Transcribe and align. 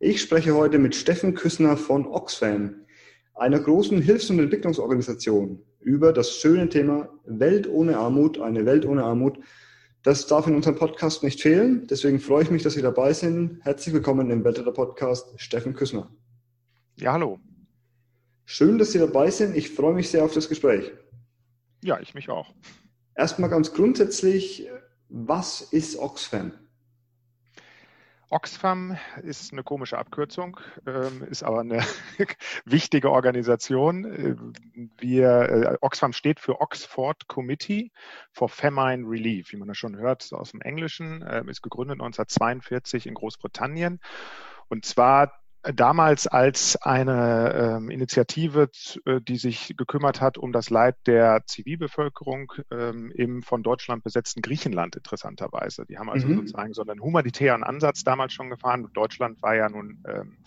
Ich 0.00 0.20
spreche 0.20 0.54
heute 0.54 0.78
mit 0.78 0.94
Steffen 0.94 1.34
Küssner 1.34 1.76
von 1.76 2.06
Oxfam, 2.06 2.86
einer 3.34 3.58
großen 3.58 4.00
Hilfs- 4.00 4.30
und 4.30 4.38
Entwicklungsorganisation, 4.38 5.60
über 5.80 6.12
das 6.12 6.36
schöne 6.36 6.68
Thema 6.68 7.08
Welt 7.24 7.68
ohne 7.68 7.98
Armut, 7.98 8.38
eine 8.38 8.64
Welt 8.64 8.86
ohne 8.86 9.02
Armut. 9.02 9.40
Das 10.04 10.28
darf 10.28 10.46
in 10.46 10.54
unserem 10.54 10.76
Podcast 10.76 11.24
nicht 11.24 11.42
fehlen. 11.42 11.88
Deswegen 11.88 12.20
freue 12.20 12.44
ich 12.44 12.50
mich, 12.52 12.62
dass 12.62 12.74
Sie 12.74 12.80
dabei 12.82 13.12
sind. 13.12 13.58
Herzlich 13.64 13.92
willkommen 13.92 14.30
im 14.30 14.44
Weltretter 14.44 14.70
Podcast, 14.70 15.32
Steffen 15.40 15.74
Küssner. 15.74 16.08
Ja, 16.94 17.14
hallo. 17.14 17.40
Schön, 18.44 18.78
dass 18.78 18.92
Sie 18.92 19.00
dabei 19.00 19.32
sind. 19.32 19.56
Ich 19.56 19.70
freue 19.70 19.94
mich 19.94 20.10
sehr 20.10 20.24
auf 20.24 20.32
das 20.32 20.48
Gespräch. 20.48 20.92
Ja, 21.82 21.98
ich 21.98 22.14
mich 22.14 22.28
auch. 22.28 22.54
Erstmal 23.16 23.50
ganz 23.50 23.74
grundsätzlich, 23.74 24.68
was 25.08 25.60
ist 25.60 25.98
Oxfam? 25.98 26.52
Oxfam 28.30 28.98
ist 29.22 29.52
eine 29.52 29.62
komische 29.62 29.96
Abkürzung, 29.98 30.60
ähm, 30.86 31.22
ist 31.30 31.42
aber 31.42 31.60
eine 31.60 31.82
wichtige 32.64 33.10
Organisation. 33.10 34.52
Wir, 34.98 35.28
äh, 35.48 35.78
Oxfam 35.80 36.12
steht 36.12 36.38
für 36.38 36.60
Oxford 36.60 37.26
Committee 37.26 37.90
for 38.32 38.48
Famine 38.48 39.08
Relief, 39.08 39.52
wie 39.52 39.56
man 39.56 39.68
das 39.68 39.78
schon 39.78 39.96
hört 39.96 40.30
aus 40.32 40.50
dem 40.50 40.60
Englischen, 40.60 41.22
äh, 41.22 41.42
ist 41.48 41.62
gegründet 41.62 42.00
1942 42.00 43.06
in 43.06 43.14
Großbritannien. 43.14 44.00
Und 44.68 44.84
zwar 44.84 45.32
damals 45.74 46.26
als 46.26 46.76
eine 46.76 47.52
ähm, 47.78 47.90
Initiative, 47.90 48.70
äh, 49.04 49.20
die 49.20 49.36
sich 49.36 49.74
gekümmert 49.76 50.20
hat 50.20 50.38
um 50.38 50.52
das 50.52 50.70
Leid 50.70 50.96
der 51.06 51.44
Zivilbevölkerung 51.46 52.52
ähm, 52.70 53.12
im 53.14 53.42
von 53.42 53.62
Deutschland 53.62 54.02
besetzten 54.02 54.40
Griechenland 54.40 54.96
interessanterweise. 54.96 55.84
Die 55.86 55.98
haben 55.98 56.10
also 56.10 56.26
mhm. 56.26 56.36
sozusagen 56.36 56.72
so 56.72 56.82
einen 56.82 57.02
humanitären 57.02 57.64
Ansatz 57.64 58.04
damals 58.04 58.32
schon 58.32 58.50
gefahren. 58.50 58.88
Deutschland 58.94 59.42
war 59.42 59.54
ja 59.54 59.68
nun 59.68 60.02
ähm, 60.06 60.38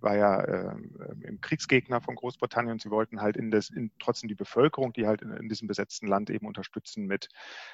war 0.00 0.16
ja 0.16 0.46
ähm, 0.46 1.22
im 1.22 1.40
Kriegsgegner 1.40 2.00
von 2.00 2.14
Großbritannien. 2.14 2.78
Sie 2.78 2.90
wollten 2.90 3.20
halt 3.20 3.36
in 3.36 3.50
das 3.50 3.70
in, 3.70 3.90
trotzdem 3.98 4.28
die 4.28 4.34
Bevölkerung, 4.34 4.92
die 4.92 5.06
halt 5.06 5.22
in, 5.22 5.30
in 5.30 5.48
diesem 5.48 5.68
besetzten 5.68 6.06
Land 6.06 6.28
eben 6.28 6.46
unterstützen 6.46 7.06
mit 7.06 7.28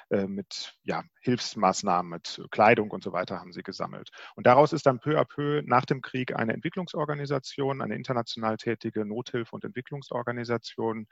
äh, 0.09 0.27
mit 0.27 0.75
ja 0.83 1.03
Hilfsmaßnahmen, 1.19 2.09
mit 2.09 2.41
Kleidung 2.51 2.91
und 2.91 3.03
so 3.03 3.11
weiter 3.11 3.39
haben 3.39 3.51
sie 3.51 3.63
gesammelt. 3.63 4.09
Und 4.35 4.47
daraus 4.47 4.71
ist 4.73 4.85
dann 4.85 4.99
peu 4.99 5.19
à 5.19 5.25
peu 5.25 5.61
nach 5.65 5.85
dem 5.85 6.01
Krieg 6.01 6.35
eine 6.35 6.53
Entwicklung 6.53 6.87
Entwicklungsorganisation, 6.93 7.81
eine 7.81 7.95
international 7.95 8.57
tätige 8.57 9.05
Nothilfe- 9.05 9.55
und 9.55 9.63
Entwicklungsorganisation 9.63 11.07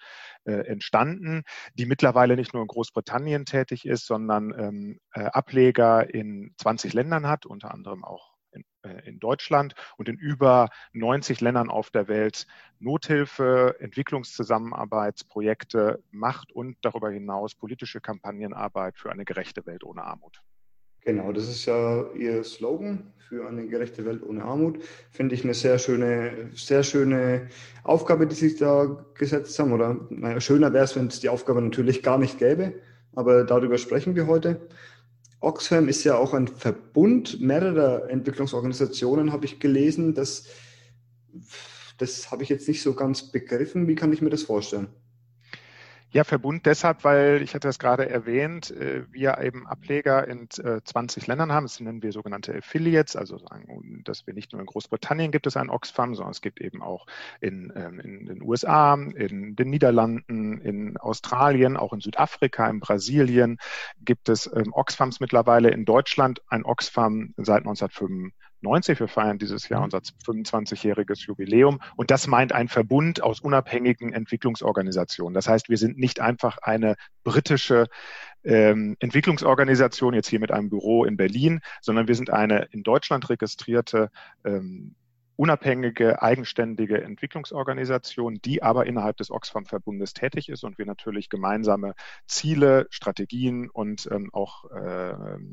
äh, 0.45 0.67
entstanden, 0.67 1.41
die 1.73 1.87
mittlerweile 1.87 2.35
nicht 2.35 2.53
nur 2.53 2.61
in 2.61 2.67
Großbritannien 2.67 3.45
tätig 3.45 3.85
ist, 3.85 4.05
sondern 4.05 4.53
ähm, 4.57 4.99
äh, 5.13 5.23
Ableger 5.25 6.13
in 6.13 6.53
20 6.57 6.93
Ländern 6.93 7.25
hat, 7.27 7.45
unter 7.45 7.73
anderem 7.73 8.03
auch 8.03 8.33
in, 8.52 8.65
äh, 8.83 9.07
in, 9.07 9.19
Deutschland 9.19 9.75
und 9.97 10.09
in 10.09 10.17
über 10.17 10.69
90 10.93 11.41
Ländern 11.41 11.69
auf 11.69 11.89
der 11.89 12.07
Welt 12.07 12.45
Nothilfe, 12.79 13.75
Entwicklungszusammenarbeitsprojekte 13.79 16.03
macht 16.11 16.52
und 16.52 16.77
darüber 16.81 17.09
hinaus 17.09 17.55
politische 17.55 18.02
Kampagnenarbeit 18.02 18.97
für 18.97 19.11
eine 19.11 19.25
gerechte 19.25 19.65
Welt 19.65 19.83
ohne 19.83 20.03
Armut. 20.03 20.41
Genau, 21.04 21.32
das 21.32 21.50
ist 21.50 21.66
ja 21.66 22.06
Ihr 22.14 22.44
Slogan 22.44 23.12
für 23.17 23.48
eine 23.48 23.67
gerechte 23.67 24.06
Welt 24.06 24.22
ohne 24.23 24.44
Armut. 24.44 24.84
Finde 25.10 25.34
ich 25.34 25.44
eine 25.44 25.56
sehr 25.56 25.80
schöne, 25.80 26.52
sehr 26.54 26.84
schöne 26.84 27.48
Aufgabe, 27.84 28.28
die 28.28 28.36
Sie 28.36 28.50
sich 28.50 28.60
da 28.60 29.04
gesetzt 29.16 29.58
haben. 29.58 29.73
Oder 29.73 29.98
naja, 30.10 30.39
schöner 30.39 30.73
wäre 30.73 30.84
es, 30.84 30.95
wenn 30.95 31.08
es 31.08 31.20
die 31.20 31.30
Aufgabe 31.30 31.62
natürlich 31.62 32.04
gar 32.04 32.20
nicht 32.20 32.38
gäbe. 32.38 32.73
Aber 33.16 33.44
darüber 33.44 33.78
sprechen 33.78 34.16
wir 34.16 34.28
heute. 34.28 34.67
Oxfam 35.39 35.88
ist 35.88 36.04
ja 36.04 36.17
auch 36.17 36.36
ein 36.36 36.48
Verbund 36.48 37.42
mehrerer 37.42 38.10
Entwicklungsorganisationen, 38.10 39.32
habe 39.32 39.45
ich 39.45 39.60
gelesen. 39.60 40.14
Das, 40.14 40.45
das 41.98 42.30
habe 42.32 42.44
ich 42.44 42.50
jetzt 42.50 42.68
nicht 42.68 42.83
so 42.83 42.94
ganz 42.94 43.32
begriffen. 43.32 43.88
Wie 43.88 43.95
kann 43.95 44.14
ich 44.14 44.22
mir 44.22 44.30
das 44.30 44.44
vorstellen? 44.44 44.88
Ja, 46.14 46.26
Verbund 46.26 46.66
deshalb, 46.66 47.05
weil 47.05 47.42
ich 47.42 47.54
hatte 47.54 47.70
das 47.70 47.80
gerade 47.80 48.10
erwähnt, 48.10 48.70
äh, 48.72 49.05
wir 49.14 49.38
eben 49.38 49.66
Ableger 49.66 50.27
in 50.27 50.49
20 50.49 51.23
äh, 51.23 51.27
Ländern 51.27 51.54
haben. 51.54 51.64
Das 51.64 51.80
nennen 51.80 52.04
wir 52.04 52.11
sogenannte 52.11 52.54
Affiliates, 52.54 53.16
also 53.16 53.38
sagen, 53.38 54.02
dass 54.04 54.27
wir 54.27 54.33
nicht 54.33 54.52
nur 54.52 54.60
in 54.60 54.67
Großbritannien 54.67 55.32
gibt 55.32 55.48
es 55.48 55.55
ein 55.55 55.70
Oxfam, 55.70 56.14
sondern 56.14 56.32
es 56.32 56.42
gibt 56.42 56.60
eben 56.60 56.82
auch 56.82 57.05
in, 57.39 57.71
ähm, 57.77 58.02
in 58.02 58.26
den 58.26 58.42
USA, 58.42 58.95
in 58.95 59.55
den 59.55 59.70
Niederlanden, 59.70 60.60
in 60.60 60.98
Australien, 60.98 61.77
auch 61.77 61.94
in 61.94 62.02
Südafrika, 62.02 62.70
in 62.70 62.82
Brasilien 62.82 63.58
gibt 64.02 64.27
es 64.27 64.52
ähm, 64.54 64.73
Oxfams 64.73 65.21
mittlerweile. 65.21 65.70
In 65.70 65.86
Deutschland 65.86 66.42
ein 66.50 66.66
Oxfam 66.66 67.33
seit 67.38 67.60
1995. 67.60 68.33
90. 68.64 68.99
Wir 68.99 69.08
feiern 69.08 69.38
dieses 69.38 69.70
Jahr 69.70 69.82
mhm. 69.82 69.86
unser 69.86 69.99
25-jähriges 69.99 71.26
Jubiläum. 71.26 71.80
Und 71.95 72.11
das 72.11 72.27
meint 72.27 72.54
ein 72.54 72.67
Verbund 72.67 73.22
aus 73.23 73.39
unabhängigen 73.39 74.14
Entwicklungsorganisationen. 74.14 75.33
Das 75.33 75.48
heißt, 75.48 75.70
wir 75.70 75.77
sind 75.77 75.98
nicht 75.98 76.20
einfach 76.20 76.58
eine 76.60 76.95
britische 77.23 77.88
ähm, 78.44 78.95
Entwicklungsorganisation, 79.00 80.14
jetzt 80.14 80.30
hier 80.30 80.39
mit 80.39 80.52
einem 80.52 80.70
Büro 80.70 81.05
in 81.05 81.17
Berlin, 81.17 81.61
sondern 81.82 82.08
wir 82.08 82.16
sind 82.16 82.30
eine 82.32 82.67
in 82.71 82.83
Deutschland 82.83 83.30
registrierte 83.30 84.10
ähm, 84.44 84.95
unabhängige, 85.36 86.21
eigenständige 86.21 87.02
Entwicklungsorganisation, 87.02 88.39
die 88.45 88.61
aber 88.61 88.86
innerhalb 88.86 89.17
des 89.17 89.32
Oxfam-Verbundes 89.32 90.14
tätig 90.14 90.50
ist 90.50 90.64
und 90.64 90.77
wir 90.77 90.86
natürlich 90.86 91.30
gemeinsame 91.30 91.95
Ziele, 92.27 92.86
Strategien 92.92 93.67
und 93.67 94.08
ähm, 94.11 94.30
auch 94.33 94.70
äh, 94.70 95.10
äh, 95.10 95.48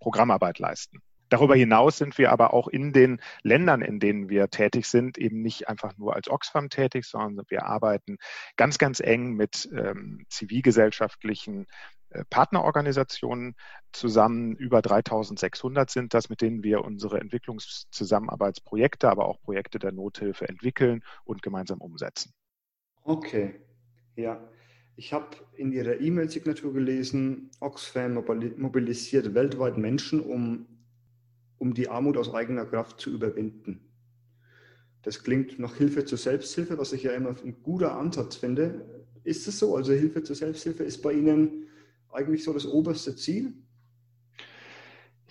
Programmarbeit 0.00 0.58
leisten. 0.58 1.02
Darüber 1.28 1.54
hinaus 1.54 1.98
sind 1.98 2.18
wir 2.18 2.32
aber 2.32 2.54
auch 2.54 2.68
in 2.68 2.92
den 2.92 3.20
Ländern, 3.42 3.82
in 3.82 4.00
denen 4.00 4.28
wir 4.28 4.48
tätig 4.48 4.86
sind, 4.86 5.18
eben 5.18 5.42
nicht 5.42 5.68
einfach 5.68 5.96
nur 5.98 6.14
als 6.14 6.28
Oxfam 6.30 6.70
tätig, 6.70 7.04
sondern 7.04 7.44
wir 7.48 7.66
arbeiten 7.66 8.18
ganz, 8.56 8.78
ganz 8.78 9.00
eng 9.00 9.34
mit 9.34 9.68
ähm, 9.72 10.24
zivilgesellschaftlichen 10.28 11.66
äh, 12.10 12.24
Partnerorganisationen 12.30 13.54
zusammen. 13.92 14.54
Über 14.56 14.80
3600 14.80 15.90
sind 15.90 16.14
das, 16.14 16.30
mit 16.30 16.40
denen 16.40 16.62
wir 16.62 16.84
unsere 16.84 17.20
Entwicklungszusammenarbeitsprojekte, 17.20 19.10
aber 19.10 19.26
auch 19.26 19.40
Projekte 19.42 19.78
der 19.78 19.92
Nothilfe 19.92 20.48
entwickeln 20.48 21.04
und 21.24 21.42
gemeinsam 21.42 21.80
umsetzen. 21.80 22.32
Okay, 23.02 23.60
ja. 24.16 24.40
Ich 24.96 25.12
habe 25.12 25.28
in 25.54 25.70
Ihrer 25.72 26.00
E-Mail-Signatur 26.00 26.72
gelesen, 26.72 27.50
Oxfam 27.60 28.14
mobilisiert 28.14 29.32
weltweit 29.32 29.78
Menschen, 29.78 30.20
um 30.20 30.66
um 31.58 31.74
die 31.74 31.88
Armut 31.88 32.16
aus 32.16 32.32
eigener 32.32 32.64
Kraft 32.64 33.00
zu 33.00 33.10
überwinden. 33.10 33.80
Das 35.02 35.22
klingt 35.22 35.58
nach 35.58 35.76
Hilfe 35.76 36.04
zur 36.04 36.18
Selbsthilfe, 36.18 36.78
was 36.78 36.92
ich 36.92 37.04
ja 37.04 37.12
immer 37.12 37.30
ein 37.30 37.62
guter 37.62 37.96
Ansatz 37.96 38.36
finde. 38.36 39.04
Ist 39.24 39.46
es 39.46 39.58
so? 39.58 39.76
Also 39.76 39.92
Hilfe 39.92 40.22
zur 40.22 40.36
Selbsthilfe 40.36 40.84
ist 40.84 41.02
bei 41.02 41.12
Ihnen 41.12 41.68
eigentlich 42.10 42.44
so 42.44 42.52
das 42.52 42.66
oberste 42.66 43.14
Ziel? 43.16 43.52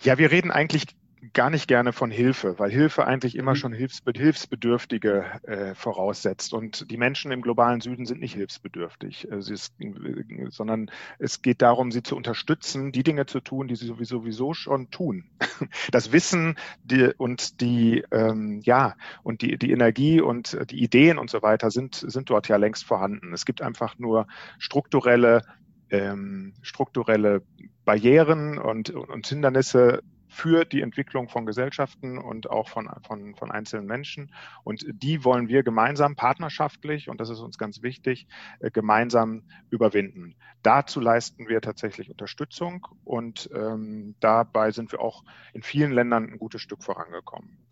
Ja, 0.03 0.17
wir 0.17 0.31
reden 0.31 0.51
eigentlich 0.51 0.85
gar 1.33 1.49
nicht 1.49 1.67
gerne 1.67 1.93
von 1.93 2.11
Hilfe, 2.11 2.59
weil 2.59 2.71
Hilfe 2.71 3.05
eigentlich 3.05 3.35
immer 3.35 3.51
mhm. 3.51 3.55
schon 3.55 3.73
Hilfsbedürftige 3.73 5.25
äh, 5.43 5.75
voraussetzt. 5.75 6.53
Und 6.53 6.89
die 6.91 6.97
Menschen 6.97 7.31
im 7.31 7.41
globalen 7.41 7.81
Süden 7.81 8.05
sind 8.05 8.19
nicht 8.19 8.33
hilfsbedürftig, 8.33 9.31
äh, 9.31 9.37
ist, 9.37 9.73
äh, 9.79 10.49
sondern 10.49 10.91
es 11.19 11.41
geht 11.41 11.61
darum, 11.61 11.91
sie 11.91 12.03
zu 12.03 12.15
unterstützen, 12.15 12.91
die 12.91 13.03
Dinge 13.03 13.25
zu 13.25 13.39
tun, 13.39 13.67
die 13.67 13.75
sie 13.75 13.87
sowieso, 13.87 14.17
sowieso 14.19 14.53
schon 14.53 14.89
tun. 14.89 15.25
Das 15.91 16.11
Wissen 16.11 16.55
die, 16.83 17.11
und 17.17 17.61
die, 17.61 18.03
ähm, 18.11 18.61
ja, 18.63 18.95
und 19.23 19.41
die, 19.41 19.57
die 19.57 19.71
Energie 19.71 20.21
und 20.21 20.57
die 20.69 20.83
Ideen 20.83 21.17
und 21.17 21.29
so 21.29 21.41
weiter 21.41 21.71
sind, 21.71 21.95
sind 21.95 22.29
dort 22.29 22.47
ja 22.47 22.57
längst 22.57 22.85
vorhanden. 22.85 23.33
Es 23.33 23.45
gibt 23.45 23.61
einfach 23.61 23.97
nur 23.97 24.27
strukturelle 24.59 25.43
ähm, 25.89 26.53
strukturelle 26.61 27.41
Barrieren 27.85 28.57
und, 28.57 28.89
und 28.89 29.27
Hindernisse, 29.27 30.03
für 30.27 30.65
die 30.65 30.81
Entwicklung 30.81 31.29
von 31.29 31.45
Gesellschaften 31.45 32.17
und 32.17 32.49
auch 32.49 32.69
von, 32.69 32.89
von, 33.05 33.35
von 33.35 33.51
einzelnen 33.51 33.85
Menschen. 33.85 34.33
Und 34.63 34.85
die 34.91 35.23
wollen 35.23 35.47
wir 35.47 35.63
gemeinsam 35.63 36.15
partnerschaftlich, 36.15 37.09
und 37.09 37.19
das 37.21 37.29
ist 37.29 37.39
uns 37.39 37.57
ganz 37.57 37.81
wichtig, 37.81 38.27
äh, 38.59 38.71
gemeinsam 38.71 39.43
überwinden. 39.69 40.35
Dazu 40.63 40.99
leisten 40.99 41.47
wir 41.47 41.61
tatsächlich 41.61 42.09
Unterstützung 42.09 42.87
und 43.03 43.49
ähm, 43.53 44.15
dabei 44.19 44.71
sind 44.71 44.91
wir 44.91 44.99
auch 44.99 45.23
in 45.53 45.63
vielen 45.63 45.91
Ländern 45.91 46.29
ein 46.29 46.39
gutes 46.39 46.61
Stück 46.61 46.83
vorangekommen. 46.83 47.65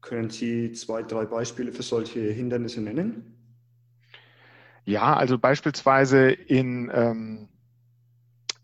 Können 0.00 0.30
Sie 0.30 0.72
zwei, 0.72 1.02
drei 1.02 1.24
Beispiele 1.24 1.72
für 1.72 1.82
solche 1.82 2.20
Hindernisse 2.20 2.82
nennen? 2.82 3.34
Ja, 4.84 5.14
also 5.14 5.38
beispielsweise 5.38 6.30
in, 6.30 6.90
ähm, 6.92 7.48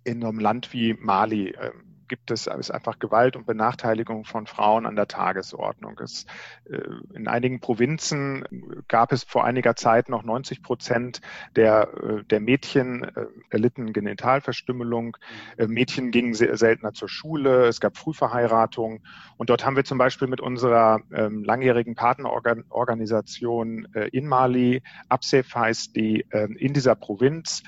in 0.04 0.22
einem 0.22 0.38
Land 0.38 0.72
wie 0.74 0.94
Mali. 0.94 1.54
Ähm, 1.58 1.89
gibt 2.10 2.30
es 2.32 2.48
ist 2.48 2.70
einfach 2.70 2.98
Gewalt 2.98 3.36
und 3.36 3.46
Benachteiligung 3.46 4.24
von 4.24 4.46
Frauen 4.46 4.84
an 4.84 4.96
der 4.96 5.06
Tagesordnung. 5.06 5.98
Es, 6.00 6.26
äh, 6.68 6.76
in 7.14 7.28
einigen 7.28 7.60
Provinzen 7.60 8.44
gab 8.88 9.12
es 9.12 9.22
vor 9.22 9.44
einiger 9.44 9.76
Zeit 9.76 10.08
noch 10.08 10.24
90 10.24 10.62
Prozent 10.62 11.20
der, 11.54 11.88
äh, 12.02 12.24
der 12.24 12.40
Mädchen 12.40 13.04
äh, 13.04 13.26
erlitten 13.48 13.92
Genitalverstümmelung. 13.92 15.16
Mädchen 15.56 16.10
gingen 16.10 16.34
seltener 16.34 16.92
zur 16.94 17.08
Schule. 17.08 17.66
Es 17.66 17.80
gab 17.80 17.96
Frühverheiratungen. 17.96 19.06
Und 19.36 19.48
dort 19.48 19.64
haben 19.64 19.76
wir 19.76 19.84
zum 19.84 19.98
Beispiel 19.98 20.26
mit 20.26 20.40
unserer 20.40 21.00
ähm, 21.12 21.44
langjährigen 21.44 21.94
Partnerorganisation 21.94 23.86
in 24.10 24.26
Mali, 24.26 24.82
ABSEF 25.08 25.54
heißt 25.54 25.94
die, 25.94 26.26
ähm, 26.32 26.56
in 26.56 26.72
dieser 26.72 26.96
Provinz 26.96 27.62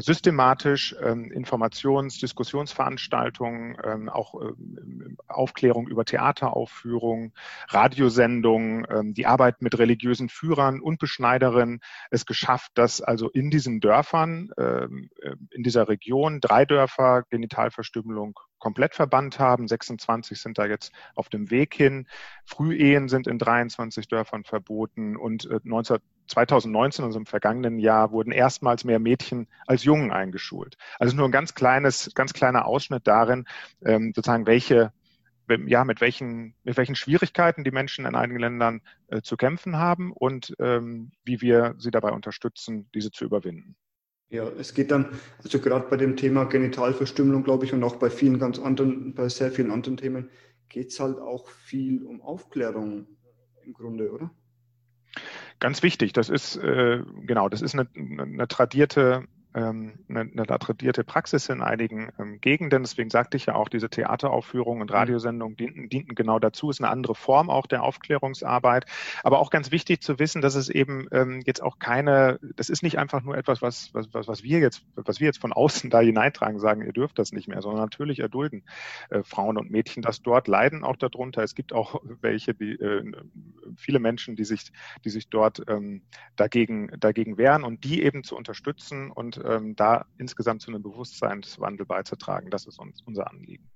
systematisch 0.00 0.94
ähm, 1.02 1.30
Informations-, 1.30 2.18
Diskussionsveranstaltungen, 2.20 3.76
ähm, 3.84 4.08
auch 4.08 4.34
ähm, 4.40 5.16
Aufklärung 5.28 5.88
über 5.88 6.04
Theateraufführungen, 6.04 7.32
Radiosendungen, 7.68 8.86
ähm, 8.90 9.14
die 9.14 9.26
Arbeit 9.26 9.62
mit 9.62 9.78
religiösen 9.78 10.28
Führern 10.28 10.80
und 10.80 10.98
Beschneiderinnen. 10.98 11.80
Es 12.10 12.26
geschafft, 12.26 12.72
dass 12.74 13.00
also 13.00 13.28
in 13.30 13.50
diesen 13.50 13.80
Dörfern, 13.80 14.50
ähm, 14.58 15.10
äh, 15.22 15.34
in 15.50 15.62
dieser 15.62 15.88
Region 15.88 16.40
drei 16.40 16.64
Dörfer 16.64 17.24
Genitalverstümmelung 17.30 18.38
komplett 18.66 18.96
verbannt 18.96 19.38
haben. 19.38 19.68
26 19.68 20.40
sind 20.40 20.58
da 20.58 20.66
jetzt 20.66 20.92
auf 21.14 21.28
dem 21.28 21.52
Weg 21.52 21.72
hin. 21.72 22.08
Frühehen 22.44 23.08
sind 23.08 23.28
in 23.28 23.38
23 23.38 24.08
Dörfern 24.08 24.42
verboten 24.42 25.16
und 25.16 25.48
19, 25.62 25.96
äh, 25.96 26.00
2019, 26.26 27.04
also 27.04 27.16
im 27.20 27.26
vergangenen 27.26 27.78
Jahr, 27.78 28.10
wurden 28.10 28.32
erstmals 28.32 28.82
mehr 28.82 28.98
Mädchen 28.98 29.46
als 29.68 29.84
Jungen 29.84 30.10
eingeschult. 30.10 30.76
Also 30.98 31.14
nur 31.14 31.26
ein 31.26 31.30
ganz 31.30 31.54
kleines, 31.54 32.10
ganz 32.16 32.32
kleiner 32.32 32.66
Ausschnitt 32.66 33.06
darin, 33.06 33.44
ähm, 33.84 34.12
sozusagen 34.16 34.48
welche 34.48 34.92
ja, 35.68 35.84
mit 35.84 36.00
welchen, 36.00 36.56
mit 36.64 36.76
welchen 36.76 36.96
Schwierigkeiten 36.96 37.62
die 37.62 37.70
Menschen 37.70 38.04
in 38.04 38.16
einigen 38.16 38.40
Ländern 38.40 38.80
äh, 39.06 39.22
zu 39.22 39.36
kämpfen 39.36 39.76
haben 39.76 40.10
und 40.10 40.56
ähm, 40.58 41.12
wie 41.22 41.40
wir 41.40 41.76
sie 41.78 41.92
dabei 41.92 42.10
unterstützen, 42.10 42.90
diese 42.92 43.12
zu 43.12 43.24
überwinden. 43.24 43.76
Ja, 44.28 44.48
es 44.58 44.74
geht 44.74 44.90
dann, 44.90 45.06
also 45.42 45.60
gerade 45.60 45.86
bei 45.88 45.96
dem 45.96 46.16
Thema 46.16 46.44
Genitalverstümmelung, 46.44 47.44
glaube 47.44 47.64
ich, 47.64 47.72
und 47.72 47.84
auch 47.84 47.96
bei 47.96 48.10
vielen 48.10 48.38
ganz 48.38 48.58
anderen, 48.58 49.14
bei 49.14 49.28
sehr 49.28 49.52
vielen 49.52 49.70
anderen 49.70 49.96
Themen, 49.96 50.30
geht 50.68 50.88
es 50.88 50.98
halt 50.98 51.18
auch 51.18 51.48
viel 51.48 52.02
um 52.02 52.20
Aufklärung 52.22 53.06
im 53.64 53.72
Grunde, 53.72 54.10
oder? 54.10 54.30
Ganz 55.60 55.82
wichtig, 55.82 56.12
das 56.12 56.28
ist 56.28 56.56
äh, 56.56 57.02
genau, 57.22 57.48
das 57.48 57.62
ist 57.62 57.74
eine, 57.74 57.88
eine 57.94 58.48
tradierte 58.48 59.24
ähm, 59.56 59.94
eine, 60.08 60.20
eine 60.20 60.46
tradierte 60.46 61.02
Praxis 61.02 61.48
in 61.48 61.62
einigen 61.62 62.10
ähm, 62.18 62.40
Gegenden. 62.40 62.82
Deswegen 62.82 63.08
sagte 63.08 63.38
ich 63.38 63.46
ja 63.46 63.54
auch, 63.54 63.70
diese 63.70 63.88
Theateraufführungen 63.88 64.82
und 64.82 64.90
mhm. 64.90 64.96
Radiosendungen 64.96 65.56
dienten, 65.56 65.88
dienten 65.88 66.14
genau 66.14 66.38
dazu. 66.38 66.68
Ist 66.68 66.80
eine 66.80 66.90
andere 66.90 67.14
Form 67.14 67.48
auch 67.48 67.66
der 67.66 67.82
Aufklärungsarbeit. 67.82 68.84
Aber 69.22 69.38
auch 69.38 69.50
ganz 69.50 69.70
wichtig 69.70 70.02
zu 70.02 70.18
wissen, 70.18 70.42
dass 70.42 70.54
es 70.54 70.68
eben 70.68 71.08
ähm, 71.10 71.40
jetzt 71.46 71.62
auch 71.62 71.78
keine, 71.78 72.38
das 72.56 72.68
ist 72.68 72.82
nicht 72.82 72.98
einfach 72.98 73.22
nur 73.22 73.36
etwas, 73.36 73.62
was, 73.62 73.94
was, 73.94 74.06
was 74.12 74.42
wir 74.42 74.58
jetzt, 74.58 74.84
was 74.94 75.20
wir 75.20 75.26
jetzt 75.26 75.40
von 75.40 75.54
außen 75.54 75.88
da 75.90 76.00
hineintragen, 76.00 76.60
sagen, 76.60 76.82
ihr 76.84 76.92
dürft 76.92 77.18
das 77.18 77.32
nicht 77.32 77.48
mehr, 77.48 77.62
sondern 77.62 77.80
natürlich 77.80 78.18
erdulden 78.18 78.62
äh, 79.08 79.22
Frauen 79.22 79.56
und 79.56 79.70
Mädchen 79.70 80.02
das 80.02 80.20
dort, 80.20 80.48
leiden 80.48 80.84
auch 80.84 80.96
darunter. 80.96 81.42
Es 81.42 81.54
gibt 81.54 81.72
auch 81.72 82.02
welche, 82.20 82.52
die 82.52 82.72
äh, 82.72 83.10
viele 83.76 84.00
Menschen, 84.00 84.36
die 84.36 84.44
sich, 84.44 84.70
die 85.04 85.10
sich 85.10 85.30
dort 85.30 85.62
ähm, 85.66 86.02
dagegen, 86.36 86.90
dagegen 87.00 87.38
wehren 87.38 87.64
und 87.64 87.84
die 87.84 88.02
eben 88.02 88.22
zu 88.22 88.36
unterstützen 88.36 89.10
und 89.10 89.45
ähm, 89.46 89.76
da 89.76 90.06
insgesamt 90.18 90.62
zu 90.62 90.70
einem 90.70 90.82
Bewusstseinswandel 90.82 91.86
beizutragen. 91.86 92.50
Das 92.50 92.66
ist 92.66 92.78
uns 92.78 93.02
unser 93.02 93.30
Anliegen. 93.30 93.70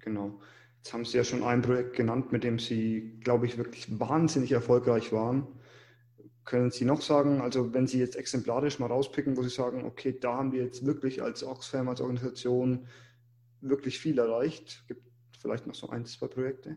Genau. 0.00 0.40
Jetzt 0.78 0.92
haben 0.92 1.04
Sie 1.04 1.16
ja 1.16 1.24
schon 1.24 1.42
ein 1.42 1.62
Projekt 1.62 1.96
genannt, 1.96 2.32
mit 2.32 2.44
dem 2.44 2.58
Sie, 2.58 3.18
glaube 3.20 3.46
ich, 3.46 3.58
wirklich 3.58 3.98
wahnsinnig 3.98 4.52
erfolgreich 4.52 5.12
waren. 5.12 5.46
Können 6.44 6.70
Sie 6.70 6.84
noch 6.84 7.02
sagen, 7.02 7.40
also 7.40 7.74
wenn 7.74 7.88
Sie 7.88 7.98
jetzt 7.98 8.14
exemplarisch 8.14 8.78
mal 8.78 8.86
rauspicken, 8.86 9.36
wo 9.36 9.42
Sie 9.42 9.48
sagen, 9.48 9.84
okay, 9.84 10.16
da 10.18 10.36
haben 10.36 10.52
wir 10.52 10.62
jetzt 10.62 10.86
wirklich 10.86 11.22
als 11.22 11.42
Oxfam, 11.42 11.88
als 11.88 12.00
Organisation 12.00 12.86
wirklich 13.60 13.98
viel 13.98 14.18
erreicht? 14.18 14.84
Gibt 14.86 15.02
vielleicht 15.40 15.66
noch 15.66 15.74
so 15.74 15.88
ein, 15.88 16.06
zwei 16.06 16.28
Projekte? 16.28 16.76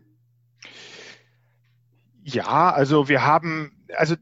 Ja, 2.22 2.72
also 2.72 3.08
wir 3.08 3.24
haben, 3.24 3.72
also 3.96 4.16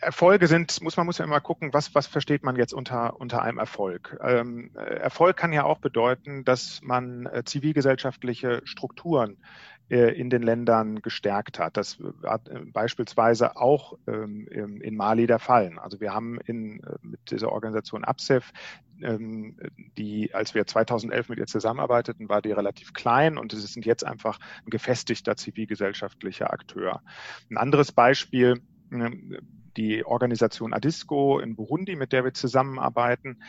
Erfolge 0.00 0.46
sind, 0.46 0.80
muss 0.80 0.96
man 0.96 1.06
muss 1.06 1.18
ja 1.18 1.24
immer 1.24 1.40
gucken, 1.40 1.72
was, 1.72 1.94
was 1.94 2.06
versteht 2.06 2.42
man 2.42 2.56
jetzt 2.56 2.72
unter, 2.72 3.20
unter 3.20 3.42
einem 3.42 3.58
Erfolg. 3.58 4.18
Ähm, 4.22 4.70
Erfolg 4.74 5.36
kann 5.36 5.52
ja 5.52 5.64
auch 5.64 5.78
bedeuten, 5.78 6.44
dass 6.44 6.80
man 6.82 7.26
äh, 7.26 7.42
zivilgesellschaftliche 7.44 8.62
Strukturen 8.64 9.38
äh, 9.90 10.18
in 10.18 10.28
den 10.28 10.42
Ländern 10.42 11.00
gestärkt 11.00 11.58
hat. 11.58 11.78
Das 11.78 11.98
hat 12.22 12.48
äh, 12.48 12.60
beispielsweise 12.66 13.56
auch 13.56 13.96
ähm, 14.06 14.46
in 14.46 14.96
Mali 14.96 15.26
der 15.26 15.38
Fall. 15.38 15.78
Also 15.78 15.98
wir 15.98 16.12
haben 16.12 16.38
in, 16.44 16.82
äh, 16.84 16.96
mit 17.00 17.30
dieser 17.30 17.50
Organisation 17.50 18.04
ABSEF, 18.04 18.52
ähm, 19.02 19.56
die, 19.96 20.34
als 20.34 20.54
wir 20.54 20.66
2011 20.66 21.30
mit 21.30 21.38
ihr 21.38 21.46
zusammenarbeiteten, 21.46 22.28
war 22.28 22.42
die 22.42 22.52
relativ 22.52 22.92
klein 22.92 23.38
und 23.38 23.52
sie 23.52 23.60
sind 23.60 23.86
jetzt 23.86 24.04
einfach 24.04 24.38
ein 24.66 24.70
gefestigter 24.70 25.36
zivilgesellschaftlicher 25.36 26.52
Akteur. 26.52 27.00
Ein 27.50 27.56
anderes 27.56 27.90
Beispiel, 27.90 28.60
die 29.78 30.04
Organisation 30.04 30.74
ADISCO 30.74 31.38
in 31.38 31.56
Burundi, 31.56 31.96
mit 31.96 32.12
der 32.12 32.24
wir 32.24 32.34
zusammenarbeiten, 32.34 33.42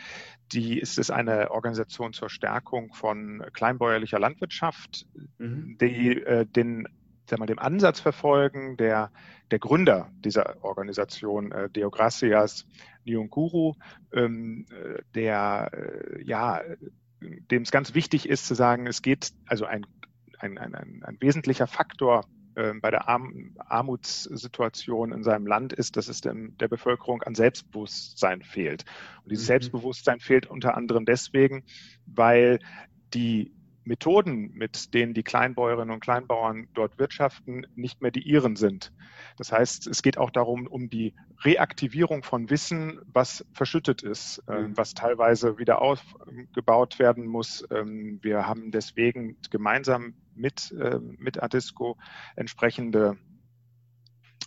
die 0.52 0.78
ist 0.78 0.98
es 0.98 1.10
eine 1.10 1.50
Organisation 1.50 2.12
zur 2.12 2.30
Stärkung 2.30 2.94
von 2.94 3.44
kleinbäuerlicher 3.52 4.18
Landwirtschaft, 4.18 5.06
mhm. 5.38 5.76
die 5.80 6.22
äh, 6.22 6.46
den 6.46 6.88
mal, 7.38 7.46
dem 7.46 7.58
Ansatz 7.58 8.00
verfolgen, 8.00 8.76
der, 8.76 9.12
der 9.50 9.58
Gründer 9.58 10.10
dieser 10.24 10.64
Organisation, 10.64 11.52
äh, 11.52 11.70
Deogracias 11.70 12.66
Nyonguru, 13.04 13.74
ähm, 14.12 14.66
äh, 14.70 15.02
der, 15.14 15.70
äh, 15.72 16.22
ja, 16.24 16.60
dem 17.20 17.62
es 17.62 17.70
ganz 17.70 17.94
wichtig 17.94 18.28
ist 18.28 18.46
zu 18.46 18.54
sagen, 18.54 18.86
es 18.86 19.02
geht, 19.02 19.32
also 19.46 19.64
ein, 19.64 19.86
ein, 20.38 20.58
ein, 20.58 21.02
ein 21.04 21.16
wesentlicher 21.20 21.66
Faktor 21.66 22.24
bei 22.54 22.90
der 22.90 23.08
Arm 23.08 23.56
Armutssituation 23.58 25.12
in 25.12 25.22
seinem 25.22 25.46
Land 25.46 25.72
ist, 25.72 25.96
dass 25.96 26.08
es 26.08 26.20
dem, 26.20 26.56
der 26.58 26.68
Bevölkerung 26.68 27.22
an 27.22 27.34
Selbstbewusstsein 27.34 28.42
fehlt. 28.42 28.84
Und 29.22 29.30
dieses 29.30 29.44
mhm. 29.44 29.48
Selbstbewusstsein 29.48 30.20
fehlt 30.20 30.46
unter 30.46 30.76
anderem 30.76 31.04
deswegen, 31.04 31.64
weil 32.06 32.58
die 33.14 33.52
Methoden, 33.90 34.52
mit 34.54 34.94
denen 34.94 35.14
die 35.14 35.24
Kleinbäuerinnen 35.24 35.92
und 35.92 35.98
Kleinbauern 35.98 36.68
dort 36.74 36.96
wirtschaften, 37.00 37.66
nicht 37.74 38.00
mehr 38.00 38.12
die 38.12 38.22
ihren 38.22 38.54
sind. 38.54 38.92
Das 39.36 39.50
heißt, 39.50 39.88
es 39.88 40.02
geht 40.02 40.16
auch 40.16 40.30
darum, 40.30 40.68
um 40.68 40.88
die 40.88 41.12
Reaktivierung 41.40 42.22
von 42.22 42.50
Wissen, 42.50 43.00
was 43.12 43.44
verschüttet 43.52 44.02
ist, 44.02 44.44
äh, 44.46 44.60
mhm. 44.60 44.76
was 44.76 44.94
teilweise 44.94 45.58
wieder 45.58 45.82
aufgebaut 45.82 47.00
werden 47.00 47.26
muss. 47.26 47.66
Ähm, 47.72 48.20
wir 48.22 48.46
haben 48.46 48.70
deswegen 48.70 49.36
gemeinsam 49.50 50.14
mit, 50.36 50.70
äh, 50.70 51.00
mit 51.18 51.42
Adisco 51.42 51.98
entsprechende 52.36 53.18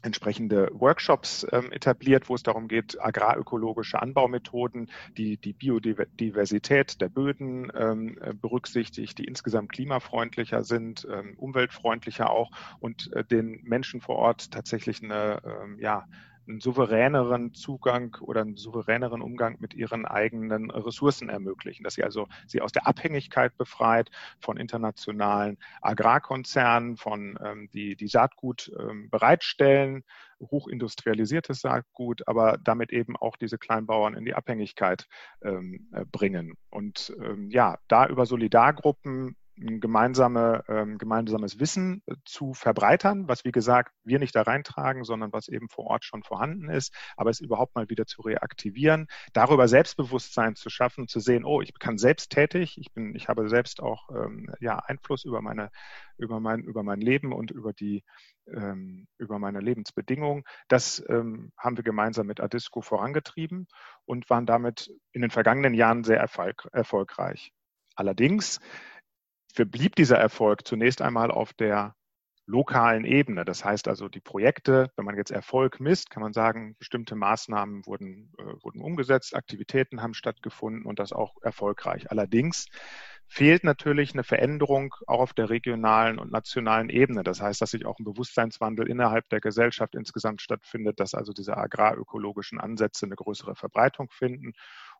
entsprechende 0.03 0.69
Workshops 0.73 1.47
ähm, 1.51 1.71
etabliert, 1.71 2.29
wo 2.29 2.35
es 2.35 2.43
darum 2.43 2.67
geht, 2.67 3.01
agrarökologische 3.01 4.01
Anbaumethoden, 4.01 4.91
die 5.17 5.37
die 5.37 5.53
Biodiversität 5.53 7.01
der 7.01 7.09
Böden 7.09 7.71
ähm, 7.75 8.17
äh, 8.21 8.33
berücksichtigt, 8.33 9.17
die 9.17 9.25
insgesamt 9.25 9.71
klimafreundlicher 9.71 10.63
sind, 10.63 11.07
ähm, 11.09 11.33
umweltfreundlicher 11.37 12.29
auch 12.29 12.51
und 12.79 13.11
äh, 13.13 13.23
den 13.23 13.61
Menschen 13.63 14.01
vor 14.01 14.17
Ort 14.17 14.51
tatsächlich 14.51 15.01
eine 15.01 15.41
ähm, 15.45 15.79
ja, 15.79 16.05
einen 16.47 16.59
souveräneren 16.59 17.53
Zugang 17.53 18.15
oder 18.21 18.41
einen 18.41 18.55
souveräneren 18.55 19.21
Umgang 19.21 19.57
mit 19.59 19.73
ihren 19.73 20.05
eigenen 20.05 20.71
Ressourcen 20.71 21.29
ermöglichen, 21.29 21.83
dass 21.83 21.95
sie 21.95 22.03
also 22.03 22.27
sie 22.47 22.61
aus 22.61 22.71
der 22.71 22.87
Abhängigkeit 22.87 23.57
befreit 23.57 24.09
von 24.39 24.57
internationalen 24.57 25.57
Agrarkonzernen, 25.81 26.97
von 26.97 27.37
ähm, 27.43 27.69
die, 27.73 27.95
die 27.95 28.07
Saatgut 28.07 28.71
ähm, 28.79 29.09
bereitstellen, 29.09 30.03
hochindustrialisiertes 30.39 31.61
Saatgut, 31.61 32.27
aber 32.27 32.57
damit 32.61 32.91
eben 32.91 33.15
auch 33.15 33.37
diese 33.37 33.57
Kleinbauern 33.57 34.13
in 34.13 34.25
die 34.25 34.33
Abhängigkeit 34.33 35.07
ähm, 35.41 35.87
äh, 35.93 36.05
bringen. 36.05 36.55
Und 36.69 37.15
ähm, 37.21 37.49
ja, 37.49 37.77
da 37.87 38.07
über 38.07 38.25
Solidargruppen 38.25 39.35
gemeinsame, 39.55 40.63
ähm, 40.67 40.97
gemeinsames 40.97 41.59
Wissen 41.59 42.01
äh, 42.05 42.15
zu 42.25 42.53
verbreitern, 42.53 43.27
was 43.27 43.45
wie 43.45 43.51
gesagt 43.51 43.93
wir 44.03 44.19
nicht 44.19 44.35
da 44.35 44.41
reintragen, 44.41 45.03
sondern 45.03 45.31
was 45.31 45.47
eben 45.47 45.69
vor 45.69 45.85
Ort 45.85 46.05
schon 46.05 46.23
vorhanden 46.23 46.69
ist, 46.69 46.93
aber 47.17 47.29
es 47.29 47.39
überhaupt 47.39 47.75
mal 47.75 47.89
wieder 47.89 48.05
zu 48.05 48.21
reaktivieren, 48.21 49.07
darüber 49.33 49.67
Selbstbewusstsein 49.67 50.55
zu 50.55 50.69
schaffen, 50.69 51.07
zu 51.07 51.19
sehen, 51.19 51.45
oh, 51.45 51.61
ich 51.61 51.73
kann 51.77 51.97
selbst 51.97 52.31
tätig, 52.31 52.77
ich 52.77 52.93
bin, 52.93 53.15
ich 53.15 53.27
habe 53.27 53.47
selbst 53.49 53.81
auch 53.81 54.09
ähm, 54.09 54.49
ja 54.59 54.79
Einfluss 54.79 55.23
über 55.23 55.41
meine, 55.41 55.69
über 56.17 56.39
mein, 56.39 56.61
über 56.61 56.83
mein 56.83 56.99
Leben 56.99 57.33
und 57.33 57.51
über 57.51 57.73
die 57.73 58.03
ähm, 58.47 59.07
über 59.17 59.39
meine 59.39 59.59
Lebensbedingungen. 59.59 60.43
Das 60.67 61.03
ähm, 61.07 61.51
haben 61.57 61.77
wir 61.77 61.83
gemeinsam 61.83 62.27
mit 62.27 62.41
Adisco 62.41 62.81
vorangetrieben 62.81 63.67
und 64.05 64.29
waren 64.29 64.45
damit 64.45 64.91
in 65.11 65.21
den 65.21 65.31
vergangenen 65.31 65.73
Jahren 65.73 66.03
sehr 66.03 66.19
erfolg 66.19 66.67
erfolgreich. 66.71 67.53
Allerdings 67.95 68.59
verblieb 69.53 69.95
dieser 69.95 70.17
Erfolg 70.17 70.67
zunächst 70.67 71.01
einmal 71.01 71.31
auf 71.31 71.53
der 71.53 71.95
lokalen 72.45 73.05
Ebene. 73.05 73.45
Das 73.45 73.63
heißt 73.63 73.87
also, 73.87 74.09
die 74.09 74.19
Projekte, 74.19 74.91
wenn 74.97 75.05
man 75.05 75.15
jetzt 75.15 75.31
Erfolg 75.31 75.79
misst, 75.79 76.09
kann 76.09 76.21
man 76.21 76.33
sagen, 76.33 76.75
bestimmte 76.77 77.15
Maßnahmen 77.15 77.85
wurden, 77.85 78.33
äh, 78.37 78.43
wurden 78.63 78.81
umgesetzt, 78.81 79.33
Aktivitäten 79.35 80.01
haben 80.01 80.13
stattgefunden 80.13 80.85
und 80.85 80.99
das 80.99 81.13
auch 81.13 81.35
erfolgreich. 81.41 82.11
Allerdings 82.11 82.67
fehlt 83.27 83.63
natürlich 83.63 84.13
eine 84.13 84.23
Veränderung 84.25 84.93
auch 85.07 85.21
auf 85.21 85.33
der 85.33 85.49
regionalen 85.49 86.19
und 86.19 86.31
nationalen 86.31 86.89
Ebene. 86.89 87.23
Das 87.23 87.41
heißt, 87.41 87.61
dass 87.61 87.71
sich 87.71 87.85
auch 87.85 87.97
ein 87.97 88.03
Bewusstseinswandel 88.03 88.89
innerhalb 88.89 89.29
der 89.29 89.39
Gesellschaft 89.39 89.95
insgesamt 89.95 90.41
stattfindet, 90.41 90.99
dass 90.99 91.13
also 91.13 91.31
diese 91.31 91.55
agrarökologischen 91.55 92.59
Ansätze 92.59 93.05
eine 93.05 93.15
größere 93.15 93.55
Verbreitung 93.55 94.09
finden 94.11 94.53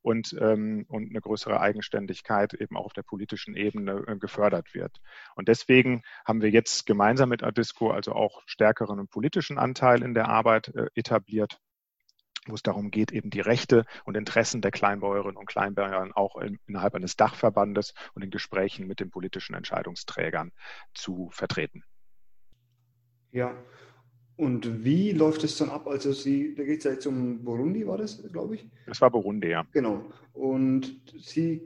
und, 0.04 0.36
ähm, 0.40 0.86
und 0.90 1.10
eine 1.10 1.22
größere 1.22 1.60
Eigenständigkeit 1.60 2.54
eben 2.54 2.78
auch 2.78 2.86
auf 2.86 2.94
der 2.94 3.04
politischen 3.04 3.56
Ebene 3.56 4.04
äh, 4.08 4.18
gefördert 4.18 4.76
wird. 4.76 5.02
Und 5.36 5.48
deswegen 5.48 6.04
haben 6.26 6.42
wir 6.42 6.52
jetzt 6.52 6.86
gemeinsam 6.86 7.30
mit 7.30 7.42
Adisco 7.42 7.90
also 7.90 8.14
auch 8.14 8.44
stärkeren 8.46 9.08
politischen 9.08 9.58
Anteil 9.58 10.04
in 10.04 10.14
der 10.14 10.30
Arbeit 10.30 10.68
äh, 10.76 10.88
etabliert 10.94 11.60
wo 12.46 12.56
es 12.56 12.62
darum 12.62 12.92
geht, 12.92 13.14
eben 13.14 13.30
die 13.30 13.40
Rechte 13.40 13.86
und 14.04 14.18
Interessen 14.18 14.62
der 14.62 14.72
Kleinbäuerinnen 14.72 15.38
und 15.38 15.46
Kleinbauern 15.46 16.12
auch 16.12 16.36
in, 16.36 16.60
innerhalb 16.68 16.94
eines 16.94 17.16
Dachverbandes 17.16 17.94
und 18.16 18.22
in 18.22 18.32
Gesprächen 18.32 18.86
mit 18.86 19.00
den 19.00 19.12
politischen 19.12 19.56
Entscheidungsträgern 19.56 20.52
zu 20.94 21.30
vertreten. 21.32 21.86
Ja, 23.32 23.56
und 24.36 24.84
wie 24.84 25.12
läuft 25.12 25.44
es 25.44 25.58
dann 25.58 25.70
ab? 25.70 25.88
Also 25.88 26.12
Sie, 26.12 26.56
da 26.56 26.64
geht 26.64 26.80
es 26.80 26.86
ja 26.86 26.92
jetzt 26.92 27.06
um 27.06 27.44
Burundi, 27.44 27.86
war 27.86 27.98
das, 27.98 28.24
glaube 28.32 28.56
ich? 28.56 28.66
Das 28.88 29.00
war 29.02 29.12
Burundi, 29.12 29.50
ja. 29.50 29.66
Genau. 29.72 30.06
Und 30.34 31.02
Sie 31.20 31.62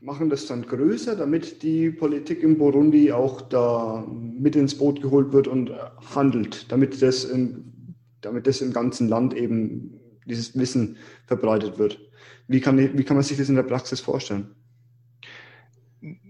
machen 0.00 0.28
das 0.30 0.46
dann 0.46 0.62
größer, 0.62 1.16
damit 1.16 1.62
die 1.62 1.90
Politik 1.90 2.42
in 2.42 2.58
Burundi 2.58 3.12
auch 3.12 3.40
da 3.40 4.06
mit 4.08 4.56
ins 4.56 4.76
Boot 4.76 5.00
geholt 5.00 5.32
wird 5.32 5.48
und 5.48 5.70
handelt, 6.14 6.70
damit 6.70 7.00
das 7.02 7.24
in, 7.24 7.94
damit 8.20 8.46
das 8.46 8.60
im 8.60 8.72
ganzen 8.72 9.08
Land 9.08 9.34
eben 9.34 10.00
dieses 10.26 10.56
Wissen 10.58 10.96
verbreitet 11.26 11.78
wird. 11.78 12.00
Wie 12.48 12.60
kann, 12.60 12.78
wie 12.78 13.04
kann 13.04 13.16
man 13.16 13.24
sich 13.24 13.38
das 13.38 13.48
in 13.48 13.56
der 13.56 13.62
Praxis 13.62 14.00
vorstellen? 14.00 14.54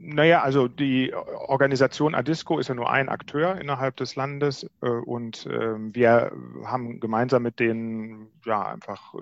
Naja, 0.09 0.43
also 0.43 0.69
die 0.69 1.13
Organisation 1.15 2.15
Adisco 2.15 2.61
ist 2.61 2.69
ja 2.69 2.77
nur 2.77 2.89
ein 2.89 3.09
Akteur 3.09 3.61
innerhalb 3.61 3.97
des 3.97 4.15
Landes 4.15 4.65
äh, 4.81 4.89
und 4.89 5.49
ähm, 5.51 5.93
wir 5.97 6.31
haben 6.65 7.01
gemeinsam 7.01 7.43
mit 7.43 7.59
denen 7.59 8.29
ja 8.45 8.67
einfach 8.67 9.15
äh, 9.15 9.19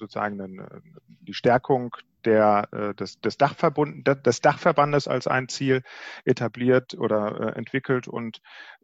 sozusagen 0.00 0.66
die 1.20 1.32
Stärkung 1.32 1.94
der, 2.26 2.68
äh, 2.72 2.94
des, 2.94 3.20
des, 3.20 3.38
Dachverbund, 3.38 4.06
des 4.26 4.40
Dachverbandes 4.40 5.08
als 5.08 5.26
ein 5.26 5.48
Ziel 5.48 5.82
etabliert 6.24 6.94
oder 6.98 7.40
äh, 7.40 7.58
entwickelt 7.58 8.08
und 8.08 8.40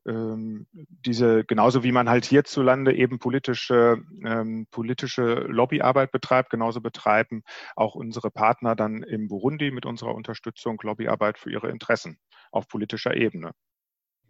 ähm, 0.07 0.67
diese, 0.73 1.45
genauso 1.45 1.85
wie 1.85 1.93
man 1.93 2.09
halt 2.09 2.25
hierzulande 2.25 2.95
eben 2.95 3.19
politische, 3.19 4.03
ähm, 4.25 4.67
politische 4.71 5.47
Lobbyarbeit 5.49 6.11
betreibt, 6.11 6.51
genauso 6.51 6.81
betreiben 6.81 7.43
auch 7.77 7.95
unsere 7.95 8.31
Partner 8.31 8.75
dann 8.75 9.03
im 9.03 9.29
Burundi 9.29 9.71
mit 9.71 9.87
unserer 9.87 10.15
Unterstützung 10.15 10.81
Lobbyarbeit 10.83 11.39
für 11.39 11.51
ihre 11.51 11.69
Interessen 11.69 12.19
auf 12.51 12.69
politischer 12.69 13.15
Ebene. 13.15 13.53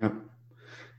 Ja. 0.00 0.12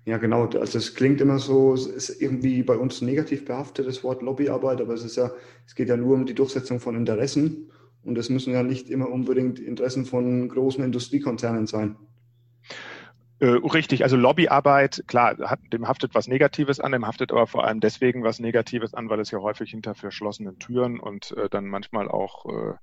Ja, 0.06 0.18
genau. 0.18 0.48
Also 0.48 0.78
es 0.78 0.96
klingt 0.96 1.22
immer 1.22 1.40
so, 1.40 1.74
es 1.74 1.88
ist 1.88 2.22
irgendwie 2.22 2.62
bei 2.64 2.76
uns 2.76 3.02
negativ 3.02 3.46
behaftet, 3.46 3.88
das 3.88 4.04
Wort 4.04 4.22
Lobbyarbeit, 4.22 4.82
aber 4.82 4.94
es 4.94 5.06
ist 5.06 5.16
ja, 5.16 5.32
es 5.66 5.76
geht 5.76 5.88
ja 5.88 5.96
nur 5.96 6.16
um 6.16 6.26
die 6.26 6.34
Durchsetzung 6.34 6.82
von 6.82 6.96
Interessen. 6.96 7.72
Und 8.04 8.18
es 8.18 8.30
müssen 8.30 8.54
ja 8.54 8.64
nicht 8.64 8.90
immer 8.90 9.10
unbedingt 9.10 9.60
Interessen 9.60 10.06
von 10.06 10.50
großen 10.50 10.84
Industriekonzernen 10.84 11.68
sein. 11.68 11.96
Äh, 13.44 13.48
richtig, 13.48 14.04
also 14.04 14.16
Lobbyarbeit, 14.16 15.04
klar, 15.06 15.38
hat, 15.50 15.60
dem 15.74 15.86
haftet 15.86 16.16
was 16.16 16.28
Negatives 16.28 16.80
an, 16.80 16.94
dem 16.94 17.06
haftet 17.06 17.34
aber 17.34 17.46
vor 17.46 17.66
allem 17.66 17.82
deswegen 17.82 18.24
was 18.24 18.40
Negatives 18.40 18.94
an, 18.94 19.10
weil 19.10 19.20
es 19.20 19.32
ja 19.32 19.40
häufig 19.40 19.72
hinter 19.72 19.96
verschlossenen 19.96 20.60
Türen 20.60 20.98
und 20.98 21.32
äh, 21.36 21.50
dann 21.50 21.66
manchmal 21.66 22.08
auch 22.08 22.46
äh, 22.46 22.74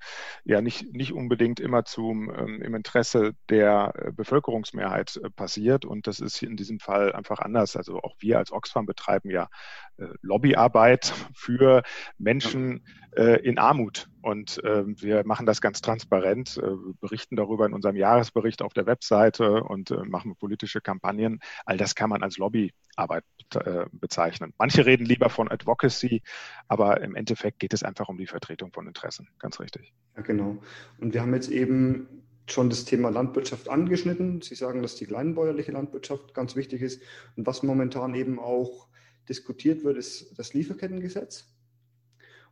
ja 0.45 0.61
nicht, 0.61 0.93
nicht 0.93 1.15
unbedingt 1.15 1.61
immer 1.61 1.87
zum, 1.87 2.31
ähm, 2.37 2.61
im 2.61 2.75
Interesse 2.75 3.33
der 3.49 3.95
äh, 3.95 4.13
Bevölkerungsmehrheit 4.13 5.19
äh, 5.25 5.31
passiert. 5.31 5.87
Und 5.87 6.07
das 6.07 6.21
ist 6.21 6.43
in 6.43 6.59
diesem 6.59 6.79
Fall 6.79 7.15
einfach 7.15 7.39
anders. 7.39 7.75
Also 7.75 7.99
auch 8.01 8.17
wir 8.19 8.37
als 8.37 8.53
Oxfam 8.53 8.85
betreiben 8.85 9.31
ja 9.31 9.49
äh, 9.97 10.09
Lobbyarbeit 10.21 11.15
für 11.35 11.83
Menschen 12.19 12.85
in 13.17 13.59
Armut. 13.59 14.09
Und 14.23 14.57
wir 14.63 15.25
machen 15.25 15.47
das 15.47 15.61
ganz 15.61 15.81
transparent, 15.81 16.61
berichten 17.01 17.37
darüber 17.37 17.67
in 17.67 17.73
unserem 17.73 17.97
Jahresbericht 17.97 18.63
auf 18.63 18.73
der 18.73 18.87
Webseite 18.87 19.65
und 19.65 19.91
machen 20.09 20.37
politische 20.37 20.81
Kampagnen. 20.81 21.41
All 21.65 21.77
das 21.77 21.95
kann 21.95 22.11
man 22.11 22.23
als 22.23 22.39
Lobbyarbeit 22.39 23.25
äh, 23.55 23.87
bezeichnen. 23.91 24.53
Manche 24.59 24.87
reden 24.87 25.05
lieber 25.05 25.29
von 25.29 25.51
Advocacy, 25.51 26.23
aber 26.69 27.01
im 27.01 27.17
Endeffekt 27.17 27.59
geht 27.59 27.73
es 27.73 27.83
einfach 27.83 28.09
um 28.09 28.17
die 28.17 28.29
Vertretung 28.29 28.73
von 28.73 28.87
Interessen. 28.87 29.29
Ganz 29.39 29.59
richtig. 29.59 29.93
Ja, 30.17 30.23
genau. 30.23 30.63
Und 30.99 31.13
wir 31.15 31.23
haben 31.23 31.35
jetzt 31.35 31.51
eben 31.51 32.07
schon 32.47 32.71
das 32.71 32.85
Thema 32.85 33.11
Landwirtschaft 33.11 33.69
angeschnitten. 33.69 34.41
Sie 34.43 34.55
sagen, 34.55 34.83
dass 34.83 34.97
die 34.97 35.07
kleinbäuerliche 35.07 35.73
Landwirtschaft 35.73 36.35
ganz 36.35 36.55
wichtig 36.57 36.83
ist. 36.83 37.03
Und 37.37 37.47
was 37.47 37.63
momentan 37.63 38.15
eben 38.15 38.39
auch 38.39 38.89
diskutiert 39.29 39.85
wird, 39.85 39.97
ist 39.97 40.39
das 40.39 40.55
Lieferkettengesetz. 40.55 41.49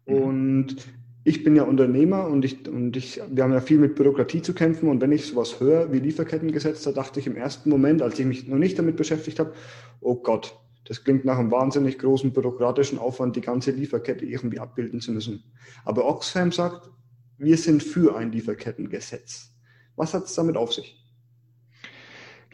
Mhm. 0.08 0.22
Und 0.22 0.76
ich 1.24 1.44
bin 1.44 1.56
ja 1.56 1.64
Unternehmer 1.64 2.26
und 2.26 2.44
ich, 2.44 2.66
und 2.68 2.96
ich, 2.96 3.20
wir 3.30 3.44
haben 3.44 3.52
ja 3.52 3.60
viel 3.60 3.78
mit 3.78 3.94
Bürokratie 3.94 4.42
zu 4.42 4.54
kämpfen. 4.54 4.88
Und 4.88 5.00
wenn 5.00 5.12
ich 5.12 5.26
sowas 5.26 5.60
höre 5.60 5.92
wie 5.92 5.98
Lieferkettengesetz, 5.98 6.82
da 6.82 6.92
dachte 6.92 7.20
ich 7.20 7.26
im 7.26 7.36
ersten 7.36 7.70
Moment, 7.70 8.02
als 8.02 8.18
ich 8.18 8.26
mich 8.26 8.48
noch 8.48 8.58
nicht 8.58 8.78
damit 8.78 8.96
beschäftigt 8.96 9.38
habe, 9.38 9.52
oh 10.00 10.16
Gott, 10.16 10.58
das 10.86 11.04
klingt 11.04 11.26
nach 11.26 11.38
einem 11.38 11.50
wahnsinnig 11.50 11.98
großen 11.98 12.32
bürokratischen 12.32 12.98
Aufwand, 12.98 13.36
die 13.36 13.42
ganze 13.42 13.72
Lieferkette 13.72 14.24
irgendwie 14.24 14.58
abbilden 14.58 15.00
zu 15.00 15.12
müssen. 15.12 15.44
Aber 15.84 16.08
Oxfam 16.08 16.50
sagt, 16.50 16.90
wir 17.36 17.58
sind 17.58 17.82
für 17.82 18.16
ein 18.16 18.32
Lieferkettengesetz. 18.32 19.52
Was 19.96 20.14
hat 20.14 20.24
es 20.24 20.34
damit 20.34 20.56
auf 20.56 20.72
sich? 20.72 21.07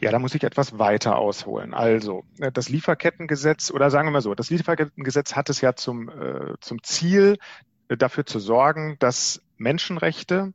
Ja, 0.01 0.11
da 0.11 0.19
muss 0.19 0.35
ich 0.35 0.43
etwas 0.43 0.77
weiter 0.77 1.17
ausholen. 1.17 1.73
Also, 1.73 2.25
das 2.53 2.69
Lieferkettengesetz, 2.69 3.71
oder 3.71 3.89
sagen 3.89 4.07
wir 4.07 4.11
mal 4.11 4.21
so, 4.21 4.35
das 4.35 4.49
Lieferkettengesetz 4.49 5.35
hat 5.35 5.49
es 5.49 5.61
ja 5.61 5.75
zum, 5.75 6.09
äh, 6.09 6.55
zum 6.59 6.83
Ziel, 6.83 7.37
dafür 7.87 8.25
zu 8.25 8.39
sorgen, 8.39 8.97
dass 8.99 9.41
Menschenrechte 9.57 10.53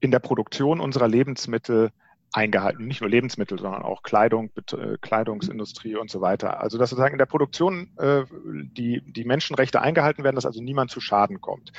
in 0.00 0.10
der 0.10 0.18
Produktion 0.18 0.80
unserer 0.80 1.08
Lebensmittel 1.08 1.90
eingehalten. 2.32 2.86
Nicht 2.86 3.00
nur 3.00 3.10
Lebensmittel, 3.10 3.58
sondern 3.58 3.82
auch 3.82 4.02
Kleidung, 4.02 4.50
äh, 4.72 4.96
Kleidungsindustrie 5.00 5.96
und 5.96 6.10
so 6.10 6.20
weiter. 6.20 6.60
Also 6.60 6.78
dass 6.78 6.90
sozusagen 6.90 7.14
in 7.14 7.18
der 7.18 7.26
Produktion 7.26 7.90
äh, 7.98 8.24
die, 8.44 9.02
die 9.06 9.24
Menschenrechte 9.24 9.80
eingehalten 9.80 10.24
werden, 10.24 10.36
dass 10.36 10.46
also 10.46 10.62
niemand 10.62 10.90
zu 10.90 11.00
Schaden 11.00 11.40
kommt. 11.40 11.72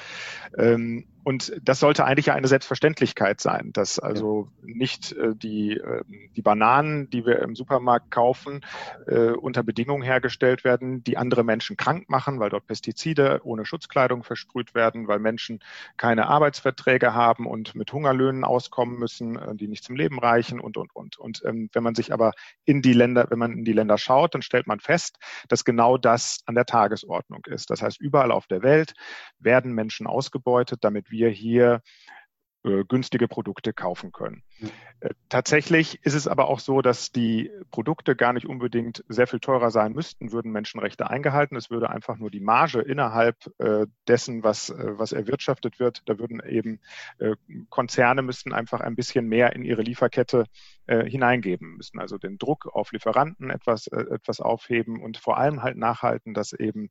Ähm, 0.57 1.05
und 1.23 1.53
das 1.61 1.79
sollte 1.79 2.05
eigentlich 2.05 2.27
ja 2.27 2.33
eine 2.33 2.47
Selbstverständlichkeit 2.47 3.39
sein, 3.39 3.71
dass 3.73 3.99
also 3.99 4.49
nicht 4.61 5.13
äh, 5.13 5.35
die, 5.35 5.77
äh, 5.77 6.03
die 6.35 6.41
Bananen, 6.41 7.09
die 7.09 7.25
wir 7.25 7.39
im 7.39 7.55
Supermarkt 7.55 8.11
kaufen, 8.11 8.61
äh, 9.07 9.29
unter 9.31 9.63
Bedingungen 9.63 10.03
hergestellt 10.03 10.63
werden, 10.63 11.03
die 11.03 11.17
andere 11.17 11.43
Menschen 11.43 11.77
krank 11.77 12.09
machen, 12.09 12.39
weil 12.39 12.49
dort 12.49 12.67
Pestizide 12.67 13.41
ohne 13.43 13.65
Schutzkleidung 13.65 14.23
versprüht 14.23 14.75
werden, 14.75 15.07
weil 15.07 15.19
Menschen 15.19 15.59
keine 15.95 16.27
Arbeitsverträge 16.27 17.13
haben 17.13 17.47
und 17.47 17.73
mit 17.73 17.93
Hungerlöhnen 17.93 18.43
auskommen 18.43 18.99
müssen, 18.99 19.37
äh, 19.37 19.55
die 19.55 19.67
nicht 19.69 19.83
zum 19.83 19.95
Leben 19.95 20.19
reichen 20.19 20.59
und, 20.59 20.75
und, 20.75 20.93
und. 20.93 21.17
Und 21.17 21.41
ähm, 21.45 21.69
wenn 21.71 21.83
man 21.83 21.95
sich 21.95 22.11
aber 22.11 22.33
in 22.65 22.81
die 22.81 22.93
Länder, 22.93 23.27
wenn 23.29 23.39
man 23.39 23.53
in 23.53 23.63
die 23.63 23.73
Länder 23.73 23.97
schaut, 23.97 24.35
dann 24.35 24.41
stellt 24.41 24.67
man 24.67 24.81
fest, 24.81 25.17
dass 25.47 25.63
genau 25.63 25.97
das 25.97 26.41
an 26.47 26.55
der 26.55 26.65
Tagesordnung 26.65 27.45
ist. 27.45 27.69
Das 27.69 27.81
heißt, 27.81 28.01
überall 28.01 28.31
auf 28.31 28.47
der 28.47 28.61
Welt 28.61 28.93
werden 29.39 29.73
Menschen 29.73 30.05
ausgebeutet, 30.05 30.79
damit 30.83 31.12
wir 31.13 31.29
hier 31.29 31.81
äh, 32.65 32.85
günstige 32.85 33.27
Produkte 33.27 33.73
kaufen 33.73 34.13
können. 34.13 34.41
Mhm. 34.59 34.69
tatsächlich 35.27 36.01
ist 36.05 36.13
es 36.13 36.29
aber 36.29 36.47
auch 36.47 36.61
so, 36.61 36.81
dass 36.81 37.11
die 37.11 37.51
Produkte 37.71 38.15
gar 38.15 38.31
nicht 38.31 38.45
unbedingt 38.45 39.03
sehr 39.09 39.27
viel 39.27 39.41
teurer 39.41 39.69
sein 39.69 39.91
müssten, 39.91 40.31
würden 40.31 40.53
Menschenrechte 40.53 41.09
eingehalten. 41.09 41.57
Es 41.57 41.69
würde 41.69 41.89
einfach 41.89 42.17
nur 42.17 42.31
die 42.31 42.39
Marge 42.39 42.79
innerhalb 42.79 43.35
äh, 43.57 43.85
dessen, 44.07 44.43
was, 44.43 44.69
äh, 44.69 44.97
was 44.97 45.11
erwirtschaftet 45.11 45.79
wird, 45.79 46.03
da 46.05 46.19
würden 46.19 46.41
eben 46.47 46.79
Konzerne 47.69 48.21
müssten 48.21 48.53
einfach 48.53 48.79
ein 48.79 48.95
bisschen 48.95 49.27
mehr 49.27 49.53
in 49.53 49.63
ihre 49.63 49.81
Lieferkette 49.81 50.45
hineingeben, 50.87 51.77
müssen 51.77 51.99
also 51.99 52.17
den 52.17 52.37
Druck 52.37 52.65
auf 52.73 52.91
Lieferanten 52.91 53.49
etwas, 53.49 53.87
etwas 53.87 54.41
aufheben 54.41 55.01
und 55.01 55.17
vor 55.17 55.37
allem 55.37 55.63
halt 55.63 55.77
nachhalten, 55.77 56.33
dass 56.33 56.51
eben 56.51 56.89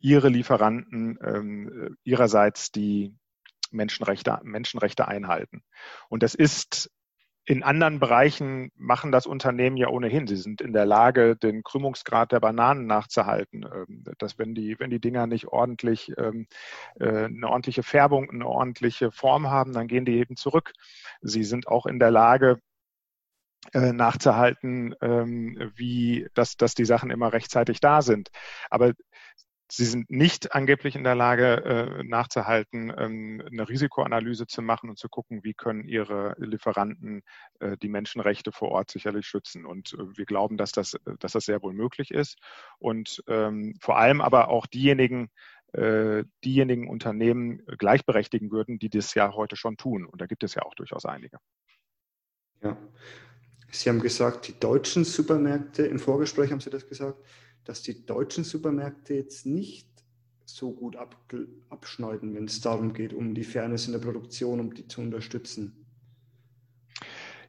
ihre 0.00 0.28
Lieferanten 0.28 1.18
ähm, 1.22 1.96
ihrerseits 2.02 2.72
die 2.72 3.14
Menschenrechte, 3.70 4.38
Menschenrechte 4.42 5.08
einhalten. 5.08 5.62
Und 6.08 6.22
das 6.22 6.34
ist 6.34 6.90
in 7.48 7.62
anderen 7.62 7.98
Bereichen 7.98 8.70
machen 8.76 9.10
das 9.10 9.24
Unternehmen 9.26 9.78
ja 9.78 9.88
ohnehin. 9.88 10.26
Sie 10.26 10.36
sind 10.36 10.60
in 10.60 10.74
der 10.74 10.84
Lage, 10.84 11.34
den 11.34 11.62
Krümmungsgrad 11.62 12.30
der 12.30 12.40
Bananen 12.40 12.86
nachzuhalten. 12.86 13.64
Ähm, 13.64 14.04
dass 14.18 14.38
wenn 14.38 14.54
die, 14.54 14.78
wenn 14.78 14.90
die 14.90 15.00
Dinger 15.00 15.26
nicht 15.26 15.46
ordentlich 15.46 16.12
ähm, 16.18 16.46
äh, 17.00 17.24
eine 17.24 17.48
ordentliche 17.48 17.82
Färbung, 17.82 18.30
eine 18.30 18.46
ordentliche 18.46 19.10
Form 19.10 19.48
haben, 19.48 19.72
dann 19.72 19.88
gehen 19.88 20.04
die 20.04 20.18
eben 20.18 20.36
zurück. 20.36 20.72
Sie 21.22 21.42
sind 21.42 21.68
auch 21.68 21.86
in 21.86 21.98
der 21.98 22.10
Lage, 22.10 22.58
äh, 23.72 23.92
nachzuhalten, 23.92 24.94
ähm, 25.02 25.72
wie 25.74 26.26
dass, 26.34 26.56
dass 26.56 26.74
die 26.74 26.84
Sachen 26.84 27.10
immer 27.10 27.32
rechtzeitig 27.32 27.80
da 27.80 28.02
sind. 28.02 28.30
Aber 28.70 28.92
Sie 29.70 29.84
sind 29.84 30.10
nicht 30.10 30.54
angeblich 30.54 30.96
in 30.96 31.04
der 31.04 31.14
Lage, 31.14 31.64
äh, 31.64 32.02
nachzuhalten, 32.04 32.92
ähm, 32.96 33.42
eine 33.46 33.68
Risikoanalyse 33.68 34.46
zu 34.46 34.62
machen 34.62 34.88
und 34.88 34.98
zu 34.98 35.10
gucken, 35.10 35.44
wie 35.44 35.52
können 35.52 35.84
ihre 35.84 36.34
Lieferanten 36.38 37.22
äh, 37.60 37.76
die 37.76 37.90
Menschenrechte 37.90 38.50
vor 38.50 38.70
Ort 38.70 38.90
sicherlich 38.90 39.26
schützen. 39.26 39.66
Und 39.66 39.92
äh, 39.92 40.16
wir 40.16 40.24
glauben, 40.24 40.56
dass 40.56 40.72
das, 40.72 40.96
dass 41.18 41.32
das 41.32 41.44
sehr 41.44 41.62
wohl 41.62 41.74
möglich 41.74 42.10
ist. 42.10 42.38
Und 42.78 43.22
ähm, 43.26 43.74
vor 43.80 43.98
allem 43.98 44.20
aber 44.20 44.48
auch 44.48 44.66
diejenigen, 44.66 45.30
diejenigen 46.44 46.88
Unternehmen 46.88 47.62
gleichberechtigen 47.66 48.50
würden, 48.50 48.78
die 48.78 48.88
das 48.88 49.12
ja 49.12 49.34
heute 49.34 49.54
schon 49.54 49.76
tun. 49.76 50.06
Und 50.06 50.22
da 50.22 50.24
gibt 50.24 50.42
es 50.42 50.54
ja 50.54 50.62
auch 50.62 50.74
durchaus 50.74 51.04
einige. 51.04 51.36
Ja. 52.62 52.74
Sie 53.70 53.90
haben 53.90 54.00
gesagt, 54.00 54.48
die 54.48 54.58
deutschen 54.58 55.04
Supermärkte, 55.04 55.82
im 55.82 55.98
Vorgespräch 55.98 56.50
haben 56.52 56.60
Sie 56.60 56.70
das 56.70 56.88
gesagt, 56.88 57.18
dass 57.68 57.82
die 57.82 58.06
deutschen 58.06 58.44
Supermärkte 58.44 59.12
jetzt 59.12 59.44
nicht 59.44 59.86
so 60.46 60.72
gut 60.72 60.96
ab, 60.96 61.16
abschneiden, 61.68 62.34
wenn 62.34 62.46
es 62.46 62.62
darum 62.62 62.94
geht, 62.94 63.12
um 63.12 63.34
die 63.34 63.44
Fairness 63.44 63.86
in 63.86 63.92
der 63.92 63.98
Produktion, 63.98 64.58
um 64.58 64.72
die 64.72 64.88
zu 64.88 65.02
unterstützen. 65.02 65.84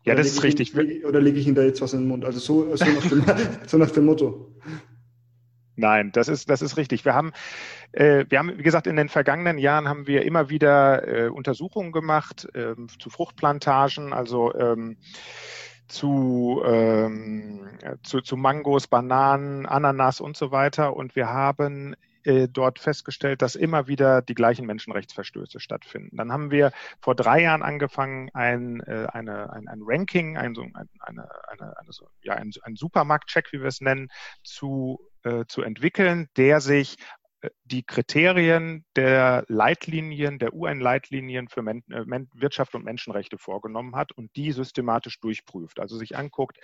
Ja, 0.03 0.13
oder 0.13 0.23
das 0.23 0.33
ist 0.33 0.43
richtig. 0.43 0.75
Ihn, 0.75 1.05
oder 1.05 1.21
lege 1.21 1.39
ich 1.39 1.47
Ihnen 1.47 1.55
da 1.55 1.63
jetzt 1.63 1.81
was 1.81 1.93
in 1.93 2.01
den 2.01 2.09
Mund? 2.09 2.25
Also 2.25 2.39
so, 2.39 2.75
so, 2.75 2.85
nach, 2.85 3.07
dem, 3.07 3.23
so 3.67 3.77
nach 3.77 3.91
dem 3.91 4.05
Motto. 4.05 4.53
Nein, 5.77 6.11
das 6.11 6.27
ist, 6.27 6.49
das 6.49 6.61
ist 6.61 6.75
richtig. 6.75 7.05
Wir 7.05 7.13
haben, 7.13 7.31
äh, 7.93 8.25
wir 8.27 8.39
haben, 8.39 8.57
wie 8.57 8.63
gesagt, 8.63 8.87
in 8.87 8.97
den 8.97 9.07
vergangenen 9.07 9.57
Jahren 9.57 9.87
haben 9.87 10.05
wir 10.05 10.23
immer 10.23 10.49
wieder 10.49 11.07
äh, 11.07 11.29
Untersuchungen 11.29 11.93
gemacht 11.93 12.45
äh, 12.53 12.75
zu 12.99 13.09
Fruchtplantagen, 13.09 14.11
also 14.11 14.53
ähm, 14.53 14.97
zu, 15.89 16.61
ähm, 16.65 17.67
zu, 18.03 18.21
zu 18.21 18.37
Mangos, 18.37 18.87
Bananen, 18.87 19.65
Ananas 19.65 20.21
und 20.21 20.37
so 20.37 20.51
weiter. 20.51 20.95
Und 20.95 21.15
wir 21.15 21.29
haben 21.29 21.95
äh, 22.23 22.47
dort 22.47 22.79
festgestellt, 22.79 23.41
dass 23.41 23.55
immer 23.55 23.87
wieder 23.87 24.21
die 24.21 24.35
gleichen 24.35 24.65
Menschenrechtsverstöße 24.65 25.59
stattfinden. 25.59 26.17
Dann 26.17 26.31
haben 26.31 26.51
wir 26.51 26.71
vor 27.01 27.15
drei 27.15 27.41
Jahren 27.41 27.63
angefangen, 27.63 28.29
ein, 28.33 28.81
äh, 28.81 29.07
eine, 29.11 29.51
ein, 29.51 29.67
ein 29.67 29.79
Ranking, 29.83 30.37
ein, 30.37 30.55
eine, 30.99 31.29
eine, 31.47 31.73
ja, 32.21 32.33
ein 32.33 32.75
Supermarktcheck, 32.75 33.51
wie 33.51 33.61
wir 33.61 33.67
es 33.67 33.81
nennen, 33.81 34.09
zu, 34.43 34.99
äh, 35.23 35.45
zu 35.47 35.61
entwickeln, 35.61 36.27
der 36.35 36.61
sich 36.61 36.97
die 37.63 37.83
Kriterien 37.83 38.85
der 38.95 39.45
Leitlinien, 39.47 40.39
der 40.39 40.53
UN-Leitlinien 40.53 41.47
für 41.47 41.61
Men 41.61 41.83
äh, 41.89 42.25
Wirtschaft 42.33 42.75
und 42.75 42.83
Menschenrechte 42.83 43.37
vorgenommen 43.37 43.95
hat 43.95 44.11
und 44.11 44.35
die 44.35 44.51
systematisch 44.51 45.19
durchprüft. 45.19 45.79
Also 45.79 45.97
sich 45.97 46.17
anguckt, 46.17 46.57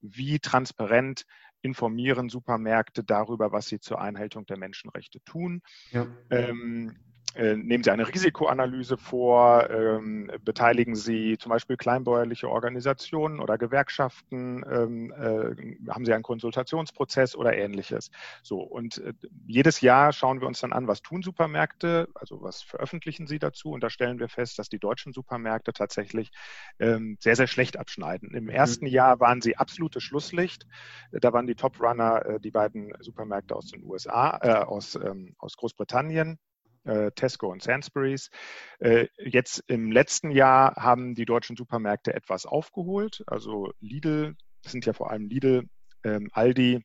wie 0.00 0.38
transparent 0.38 1.24
informieren 1.60 2.28
Supermärkte 2.28 3.04
darüber, 3.04 3.52
was 3.52 3.68
sie 3.68 3.78
zur 3.78 4.00
Einhaltung 4.00 4.46
der 4.46 4.58
Menschenrechte 4.58 5.22
tun. 5.24 5.62
Ja. 5.90 6.06
Ähm, 6.30 6.90
äh, 6.90 7.11
nehmen 7.34 7.82
Sie 7.82 7.90
eine 7.90 8.08
Risikoanalyse 8.08 8.96
vor, 8.96 9.70
ähm, 9.70 10.30
beteiligen 10.44 10.94
Sie 10.94 11.38
zum 11.38 11.50
Beispiel 11.50 11.76
kleinbäuerliche 11.76 12.48
Organisationen 12.48 13.40
oder 13.40 13.58
Gewerkschaften, 13.58 14.64
ähm, 14.70 15.12
äh, 15.12 15.90
haben 15.90 16.04
Sie 16.04 16.12
einen 16.12 16.22
Konsultationsprozess 16.22 17.34
oder 17.36 17.56
ähnliches. 17.56 18.10
So, 18.42 18.60
und 18.60 18.98
äh, 18.98 19.14
jedes 19.46 19.80
Jahr 19.80 20.12
schauen 20.12 20.40
wir 20.40 20.48
uns 20.48 20.60
dann 20.60 20.72
an, 20.72 20.88
was 20.88 21.02
tun 21.02 21.22
Supermärkte, 21.22 22.08
also 22.14 22.42
was 22.42 22.62
veröffentlichen 22.62 23.26
sie 23.26 23.38
dazu, 23.38 23.70
und 23.70 23.82
da 23.82 23.90
stellen 23.90 24.18
wir 24.18 24.28
fest, 24.28 24.58
dass 24.58 24.68
die 24.68 24.78
deutschen 24.78 25.12
Supermärkte 25.12 25.72
tatsächlich 25.72 26.30
ähm, 26.78 27.16
sehr, 27.20 27.36
sehr 27.36 27.46
schlecht 27.46 27.78
abschneiden. 27.78 28.34
Im 28.34 28.44
mhm. 28.44 28.50
ersten 28.50 28.86
Jahr 28.86 29.20
waren 29.20 29.40
sie 29.40 29.56
absolutes 29.56 30.02
Schlusslicht. 30.02 30.66
Da 31.12 31.32
waren 31.32 31.46
die 31.46 31.54
Top-Runner 31.54 32.26
äh, 32.26 32.40
die 32.40 32.50
beiden 32.50 32.92
Supermärkte 33.00 33.54
aus 33.56 33.66
den 33.66 33.84
USA, 33.84 34.38
äh, 34.42 34.64
aus, 34.64 34.94
ähm, 34.96 35.34
aus 35.38 35.56
Großbritannien, 35.56 36.32
äh, 36.32 36.51
Tesco 36.84 37.50
und 37.50 37.62
Sainsbury's. 37.62 38.30
Äh, 38.78 39.08
jetzt 39.18 39.62
im 39.68 39.92
letzten 39.92 40.30
Jahr 40.30 40.74
haben 40.76 41.14
die 41.14 41.24
deutschen 41.24 41.56
Supermärkte 41.56 42.14
etwas 42.14 42.46
aufgeholt. 42.46 43.22
Also 43.26 43.72
Lidl, 43.80 44.36
das 44.62 44.72
sind 44.72 44.86
ja 44.86 44.92
vor 44.92 45.10
allem 45.10 45.28
Lidl, 45.28 45.68
ähm, 46.04 46.28
Aldi, 46.32 46.84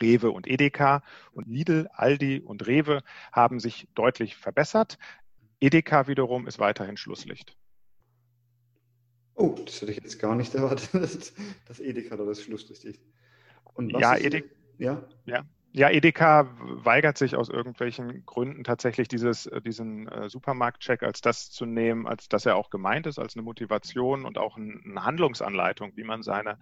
Rewe 0.00 0.30
und 0.30 0.46
Edeka. 0.46 1.02
Und 1.32 1.46
Lidl, 1.46 1.88
Aldi 1.92 2.40
und 2.40 2.66
Rewe 2.66 3.02
haben 3.32 3.60
sich 3.60 3.88
deutlich 3.94 4.36
verbessert. 4.36 4.98
Edeka 5.60 6.06
wiederum 6.06 6.46
ist 6.46 6.58
weiterhin 6.58 6.96
Schlusslicht. 6.96 7.56
Oh, 9.34 9.56
das 9.64 9.80
hätte 9.80 9.92
ich 9.92 9.98
jetzt 9.98 10.18
gar 10.18 10.34
nicht 10.34 10.54
erwartet, 10.54 10.92
dass 11.66 11.80
Edeka 11.80 12.16
da 12.16 12.24
das 12.24 12.42
Schlusslicht 12.42 12.84
ist. 12.84 13.00
Und 13.74 13.90
ja, 13.98 14.16
Edeka. 14.16 14.48
Ja? 14.78 15.06
ja, 15.26 15.44
ja, 15.72 15.88
Edeka 15.88 16.48
weigert 16.58 17.16
sich 17.16 17.36
aus 17.36 17.48
irgendwelchen 17.48 18.26
Gründen 18.26 18.64
tatsächlich 18.64 19.06
dieses, 19.06 19.46
äh, 19.46 19.60
diesen 19.60 20.08
äh, 20.08 20.28
Supermarktcheck 20.28 21.04
als 21.04 21.20
das 21.20 21.50
zu 21.50 21.64
nehmen, 21.64 22.08
als 22.08 22.28
dass 22.28 22.44
er 22.44 22.56
auch 22.56 22.70
gemeint 22.70 23.06
ist, 23.06 23.20
als 23.20 23.36
eine 23.36 23.42
Motivation 23.42 24.24
und 24.24 24.36
auch 24.36 24.56
eine 24.56 25.04
Handlungsanleitung, 25.04 25.92
wie 25.94 26.02
man 26.02 26.22
seine 26.22 26.58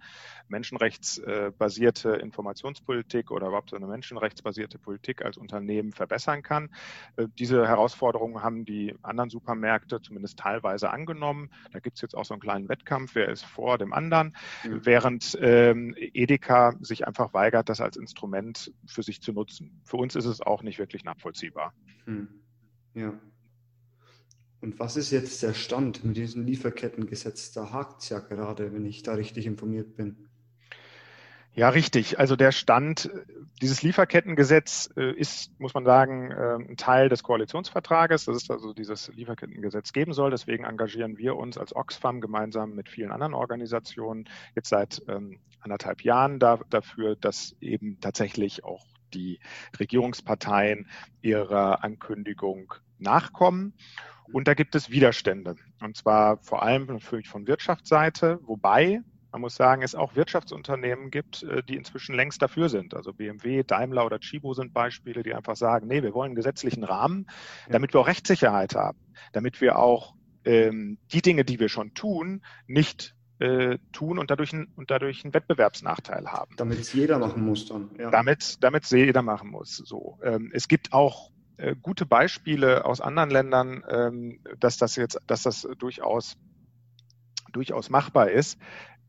menschenrechtsbasierte 0.47 2.11
Informationspolitik 2.11 3.31
oder 3.31 3.47
überhaupt 3.47 3.71
seine 3.71 3.87
menschenrechtsbasierte 3.87 4.77
Politik 4.77 5.25
als 5.25 5.37
Unternehmen 5.37 5.91
verbessern 5.91 6.43
kann. 6.43 6.69
Äh, 7.15 7.25
diese 7.39 7.67
Herausforderungen 7.67 8.43
haben 8.43 8.63
die 8.63 8.95
anderen 9.01 9.31
Supermärkte 9.31 10.01
zumindest 10.01 10.37
teilweise 10.37 10.91
angenommen. 10.91 11.49
Da 11.71 11.79
gibt 11.79 11.95
es 11.95 12.01
jetzt 12.03 12.15
auch 12.15 12.25
so 12.25 12.35
einen 12.35 12.41
kleinen 12.41 12.69
Wettkampf, 12.69 13.15
wer 13.15 13.29
ist 13.29 13.43
vor 13.43 13.79
dem 13.79 13.91
anderen, 13.91 14.35
mhm. 14.63 14.85
während 14.85 15.35
ähm, 15.41 15.95
Edeka 15.97 16.75
sich 16.79 17.07
einfach 17.07 17.33
weigert, 17.33 17.69
das 17.69 17.81
als 17.81 17.97
Instrument 17.97 18.71
für 18.85 18.98
für 18.99 19.03
sich 19.03 19.21
zu 19.21 19.31
nutzen. 19.31 19.81
Für 19.85 19.95
uns 19.95 20.15
ist 20.15 20.25
es 20.25 20.41
auch 20.41 20.61
nicht 20.61 20.77
wirklich 20.77 21.05
nachvollziehbar. 21.05 21.73
Hm. 22.03 22.27
Ja. 22.95 23.17
Und 24.59 24.77
was 24.77 24.97
ist 24.97 25.11
jetzt 25.11 25.41
der 25.41 25.53
Stand 25.53 26.03
mit 26.03 26.17
diesem 26.17 26.45
Lieferkettengesetz? 26.45 27.53
Da 27.53 27.71
hakt 27.71 28.03
es 28.03 28.09
ja 28.09 28.19
gerade, 28.19 28.73
wenn 28.73 28.85
ich 28.85 29.01
da 29.01 29.13
richtig 29.13 29.45
informiert 29.45 29.95
bin. 29.95 30.28
Ja, 31.59 31.67
richtig. 31.67 32.17
Also 32.17 32.37
der 32.37 32.53
Stand, 32.53 33.09
dieses 33.61 33.81
Lieferkettengesetz 33.81 34.89
äh, 34.95 35.11
ist, 35.11 35.59
muss 35.59 35.73
man 35.73 35.83
sagen, 35.83 36.31
äh, 36.31 36.55
ein 36.55 36.77
Teil 36.77 37.09
des 37.09 37.21
Koalitionsvertrages. 37.21 38.23
Das 38.23 38.37
ist 38.37 38.49
also 38.49 38.71
dieses 38.71 39.09
Lieferkettengesetz 39.13 39.91
geben 39.91 40.13
soll. 40.13 40.31
Deswegen 40.31 40.63
engagieren 40.63 41.17
wir 41.17 41.35
uns 41.35 41.57
als 41.57 41.75
Oxfam 41.75 42.21
gemeinsam 42.21 42.75
mit 42.75 42.87
vielen 42.87 43.11
anderen 43.11 43.33
Organisationen 43.33 44.29
jetzt 44.55 44.69
seit 44.69 45.03
ähm, 45.09 45.41
anderthalb 45.59 46.05
Jahren 46.05 46.39
da, 46.39 46.61
dafür, 46.69 47.17
dass 47.17 47.57
eben 47.59 47.99
tatsächlich 47.99 48.63
auch 48.63 48.85
die 49.13 49.41
Regierungsparteien 49.77 50.87
ihrer 51.21 51.83
Ankündigung 51.83 52.73
nachkommen. 52.99 53.73
Und 54.31 54.47
da 54.47 54.53
gibt 54.53 54.75
es 54.75 54.91
Widerstände. 54.91 55.57
Und 55.81 55.97
zwar 55.97 56.37
vor 56.37 56.63
allem 56.63 56.85
natürlich 56.85 57.27
von 57.27 57.47
Wirtschaftsseite, 57.47 58.39
wobei 58.43 59.01
man 59.31 59.41
muss 59.41 59.55
sagen, 59.55 59.81
es 59.81 59.95
auch 59.95 60.15
Wirtschaftsunternehmen 60.15 61.11
gibt, 61.11 61.43
äh, 61.43 61.63
die 61.63 61.75
inzwischen 61.75 62.15
längst 62.15 62.41
dafür 62.41 62.69
sind. 62.69 62.93
Also 62.93 63.13
BMW, 63.13 63.63
Daimler 63.63 64.05
oder 64.05 64.19
Chibo 64.19 64.53
sind 64.53 64.73
Beispiele, 64.73 65.23
die 65.23 65.33
einfach 65.33 65.55
sagen, 65.55 65.87
nee, 65.87 66.03
wir 66.03 66.13
wollen 66.13 66.29
einen 66.29 66.35
gesetzlichen 66.35 66.83
Rahmen, 66.83 67.27
damit 67.69 67.93
wir 67.93 68.01
auch 68.01 68.07
Rechtssicherheit 68.07 68.75
haben, 68.75 68.99
damit 69.33 69.61
wir 69.61 69.77
auch 69.77 70.15
ähm, 70.45 70.97
die 71.11 71.21
Dinge, 71.21 71.45
die 71.45 71.59
wir 71.59 71.69
schon 71.69 71.93
tun, 71.93 72.41
nicht 72.67 73.15
äh, 73.39 73.77
tun 73.91 74.17
und 74.17 74.31
dadurch, 74.31 74.53
ein, 74.53 74.67
und 74.75 74.91
dadurch 74.91 75.23
einen 75.23 75.33
Wettbewerbsnachteil 75.33 76.27
haben. 76.27 76.55
Damit 76.57 76.79
es 76.79 76.93
jeder 76.93 77.19
machen 77.19 77.45
muss 77.45 77.67
dann. 77.67 77.89
Ja. 77.97 78.11
Damit, 78.11 78.57
damit 78.61 78.83
es 78.83 78.89
jeder 78.89 79.21
machen 79.21 79.49
muss. 79.49 79.77
So, 79.77 80.19
ähm, 80.23 80.51
es 80.53 80.67
gibt 80.67 80.91
auch 80.91 81.31
äh, 81.57 81.75
gute 81.81 82.05
Beispiele 82.05 82.85
aus 82.85 82.99
anderen 82.99 83.29
Ländern, 83.29 83.83
ähm, 83.89 84.39
dass 84.59 84.77
das 84.77 84.95
jetzt, 84.95 85.19
dass 85.27 85.43
das 85.43 85.67
durchaus 85.77 86.37
durchaus 87.51 87.89
machbar 87.89 88.29
ist. 88.29 88.59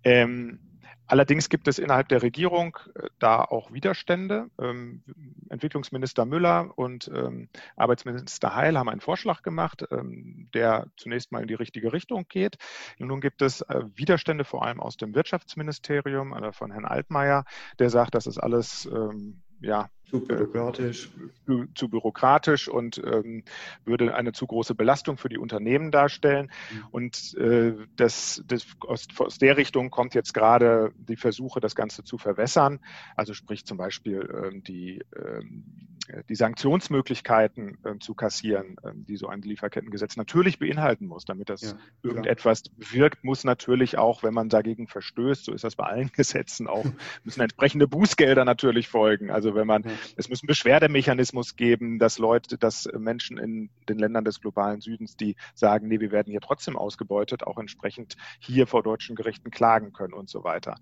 Ähm, 0.04 0.60
allerdings 1.06 1.48
gibt 1.48 1.68
es 1.68 1.78
innerhalb 1.78 2.08
der 2.08 2.22
Regierung 2.22 2.78
äh, 2.94 3.08
da 3.18 3.42
auch 3.42 3.72
Widerstände. 3.72 4.48
Ähm, 4.60 5.02
Entwicklungsminister 5.48 6.24
Müller 6.24 6.72
und 6.76 7.10
ähm, 7.14 7.48
Arbeitsminister 7.76 8.54
Heil 8.54 8.78
haben 8.78 8.88
einen 8.88 9.00
Vorschlag 9.00 9.42
gemacht, 9.42 9.84
ähm, 9.90 10.48
der 10.54 10.86
zunächst 10.96 11.32
mal 11.32 11.42
in 11.42 11.48
die 11.48 11.54
richtige 11.54 11.92
Richtung 11.92 12.26
geht. 12.28 12.56
Nun 12.98 13.20
gibt 13.20 13.42
es 13.42 13.62
äh, 13.62 13.82
Widerstände 13.94 14.44
vor 14.44 14.64
allem 14.64 14.80
aus 14.80 14.96
dem 14.96 15.14
Wirtschaftsministerium, 15.14 16.32
also 16.32 16.52
von 16.52 16.70
Herrn 16.70 16.84
Altmaier, 16.84 17.44
der 17.78 17.90
sagt, 17.90 18.14
das 18.14 18.26
ist 18.26 18.38
alles 18.38 18.86
ähm, 18.86 19.42
ja, 19.60 19.90
zu 20.11 20.20
bürokratisch. 20.20 21.11
Zu, 21.46 21.66
zu 21.75 21.88
bürokratisch 21.88 22.68
und 22.68 23.01
ähm, 23.05 23.44
würde 23.85 24.14
eine 24.14 24.33
zu 24.33 24.46
große 24.46 24.75
Belastung 24.75 25.16
für 25.16 25.29
die 25.29 25.38
Unternehmen 25.38 25.90
darstellen. 25.90 26.51
Mhm. 26.73 26.85
Und 26.90 27.35
äh, 27.37 27.75
das, 27.96 28.42
das, 28.46 28.66
aus, 28.81 29.07
aus 29.18 29.38
der 29.38 29.57
Richtung 29.57 29.90
kommt 29.90 30.14
jetzt 30.14 30.35
gerade 30.35 30.92
die 30.96 31.16
Versuche, 31.16 31.61
das 31.61 31.75
Ganze 31.75 32.05
zu 32.05 32.18
verwässern. 32.18 32.81
Also 33.16 33.35
sprich 33.35 33.64
zum 33.64 33.79
Beispiel 33.79 34.29
ähm, 34.44 34.62
die 34.64 35.03
ähm, 35.16 35.64
die 36.29 36.35
Sanktionsmöglichkeiten 36.35 37.79
äh, 37.85 37.99
zu 37.99 38.14
kassieren, 38.14 38.77
äh, 38.83 38.92
die 38.94 39.16
so 39.16 39.29
ein 39.29 39.42
Lieferkettengesetz 39.42 40.16
natürlich 40.16 40.59
beinhalten 40.59 41.07
muss, 41.07 41.25
damit 41.25 41.49
das 41.49 41.62
ja, 41.62 41.73
irgendetwas 42.03 42.62
bewirkt, 42.62 43.25
muss 43.25 43.44
natürlich 43.44 43.99
auch, 43.99 44.23
wenn 44.23 44.35
man 44.35 44.49
dagegen 44.49 44.87
verstößt, 44.87 45.44
so 45.44 45.53
ist 45.53 45.64
das 45.64 45.77
bei 45.77 45.85
allen 45.85 46.11
Gesetzen 46.16 46.66
auch, 46.66 46.85
müssen 47.25 47.40
entsprechende 47.40 47.88
Bußgelder 47.88 48.44
natürlich 48.44 48.88
folgen. 48.88 49.31
Also 49.31 49.55
wenn 49.55 49.66
man, 49.66 49.83
ja. 49.83 49.90
Es 50.16 50.28
muss 50.28 50.42
einen 50.42 50.48
Beschwerdemechanismus 50.48 51.56
geben, 51.56 51.98
dass 51.98 52.18
Leute, 52.18 52.58
dass 52.58 52.88
Menschen 52.96 53.38
in 53.38 53.70
den 53.88 53.98
Ländern 53.98 54.24
des 54.24 54.40
globalen 54.40 54.80
Südens, 54.80 55.16
die 55.16 55.36
sagen, 55.54 55.88
nee, 55.88 56.00
wir 56.00 56.12
werden 56.12 56.30
hier 56.30 56.40
trotzdem 56.40 56.76
ausgebeutet, 56.76 57.44
auch 57.46 57.58
entsprechend 57.58 58.16
hier 58.38 58.66
vor 58.66 58.82
deutschen 58.82 59.16
Gerichten 59.16 59.50
klagen 59.50 59.92
können 59.92 60.14
und 60.14 60.28
so 60.28 60.44
weiter. 60.44 60.76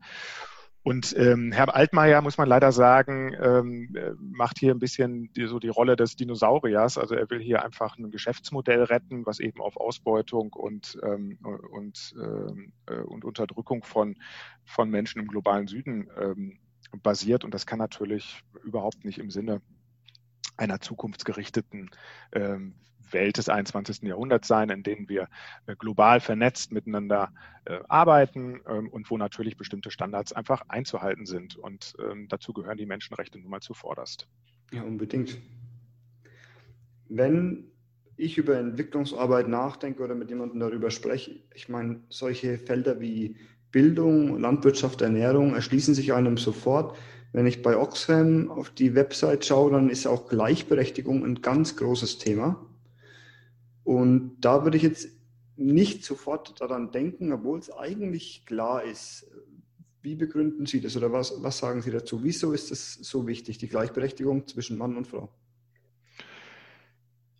Und 0.89 1.15
ähm, 1.19 1.53
Herr 1.53 1.75
Altmaier, 1.75 2.23
muss 2.23 2.39
man 2.39 2.49
leider 2.49 2.73
sagen, 2.73 3.35
ähm, 3.39 3.95
äh, 3.95 4.13
macht 4.19 4.59
hier 4.59 4.73
ein 4.73 4.79
bisschen 4.79 5.31
die, 5.35 5.47
so 5.47 5.59
die 5.59 5.69
Rolle 5.69 5.97
des 5.97 6.17
Dinosauriers. 6.17 6.97
Also 6.97 7.15
er 7.15 7.29
will 7.29 7.41
hier 7.41 7.63
einfach 7.63 7.99
ein 7.99 8.11
Geschäftsmodell 8.11 8.85
retten, 8.85 9.27
was 9.27 9.39
eben 9.39 9.61
auf 9.61 9.77
Ausbeutung 9.77 10.53
und, 10.55 10.99
ähm, 11.03 11.39
und, 11.73 12.15
ähm, 12.19 12.73
äh, 12.87 13.01
und 13.01 13.25
Unterdrückung 13.25 13.85
von, 13.85 14.17
von 14.65 14.89
Menschen 14.89 15.21
im 15.21 15.29
globalen 15.29 15.67
Süden 15.67 16.09
ähm, 16.19 16.59
basiert. 17.03 17.45
Und 17.45 17.53
das 17.53 17.67
kann 17.67 17.79
natürlich 17.79 18.43
überhaupt 18.65 19.05
nicht 19.05 19.19
im 19.19 19.31
Sinne 19.31 19.61
einer 20.57 20.81
zukunftsgerichteten 20.81 21.91
ähm, 22.33 22.75
Welt 23.13 23.39
des 23.39 23.49
21. 23.49 24.03
Jahrhunderts 24.03 24.49
sein, 24.49 24.71
in 24.71 24.83
denen 24.83 25.09
wir 25.09 25.29
äh, 25.67 25.77
global 25.77 26.21
vernetzt 26.21 26.73
miteinander 26.73 27.33
äh, 27.65 27.79
arbeiten 27.89 28.61
ähm, 28.67 28.89
und 28.89 29.11
wo 29.11 29.17
natürlich 29.17 29.57
bestimmte 29.57 29.91
Standards 29.91 30.33
einfach 30.33 30.63
einzuhalten 30.69 31.27
sind. 31.27 31.57
Und 31.57 31.95
ähm, 32.03 32.29
dazu 32.29 32.53
gehören 32.53 32.77
die 32.77 32.87
Menschenrechte 32.87 33.39
nun 33.39 33.51
mal 33.51 33.61
zuvorderst. 33.61 34.27
Ja, 34.73 34.83
unbedingt. 34.83 35.39
Wenn 37.09 37.71
ich 38.17 38.37
über 38.37 38.59
Entwicklungsarbeit 38.59 39.49
nachdenke 39.49 40.03
oder 40.03 40.15
mit 40.15 40.29
jemandem 40.29 40.61
darüber 40.61 40.91
spreche, 40.91 41.41
ich 41.55 41.69
meine, 41.69 42.03
solche 42.09 42.59
Felder 42.59 43.01
wie 43.01 43.37
Bildung, 43.71 44.39
Landwirtschaft, 44.41 45.03
Ernährung 45.03 45.55
erschließen 45.55 45.95
sich 45.95 46.13
einem 46.13 46.37
sofort. 46.37 46.97
Wenn 47.33 47.47
ich 47.47 47.63
bei 47.63 47.77
Oxfam 47.77 48.51
auf 48.51 48.71
die 48.71 48.95
Website 48.95 49.45
schaue, 49.45 49.73
dann 49.73 49.91
ist 49.91 50.07
auch 50.07 50.29
Gleichberechtigung 50.29 51.25
ein 51.25 51.43
ganz 51.43 51.77
großes 51.77 52.19
Thema. 52.19 52.65
Und 53.85 54.37
da 54.41 54.65
würde 54.65 54.77
ich 54.77 54.83
jetzt 54.83 55.09
nicht 55.57 56.05
sofort 56.05 56.61
daran 56.61 56.91
denken, 56.93 57.33
obwohl 57.33 57.59
es 57.59 57.71
eigentlich 57.71 58.47
klar 58.47 58.83
ist. 58.85 59.27
Wie 60.01 60.15
begründen 60.15 60.67
Sie 60.67 60.81
das 60.81 60.97
oder 60.97 61.13
was, 61.13 61.43
was 61.43 61.59
sagen 61.59 61.83
Sie 61.83 61.91
dazu? 61.91 62.23
Wieso 62.23 62.53
ist 62.53 62.71
es 62.71 62.95
so 62.95 63.27
wichtig, 63.27 63.59
die 63.59 63.69
Gleichberechtigung 63.69 64.47
zwischen 64.47 64.79
Mann 64.79 64.97
und 64.97 65.07
Frau? 65.07 65.29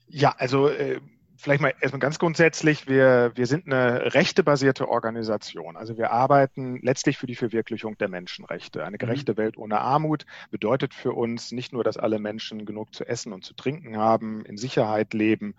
Ja, 0.09 0.35
also 0.39 0.69
äh, 0.69 1.01
vielleicht 1.39 1.63
mal 1.63 1.73
erstmal 1.81 2.01
ganz 2.01 2.19
grundsätzlich, 2.19 2.89
wir, 2.89 3.33
wir 3.35 3.47
sind 3.47 3.67
eine 3.67 4.15
rechtebasierte 4.15 4.89
Organisation. 4.89 5.77
Also 5.77 5.97
wir 5.97 6.11
arbeiten 6.11 6.81
letztlich 6.83 7.17
für 7.17 7.27
die 7.27 7.37
Verwirklichung 7.37 7.97
der 7.97 8.09
Menschenrechte. 8.09 8.85
Eine 8.85 8.97
mhm. 8.97 8.99
gerechte 8.99 9.37
Welt 9.37 9.57
ohne 9.57 9.81
Armut 9.81 10.27
bedeutet 10.51 10.95
für 10.95 11.13
uns 11.13 11.53
nicht 11.53 11.73
nur, 11.73 11.85
dass 11.85 11.97
alle 11.97 12.19
Menschen 12.19 12.67
genug 12.67 12.95
zu 12.95 13.07
essen 13.07 13.33
und 13.33 13.45
zu 13.45 13.55
trinken 13.55 13.97
haben, 13.97 14.45
in 14.45 14.57
Sicherheit 14.57 15.15
leben, 15.15 15.55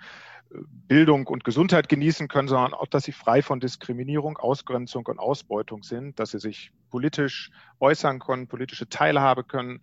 Bildung 0.50 1.28
und 1.28 1.44
Gesundheit 1.44 1.90
genießen 1.90 2.28
können, 2.28 2.48
sondern 2.48 2.74
auch, 2.74 2.88
dass 2.88 3.04
sie 3.04 3.12
frei 3.12 3.42
von 3.42 3.60
Diskriminierung, 3.60 4.38
Ausgrenzung 4.38 5.06
und 5.06 5.20
Ausbeutung 5.20 5.84
sind, 5.84 6.20
dass 6.20 6.32
sie 6.32 6.40
sich 6.40 6.72
politisch 6.90 7.52
äußern 7.80 8.20
können, 8.20 8.48
politische 8.48 8.90
Teilhabe 8.90 9.44
können, 9.44 9.82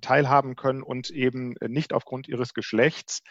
teilhaben 0.00 0.54
können 0.54 0.82
und 0.82 1.10
eben 1.10 1.56
nicht 1.66 1.92
aufgrund 1.92 2.28
ihres 2.28 2.54
Geschlechts 2.54 3.22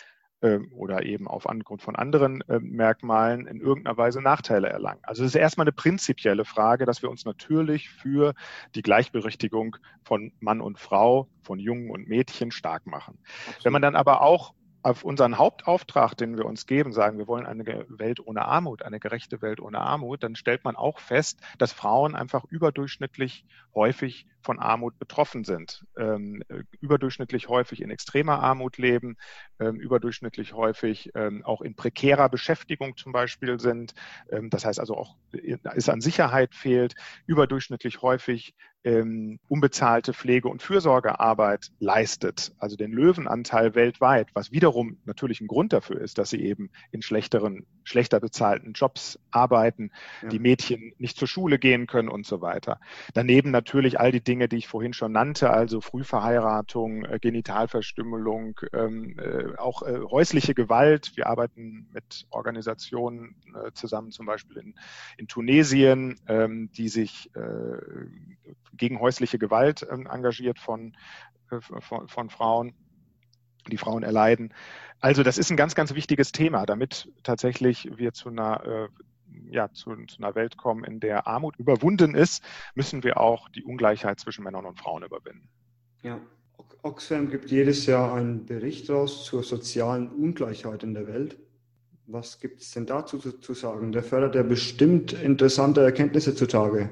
oder 0.75 1.03
eben 1.03 1.27
auf 1.27 1.47
Grund 1.63 1.81
von 1.81 1.95
anderen 1.95 2.41
äh, 2.49 2.59
Merkmalen 2.59 3.47
in 3.47 3.61
irgendeiner 3.61 3.97
Weise 3.97 4.21
Nachteile 4.21 4.69
erlangen. 4.69 4.99
Also 5.03 5.23
es 5.23 5.29
ist 5.29 5.35
erstmal 5.35 5.65
eine 5.65 5.71
prinzipielle 5.71 6.45
Frage, 6.45 6.85
dass 6.85 7.01
wir 7.01 7.09
uns 7.09 7.25
natürlich 7.25 7.89
für 7.89 8.33
die 8.75 8.81
Gleichberechtigung 8.81 9.77
von 10.03 10.33
Mann 10.39 10.61
und 10.61 10.79
Frau, 10.79 11.29
von 11.43 11.59
Jungen 11.59 11.89
und 11.89 12.07
Mädchen 12.07 12.51
stark 12.51 12.85
machen. 12.85 13.17
Absolut. 13.47 13.65
Wenn 13.65 13.73
man 13.73 13.81
dann 13.81 13.95
aber 13.95 14.21
auch 14.21 14.53
auf 14.83 15.03
unseren 15.03 15.37
Hauptauftrag, 15.37 16.15
den 16.15 16.37
wir 16.37 16.45
uns 16.45 16.67
geben, 16.67 16.91
sagen, 16.91 17.17
wir 17.17 17.27
wollen 17.27 17.45
eine 17.45 17.65
Welt 17.87 18.19
ohne 18.19 18.45
Armut, 18.45 18.83
eine 18.83 18.99
gerechte 18.99 19.41
Welt 19.41 19.61
ohne 19.61 19.79
Armut, 19.79 20.23
dann 20.23 20.35
stellt 20.35 20.65
man 20.65 20.75
auch 20.75 20.99
fest, 20.99 21.39
dass 21.57 21.71
Frauen 21.71 22.15
einfach 22.15 22.43
überdurchschnittlich 22.43 23.45
häufig 23.73 24.27
von 24.41 24.59
Armut 24.59 24.99
betroffen 24.99 25.45
sind, 25.45 25.85
ähm, 25.97 26.43
überdurchschnittlich 26.81 27.47
häufig 27.47 27.81
in 27.81 27.89
extremer 27.89 28.43
Armut 28.43 28.77
leben, 28.77 29.17
ähm, 29.59 29.77
überdurchschnittlich 29.77 30.53
häufig 30.53 31.11
ähm, 31.15 31.45
auch 31.45 31.61
in 31.61 31.75
prekärer 31.75 32.27
Beschäftigung 32.27 32.97
zum 32.97 33.13
Beispiel 33.13 33.59
sind. 33.61 33.93
Ähm, 34.29 34.49
das 34.49 34.65
heißt 34.65 34.81
also 34.81 34.97
auch, 34.97 35.15
es 35.75 35.87
an 35.87 36.01
Sicherheit 36.01 36.53
fehlt, 36.53 36.95
überdurchschnittlich 37.25 38.01
häufig 38.01 38.53
ähm, 38.83 39.39
unbezahlte 39.47 40.13
Pflege- 40.13 40.49
und 40.49 40.61
Fürsorgearbeit 40.61 41.71
leistet, 41.79 42.53
also 42.57 42.75
den 42.75 42.91
Löwenanteil 42.91 43.75
weltweit, 43.75 44.29
was 44.33 44.51
wiederum 44.51 44.97
natürlich 45.05 45.41
ein 45.41 45.47
Grund 45.47 45.73
dafür 45.73 46.01
ist, 46.01 46.17
dass 46.17 46.29
sie 46.29 46.43
eben 46.43 46.69
in 46.91 47.01
schlechteren, 47.01 47.65
schlechter 47.83 48.19
bezahlten 48.19 48.73
Jobs 48.73 49.19
arbeiten, 49.31 49.91
ja. 50.21 50.29
die 50.29 50.39
Mädchen 50.39 50.93
nicht 50.97 51.17
zur 51.17 51.27
Schule 51.27 51.59
gehen 51.59 51.87
können 51.87 52.09
und 52.09 52.25
so 52.25 52.41
weiter. 52.41 52.79
Daneben 53.13 53.51
natürlich 53.51 53.99
all 53.99 54.11
die 54.11 54.23
Dinge, 54.23 54.49
die 54.49 54.57
ich 54.57 54.67
vorhin 54.67 54.93
schon 54.93 55.13
nannte, 55.13 55.49
also 55.49 55.79
Frühverheiratung, 55.79 57.05
äh, 57.05 57.19
Genitalverstümmelung, 57.19 58.59
ähm, 58.73 59.17
äh, 59.17 59.57
auch 59.57 59.83
äh, 59.83 59.99
häusliche 60.09 60.53
Gewalt. 60.53 61.13
Wir 61.15 61.27
arbeiten 61.27 61.87
mit 61.93 62.25
Organisationen 62.29 63.35
äh, 63.53 63.71
zusammen, 63.73 64.11
zum 64.11 64.25
Beispiel 64.25 64.57
in, 64.57 64.75
in 65.17 65.27
Tunesien, 65.27 66.19
ähm, 66.27 66.69
die 66.73 66.89
sich 66.89 67.29
gegen 68.73 68.99
häusliche 68.99 69.39
Gewalt 69.39 69.85
ähm, 69.89 70.07
engagiert 70.07 70.59
von, 70.59 70.95
äh, 71.51 71.59
von, 71.61 72.07
von 72.07 72.29
Frauen 72.29 72.73
die 73.71 73.77
Frauen 73.77 74.03
erleiden. 74.03 74.53
Also 74.99 75.23
das 75.23 75.37
ist 75.37 75.49
ein 75.49 75.57
ganz, 75.57 75.75
ganz 75.75 75.93
wichtiges 75.93 76.31
Thema, 76.31 76.65
damit 76.65 77.11
tatsächlich 77.23 77.89
wir 77.95 78.13
zu 78.13 78.29
einer, 78.29 78.65
äh, 78.65 78.87
ja, 79.49 79.71
zu, 79.71 79.95
zu, 80.05 80.17
einer 80.17 80.35
Welt 80.35 80.57
kommen, 80.57 80.83
in 80.83 80.99
der 80.99 81.27
Armut 81.27 81.55
überwunden 81.57 82.15
ist, 82.15 82.43
müssen 82.75 83.03
wir 83.03 83.19
auch 83.19 83.49
die 83.49 83.63
Ungleichheit 83.63 84.19
zwischen 84.19 84.43
Männern 84.43 84.65
und 84.65 84.79
Frauen 84.79 85.03
überwinden. 85.03 85.49
Ja, 86.01 86.19
Oxfam 86.81 87.29
gibt 87.29 87.49
jedes 87.49 87.85
Jahr 87.85 88.13
einen 88.13 88.45
Bericht 88.45 88.89
raus 88.89 89.23
zur 89.23 89.43
sozialen 89.43 90.09
Ungleichheit 90.09 90.83
in 90.83 90.93
der 90.93 91.07
Welt. 91.07 91.37
Was 92.07 92.39
gibt 92.41 92.59
es 92.59 92.71
denn 92.71 92.85
dazu 92.85 93.17
zu, 93.17 93.39
zu 93.39 93.53
sagen? 93.53 93.93
Der 93.93 94.03
fördert 94.03 94.35
ja 94.35 94.43
bestimmt 94.43 95.13
interessante 95.13 95.81
Erkenntnisse 95.81 96.35
zutage. 96.35 96.89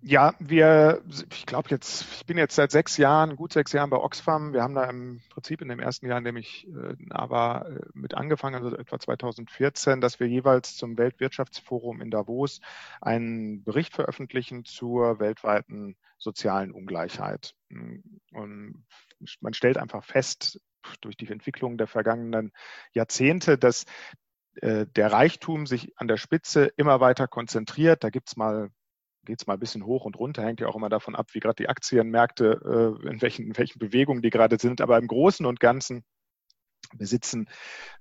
Ja, 0.00 0.34
wir, 0.38 1.02
ich 1.32 1.44
glaube 1.44 1.70
jetzt, 1.70 2.06
ich 2.14 2.26
bin 2.26 2.38
jetzt 2.38 2.54
seit 2.54 2.70
sechs 2.70 2.96
Jahren, 2.98 3.34
gut 3.34 3.52
sechs 3.52 3.72
Jahren 3.72 3.90
bei 3.90 3.96
Oxfam. 3.96 4.52
Wir 4.52 4.62
haben 4.62 4.74
da 4.74 4.84
im 4.84 5.20
Prinzip 5.30 5.60
in 5.60 5.68
dem 5.68 5.80
ersten 5.80 6.06
Jahr, 6.06 6.18
in 6.18 6.24
dem 6.24 6.36
ich 6.36 6.68
äh, 6.68 6.94
aber 7.10 7.68
äh, 7.68 7.80
mit 7.94 8.14
angefangen, 8.14 8.62
also 8.62 8.76
etwa 8.76 8.98
2014, 9.00 10.00
dass 10.00 10.20
wir 10.20 10.28
jeweils 10.28 10.76
zum 10.76 10.96
Weltwirtschaftsforum 10.98 12.00
in 12.00 12.10
Davos 12.10 12.60
einen 13.00 13.64
Bericht 13.64 13.92
veröffentlichen 13.92 14.64
zur 14.64 15.18
weltweiten 15.18 15.96
sozialen 16.16 16.70
Ungleichheit. 16.70 17.54
Und 17.70 18.84
man 19.40 19.54
stellt 19.54 19.78
einfach 19.78 20.04
fest, 20.04 20.60
durch 21.00 21.16
die 21.16 21.28
Entwicklung 21.28 21.76
der 21.76 21.86
vergangenen 21.86 22.52
Jahrzehnte, 22.92 23.58
dass 23.58 23.84
äh, 24.60 24.86
der 24.86 25.12
Reichtum 25.12 25.66
sich 25.66 25.92
an 25.98 26.08
der 26.08 26.16
Spitze 26.16 26.70
immer 26.76 27.00
weiter 27.00 27.28
konzentriert. 27.28 28.04
Da 28.04 28.10
gibt's 28.10 28.36
mal 28.36 28.70
geht 29.28 29.42
es 29.42 29.46
mal 29.46 29.54
ein 29.54 29.60
bisschen 29.60 29.84
hoch 29.84 30.06
und 30.06 30.18
runter, 30.18 30.42
hängt 30.42 30.60
ja 30.60 30.68
auch 30.68 30.74
immer 30.74 30.88
davon 30.88 31.14
ab, 31.14 31.28
wie 31.34 31.40
gerade 31.40 31.62
die 31.62 31.68
Aktienmärkte, 31.68 32.96
äh, 33.04 33.08
in, 33.08 33.20
welchen, 33.20 33.46
in 33.46 33.58
welchen 33.58 33.78
Bewegungen 33.78 34.22
die 34.22 34.30
gerade 34.30 34.58
sind. 34.58 34.80
Aber 34.80 34.96
im 34.96 35.06
Großen 35.06 35.44
und 35.44 35.60
Ganzen 35.60 36.02
besitzen 36.96 37.46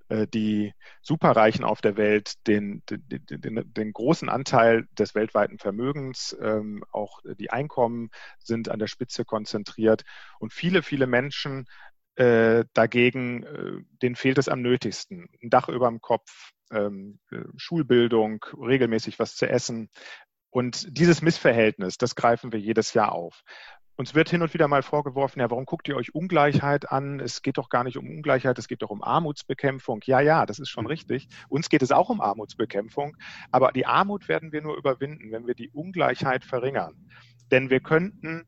äh, 0.07 0.25
die 0.25 0.73
Superreichen 1.01 1.65
auf 1.65 1.81
der 1.81 1.97
Welt 1.97 2.35
den, 2.47 2.81
den, 2.89 3.25
den, 3.27 3.73
den 3.73 3.91
großen 3.91 4.29
Anteil 4.29 4.87
des 4.97 5.15
weltweiten 5.15 5.59
Vermögens. 5.59 6.35
Ähm, 6.41 6.85
auch 6.91 7.19
die 7.37 7.51
Einkommen 7.51 8.09
sind 8.39 8.69
an 8.69 8.79
der 8.79 8.87
Spitze 8.87 9.25
konzentriert. 9.25 10.03
Und 10.39 10.53
viele, 10.53 10.81
viele 10.81 11.07
Menschen 11.07 11.65
äh, 12.15 12.63
dagegen, 12.73 13.85
denen 14.01 14.15
fehlt 14.15 14.37
es 14.37 14.47
am 14.47 14.61
nötigsten. 14.61 15.27
Ein 15.43 15.49
Dach 15.49 15.67
über 15.67 15.89
dem 15.89 15.99
Kopf, 15.99 16.53
ähm, 16.71 17.19
äh, 17.31 17.43
Schulbildung, 17.55 18.45
regelmäßig 18.59 19.19
was 19.19 19.35
zu 19.35 19.49
essen, 19.49 19.89
und 20.49 20.97
dieses 20.97 21.21
Missverhältnis, 21.21 21.97
das 21.97 22.15
greifen 22.15 22.51
wir 22.51 22.59
jedes 22.59 22.93
Jahr 22.93 23.11
auf. 23.11 23.43
uns 23.95 24.13
wird 24.13 24.29
hin 24.29 24.43
und 24.43 24.53
wieder 24.53 24.67
mal 24.67 24.83
vorgeworfen, 24.83 25.39
ja, 25.39 25.49
warum 25.49 25.65
guckt 25.65 25.87
ihr 25.87 25.95
euch 25.95 26.13
Ungleichheit 26.13 26.91
an? 26.91 27.19
Es 27.19 27.41
geht 27.41 27.57
doch 27.57 27.69
gar 27.69 27.83
nicht 27.83 27.97
um 27.97 28.07
Ungleichheit, 28.07 28.57
es 28.59 28.67
geht 28.67 28.83
doch 28.83 28.91
um 28.91 29.03
Armutsbekämpfung. 29.03 30.01
Ja, 30.05 30.19
ja, 30.19 30.45
das 30.45 30.59
ist 30.59 30.69
schon 30.69 30.83
mhm. 30.83 30.91
richtig. 30.91 31.27
Uns 31.49 31.67
geht 31.69 31.81
es 31.81 31.91
auch 31.91 32.09
um 32.09 32.21
Armutsbekämpfung. 32.21 33.17
Aber 33.51 33.71
die 33.71 33.87
Armut 33.87 34.27
werden 34.27 34.51
wir 34.51 34.61
nur 34.61 34.77
überwinden, 34.77 35.31
wenn 35.31 35.47
wir 35.47 35.55
die 35.55 35.69
Ungleichheit 35.71 36.45
verringern. 36.45 37.09
Denn 37.51 37.71
wir 37.71 37.79
könnten, 37.79 38.45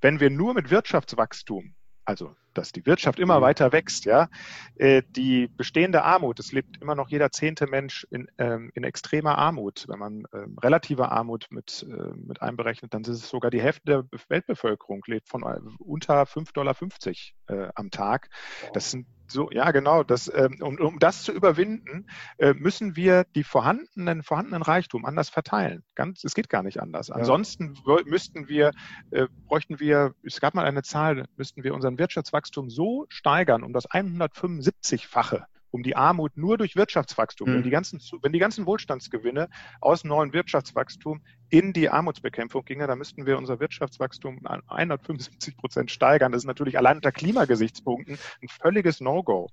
wenn 0.00 0.20
wir 0.20 0.30
nur 0.30 0.54
mit 0.54 0.70
Wirtschaftswachstum, 0.70 1.74
also 2.06 2.34
dass 2.54 2.72
die 2.72 2.86
Wirtschaft 2.86 3.18
immer 3.18 3.38
mhm. 3.38 3.42
weiter 3.42 3.72
wächst, 3.72 4.06
ja. 4.06 4.28
Äh, 4.76 5.02
die 5.10 5.48
bestehende 5.48 6.02
Armut, 6.02 6.40
es 6.40 6.52
lebt 6.52 6.80
immer 6.80 6.94
noch 6.94 7.08
jeder 7.08 7.30
zehnte 7.30 7.66
Mensch 7.66 8.06
in, 8.10 8.28
ähm, 8.38 8.70
in 8.74 8.84
extremer 8.84 9.36
Armut. 9.36 9.84
Wenn 9.88 9.98
man 9.98 10.24
ähm, 10.32 10.56
relative 10.62 11.10
Armut 11.10 11.48
mit, 11.50 11.86
äh, 11.88 12.14
mit 12.16 12.40
einberechnet, 12.40 12.94
dann 12.94 13.02
ist 13.02 13.08
es 13.08 13.28
sogar 13.28 13.50
die 13.50 13.60
Hälfte 13.60 13.82
der 13.84 14.20
Weltbevölkerung 14.28 15.02
lebt 15.06 15.28
von 15.28 15.42
äh, 15.42 15.58
unter 15.78 16.22
5,50 16.22 16.52
Dollar 16.54 17.66
äh, 17.66 17.70
am 17.74 17.90
Tag. 17.90 18.30
Das 18.72 18.90
sind 18.90 19.06
so, 19.28 19.50
ja, 19.50 19.70
genau. 19.70 20.02
Das, 20.02 20.30
ähm, 20.34 20.58
um, 20.60 20.78
um 20.78 20.98
das 20.98 21.22
zu 21.22 21.32
überwinden, 21.32 22.06
äh, 22.38 22.54
müssen 22.54 22.96
wir 22.96 23.24
die 23.34 23.44
vorhandenen, 23.44 24.22
vorhandenen 24.22 24.62
Reichtum 24.62 25.04
anders 25.04 25.28
verteilen. 25.28 25.82
Ganz, 25.94 26.24
es 26.24 26.34
geht 26.34 26.48
gar 26.48 26.62
nicht 26.62 26.80
anders. 26.80 27.10
Ansonsten 27.10 27.74
müssten 28.04 28.48
wir, 28.48 28.72
äh, 29.10 29.26
bräuchten 29.46 29.80
wir, 29.80 30.14
es 30.22 30.40
gab 30.40 30.54
mal 30.54 30.64
eine 30.64 30.82
Zahl, 30.82 31.26
müssten 31.36 31.64
wir 31.64 31.74
unseren 31.74 31.98
Wirtschaftswachstum 31.98 32.70
so 32.70 33.06
steigern, 33.08 33.62
um 33.62 33.72
das 33.72 33.88
175-fache 33.88 35.44
um 35.76 35.82
die 35.82 35.94
Armut 35.94 36.36
nur 36.36 36.56
durch 36.56 36.74
Wirtschaftswachstum, 36.74 37.50
mhm. 37.50 37.54
wenn, 37.54 37.62
die 37.62 37.70
ganzen, 37.70 38.00
wenn 38.22 38.32
die 38.32 38.38
ganzen 38.38 38.66
Wohlstandsgewinne 38.66 39.48
aus 39.80 40.04
neuen 40.04 40.32
Wirtschaftswachstum 40.32 41.22
in 41.48 41.72
die 41.72 41.88
Armutsbekämpfung 41.88 42.64
ginge, 42.64 42.86
dann 42.86 42.98
müssten 42.98 43.26
wir 43.26 43.38
unser 43.38 43.60
Wirtschaftswachstum 43.60 44.38
um 44.38 44.62
175 44.66 45.56
Prozent 45.56 45.90
steigern. 45.90 46.32
Das 46.32 46.42
ist 46.42 46.46
natürlich 46.46 46.78
allein 46.78 46.96
unter 46.96 47.12
Klimagesichtspunkten 47.12 48.18
ein 48.42 48.48
völliges 48.48 49.00
No-Go. 49.00 49.48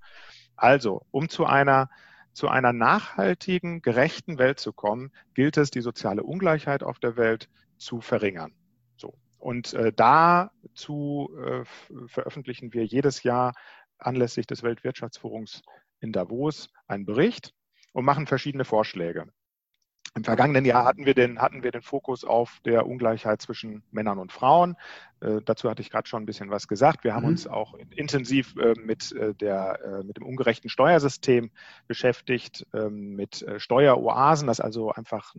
Also, 0.55 1.05
um 1.11 1.29
zu 1.29 1.45
einer 1.45 1.89
zu 2.33 2.47
einer 2.47 2.73
nachhaltigen, 2.73 3.81
gerechten 3.81 4.39
Welt 4.39 4.59
zu 4.59 4.73
kommen, 4.73 5.11
gilt 5.35 5.55
es, 5.57 5.69
die 5.69 5.81
soziale 5.81 6.23
Ungleichheit 6.23 6.81
auf 6.83 6.99
der 6.99 7.15
Welt 7.15 7.47
zu 7.77 8.01
verringern. 8.01 8.53
So. 8.97 9.13
Und 9.37 9.73
äh, 9.73 9.93
dazu 9.93 11.29
äh, 11.39 11.63
veröffentlichen 12.07 12.73
wir 12.73 12.85
jedes 12.85 13.21
Jahr 13.23 13.53
anlässlich 13.99 14.47
des 14.47 14.63
Weltwirtschaftsforums 14.63 15.61
in 15.99 16.11
Davos 16.11 16.69
einen 16.87 17.05
Bericht 17.05 17.53
und 17.91 18.03
machen 18.03 18.25
verschiedene 18.25 18.65
Vorschläge. 18.65 19.27
Im 20.15 20.23
vergangenen 20.23 20.63
Jahr 20.63 20.85
hatten 20.85 21.05
wir 21.05 21.15
den, 21.15 21.39
hatten 21.39 21.63
wir 21.63 21.71
den 21.71 21.81
Fokus 21.81 22.23
auf 22.23 22.59
der 22.65 22.85
Ungleichheit 22.85 23.41
zwischen 23.41 23.81
Männern 23.91 24.19
und 24.19 24.31
Frauen. 24.31 24.75
Äh, 25.23 25.41
dazu 25.45 25.69
hatte 25.69 25.81
ich 25.81 25.89
gerade 25.89 26.07
schon 26.07 26.23
ein 26.23 26.25
bisschen 26.25 26.49
was 26.49 26.67
gesagt. 26.67 27.03
Wir 27.03 27.15
haben 27.15 27.23
mhm. 27.23 27.29
uns 27.29 27.47
auch 27.47 27.75
intensiv 27.95 28.55
äh, 28.57 28.73
mit, 28.77 29.11
äh, 29.13 29.33
der, 29.33 30.03
mit 30.03 30.17
dem 30.17 30.25
ungerechten 30.25 30.69
Steuersystem 30.69 31.51
beschäftigt, 31.87 32.67
ähm, 32.73 33.15
mit 33.15 33.45
Steueroasen, 33.57 34.47
dass 34.47 34.59
also 34.59 34.91
einfach 34.91 35.33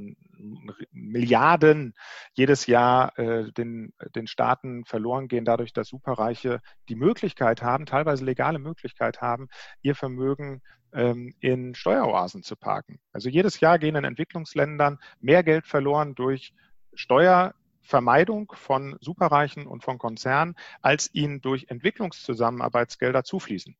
Milliarden 0.92 1.94
jedes 2.32 2.66
Jahr 2.66 3.12
den, 3.16 3.92
den 4.14 4.26
Staaten 4.26 4.84
verloren 4.84 5.28
gehen, 5.28 5.44
dadurch, 5.44 5.72
dass 5.72 5.88
Superreiche 5.88 6.60
die 6.88 6.94
Möglichkeit 6.94 7.62
haben, 7.62 7.86
teilweise 7.86 8.24
legale 8.24 8.58
Möglichkeit 8.58 9.20
haben, 9.20 9.48
ihr 9.82 9.94
Vermögen 9.94 10.62
ähm, 10.92 11.34
in 11.40 11.74
Steueroasen 11.74 12.42
zu 12.42 12.56
parken. 12.56 12.98
Also 13.12 13.28
jedes 13.28 13.60
Jahr 13.60 13.78
gehen 13.78 13.96
in 13.96 14.04
Entwicklungsländern 14.04 14.98
mehr 15.20 15.42
Geld 15.42 15.66
verloren 15.66 16.14
durch 16.14 16.54
Steuervermeidung 17.84 18.52
von 18.54 18.96
Superreichen 19.00 19.66
und 19.66 19.84
von 19.84 19.98
Konzernen, 19.98 20.54
als 20.82 21.10
ihnen 21.12 21.40
durch 21.40 21.66
Entwicklungszusammenarbeitsgelder 21.68 23.24
zufließen. 23.24 23.76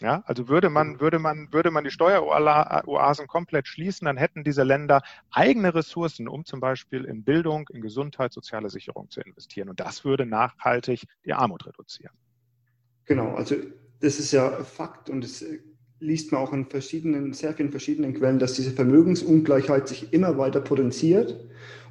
Ja, 0.00 0.22
also 0.26 0.48
würde 0.48 0.68
man, 0.68 0.98
würde 0.98 1.20
man, 1.20 1.52
würde 1.52 1.70
man 1.70 1.84
die 1.84 1.90
Steueroasen 1.90 3.28
komplett 3.28 3.68
schließen, 3.68 4.06
dann 4.06 4.16
hätten 4.16 4.42
diese 4.42 4.64
Länder 4.64 5.00
eigene 5.30 5.74
Ressourcen, 5.74 6.26
um 6.26 6.44
zum 6.44 6.58
Beispiel 6.58 7.04
in 7.04 7.22
Bildung, 7.22 7.68
in 7.72 7.82
Gesundheit, 7.82 8.32
soziale 8.32 8.68
Sicherung 8.68 9.10
zu 9.10 9.20
investieren. 9.20 9.68
Und 9.68 9.78
das 9.78 10.04
würde 10.04 10.26
nachhaltig 10.26 11.04
die 11.24 11.34
Armut 11.34 11.66
reduzieren. 11.66 12.14
Genau, 13.04 13.34
also 13.34 13.54
das 14.00 14.18
ist 14.18 14.32
ja 14.32 14.50
Fakt 14.64 15.08
und 15.08 15.24
es 15.24 15.44
liest 16.00 16.32
man 16.32 16.40
auch 16.40 16.52
in 16.52 16.66
verschiedenen, 16.66 17.32
sehr 17.32 17.54
vielen 17.54 17.70
verschiedenen 17.70 18.14
Quellen, 18.14 18.40
dass 18.40 18.54
diese 18.54 18.72
Vermögensungleichheit 18.72 19.86
sich 19.86 20.12
immer 20.12 20.36
weiter 20.36 20.60
potenziert. 20.60 21.36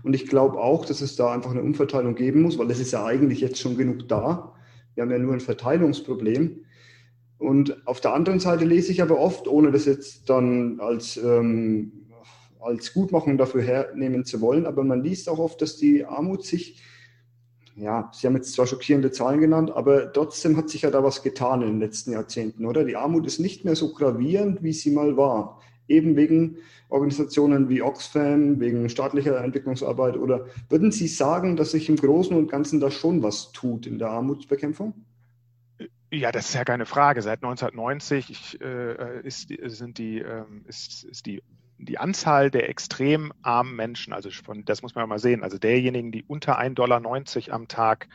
Und 0.03 0.13
ich 0.13 0.27
glaube 0.27 0.59
auch, 0.59 0.85
dass 0.85 1.01
es 1.01 1.15
da 1.15 1.31
einfach 1.31 1.51
eine 1.51 1.61
Umverteilung 1.61 2.15
geben 2.15 2.41
muss, 2.41 2.57
weil 2.57 2.71
es 2.71 2.79
ist 2.79 2.91
ja 2.91 3.05
eigentlich 3.05 3.41
jetzt 3.41 3.59
schon 3.59 3.77
genug 3.77 4.07
da. 4.07 4.53
Wir 4.95 5.03
haben 5.03 5.11
ja 5.11 5.19
nur 5.19 5.33
ein 5.33 5.39
Verteilungsproblem. 5.39 6.65
Und 7.37 7.87
auf 7.87 8.01
der 8.01 8.13
anderen 8.13 8.39
Seite 8.39 8.65
lese 8.65 8.91
ich 8.91 9.01
aber 9.01 9.19
oft, 9.19 9.47
ohne 9.47 9.71
das 9.71 9.85
jetzt 9.85 10.29
dann 10.29 10.79
als, 10.79 11.17
ähm, 11.17 12.07
als 12.59 12.93
Gutmachung 12.93 13.37
dafür 13.37 13.63
hernehmen 13.63 14.25
zu 14.25 14.41
wollen, 14.41 14.67
aber 14.67 14.83
man 14.83 15.03
liest 15.03 15.27
auch 15.27 15.39
oft, 15.39 15.61
dass 15.61 15.77
die 15.77 16.05
Armut 16.05 16.45
sich 16.45 16.81
ja, 17.75 18.11
Sie 18.13 18.27
haben 18.27 18.35
jetzt 18.35 18.53
zwar 18.53 18.67
schockierende 18.67 19.11
Zahlen 19.11 19.39
genannt, 19.39 19.71
aber 19.71 20.11
trotzdem 20.11 20.57
hat 20.57 20.69
sich 20.69 20.81
ja 20.81 20.91
da 20.91 21.03
was 21.03 21.23
getan 21.23 21.61
in 21.61 21.69
den 21.69 21.79
letzten 21.79 22.11
Jahrzehnten, 22.11 22.65
oder? 22.65 22.83
Die 22.83 22.95
Armut 22.95 23.25
ist 23.25 23.39
nicht 23.39 23.65
mehr 23.65 23.75
so 23.75 23.93
gravierend, 23.93 24.61
wie 24.61 24.73
sie 24.73 24.91
mal 24.91 25.15
war. 25.17 25.61
Eben 25.91 26.15
wegen 26.15 26.57
Organisationen 26.89 27.69
wie 27.69 27.81
Oxfam, 27.81 28.59
wegen 28.59 28.89
staatlicher 28.89 29.43
Entwicklungsarbeit. 29.43 30.17
Oder 30.17 30.45
würden 30.69 30.91
Sie 30.91 31.07
sagen, 31.07 31.55
dass 31.55 31.71
sich 31.71 31.89
im 31.89 31.95
Großen 31.95 32.35
und 32.35 32.49
Ganzen 32.49 32.79
da 32.79 32.91
schon 32.91 33.23
was 33.23 33.51
tut 33.51 33.85
in 33.85 33.99
der 33.99 34.09
Armutsbekämpfung? 34.09 34.93
Ja, 36.11 36.31
das 36.31 36.49
ist 36.49 36.55
ja 36.55 36.65
keine 36.65 36.85
Frage. 36.85 37.21
Seit 37.21 37.43
1990 37.43 38.59
äh, 38.61 39.21
ist, 39.25 39.47
sind 39.65 39.97
die, 39.97 40.19
äh, 40.19 40.43
ist, 40.67 41.05
ist 41.05 41.25
die 41.25 41.41
die 41.83 41.97
Anzahl 41.97 42.51
der 42.51 42.69
extrem 42.69 43.33
armen 43.41 43.75
Menschen, 43.75 44.13
also 44.13 44.29
von, 44.29 44.63
das 44.65 44.81
muss 44.81 44.95
man 44.95 45.09
mal 45.09 45.19
sehen, 45.19 45.43
also 45.43 45.57
derjenigen, 45.57 46.11
die 46.11 46.23
unter 46.23 46.59
1,90 46.59 46.73
Dollar 46.75 47.01
am 47.55 47.67
Tag 47.67 48.07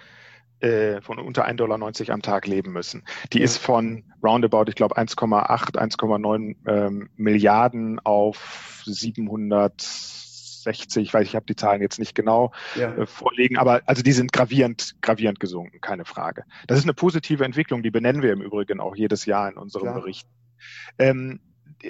äh, 0.60 1.00
von 1.02 1.18
unter 1.18 1.46
1,90 1.46 1.54
Dollar 1.54 1.92
am 2.08 2.22
Tag 2.22 2.46
leben 2.46 2.72
müssen. 2.72 3.04
Die 3.32 3.38
ja. 3.38 3.44
ist 3.44 3.58
von 3.58 4.04
roundabout, 4.22 4.64
ich 4.68 4.74
glaube, 4.74 4.96
1,8, 4.96 5.76
1,9 5.76 6.56
ähm, 6.66 7.10
Milliarden 7.16 8.00
auf 8.00 8.82
760, 8.86 11.12
weil 11.12 11.24
ich 11.24 11.36
habe 11.36 11.44
die 11.46 11.56
Zahlen 11.56 11.82
jetzt 11.82 11.98
nicht 11.98 12.14
genau 12.14 12.52
ja. 12.74 12.94
äh, 12.94 13.06
vorlegen, 13.06 13.58
aber 13.58 13.82
also 13.86 14.02
die 14.02 14.12
sind 14.12 14.32
gravierend, 14.32 14.96
gravierend 15.02 15.40
gesunken, 15.40 15.80
keine 15.80 16.04
Frage. 16.04 16.44
Das 16.66 16.78
ist 16.78 16.84
eine 16.84 16.94
positive 16.94 17.44
Entwicklung, 17.44 17.82
die 17.82 17.90
benennen 17.90 18.22
wir 18.22 18.32
im 18.32 18.40
Übrigen 18.40 18.80
auch 18.80 18.96
jedes 18.96 19.26
Jahr 19.26 19.50
in 19.50 19.58
unserem 19.58 19.84
Klar. 19.84 20.00
Bericht. 20.00 20.26
Ähm, 20.98 21.40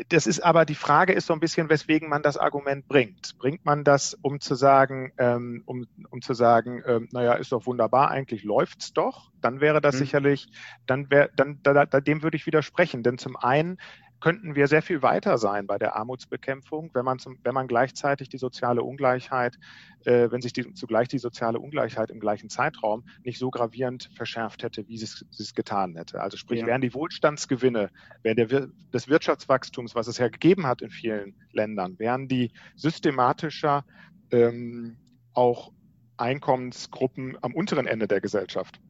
das 0.08 0.26
ist 0.26 0.40
aber 0.40 0.64
die 0.64 0.74
Frage 0.74 1.12
ist 1.12 1.26
so 1.26 1.32
ein 1.32 1.40
bisschen, 1.40 1.68
weswegen 1.68 2.08
man 2.08 2.22
das 2.22 2.36
Argument 2.36 2.88
bringt. 2.88 3.38
Bringt 3.38 3.64
man 3.64 3.84
das, 3.84 4.16
um 4.22 4.40
zu 4.40 4.54
sagen, 4.54 5.12
ähm, 5.18 5.62
um, 5.66 5.86
um 6.10 6.22
zu 6.22 6.34
sagen, 6.34 6.82
ähm, 6.86 7.08
naja, 7.12 7.34
ist 7.34 7.52
doch 7.52 7.66
wunderbar, 7.66 8.10
eigentlich 8.10 8.44
läuft's 8.44 8.92
doch, 8.92 9.30
dann 9.40 9.60
wäre 9.60 9.80
das 9.80 9.96
mhm. 9.96 9.98
sicherlich, 10.00 10.48
dann 10.86 11.10
wäre, 11.10 11.30
dann 11.36 11.60
da, 11.62 11.86
da, 11.86 12.00
dem 12.00 12.22
würde 12.22 12.36
ich 12.36 12.46
widersprechen. 12.46 13.02
Denn 13.02 13.18
zum 13.18 13.36
einen 13.36 13.78
könnten 14.20 14.54
wir 14.54 14.66
sehr 14.66 14.82
viel 14.82 15.02
weiter 15.02 15.38
sein 15.38 15.66
bei 15.66 15.78
der 15.78 15.96
Armutsbekämpfung, 15.96 16.90
wenn 16.94 17.04
man, 17.04 17.18
zum, 17.18 17.38
wenn 17.42 17.54
man 17.54 17.68
gleichzeitig 17.68 18.28
die 18.28 18.38
soziale 18.38 18.82
Ungleichheit, 18.82 19.56
äh, 20.04 20.30
wenn 20.30 20.40
sich 20.40 20.52
die, 20.52 20.72
zugleich 20.74 21.08
die 21.08 21.18
soziale 21.18 21.58
Ungleichheit 21.58 22.10
im 22.10 22.20
gleichen 22.20 22.48
Zeitraum 22.48 23.04
nicht 23.24 23.38
so 23.38 23.50
gravierend 23.50 24.10
verschärft 24.14 24.62
hätte, 24.62 24.88
wie 24.88 24.96
sie 24.96 25.04
es 25.04 25.54
getan 25.54 25.96
hätte. 25.96 26.20
Also 26.20 26.36
sprich, 26.36 26.60
ja. 26.60 26.66
wären 26.66 26.80
die 26.80 26.94
Wohlstandsgewinne, 26.94 27.90
wären 28.22 28.36
der, 28.36 28.68
des 28.92 29.08
Wirtschaftswachstums, 29.08 29.94
was 29.94 30.06
es 30.06 30.18
ja 30.18 30.28
gegeben 30.28 30.66
hat 30.66 30.82
in 30.82 30.90
vielen 30.90 31.34
Ländern, 31.52 31.98
wären 31.98 32.28
die 32.28 32.52
systematischer 32.74 33.84
ähm, 34.30 34.96
auch 35.34 35.72
Einkommensgruppen 36.16 37.36
am 37.42 37.54
unteren 37.54 37.86
Ende 37.86 38.08
der 38.08 38.20
Gesellschaft 38.22 38.80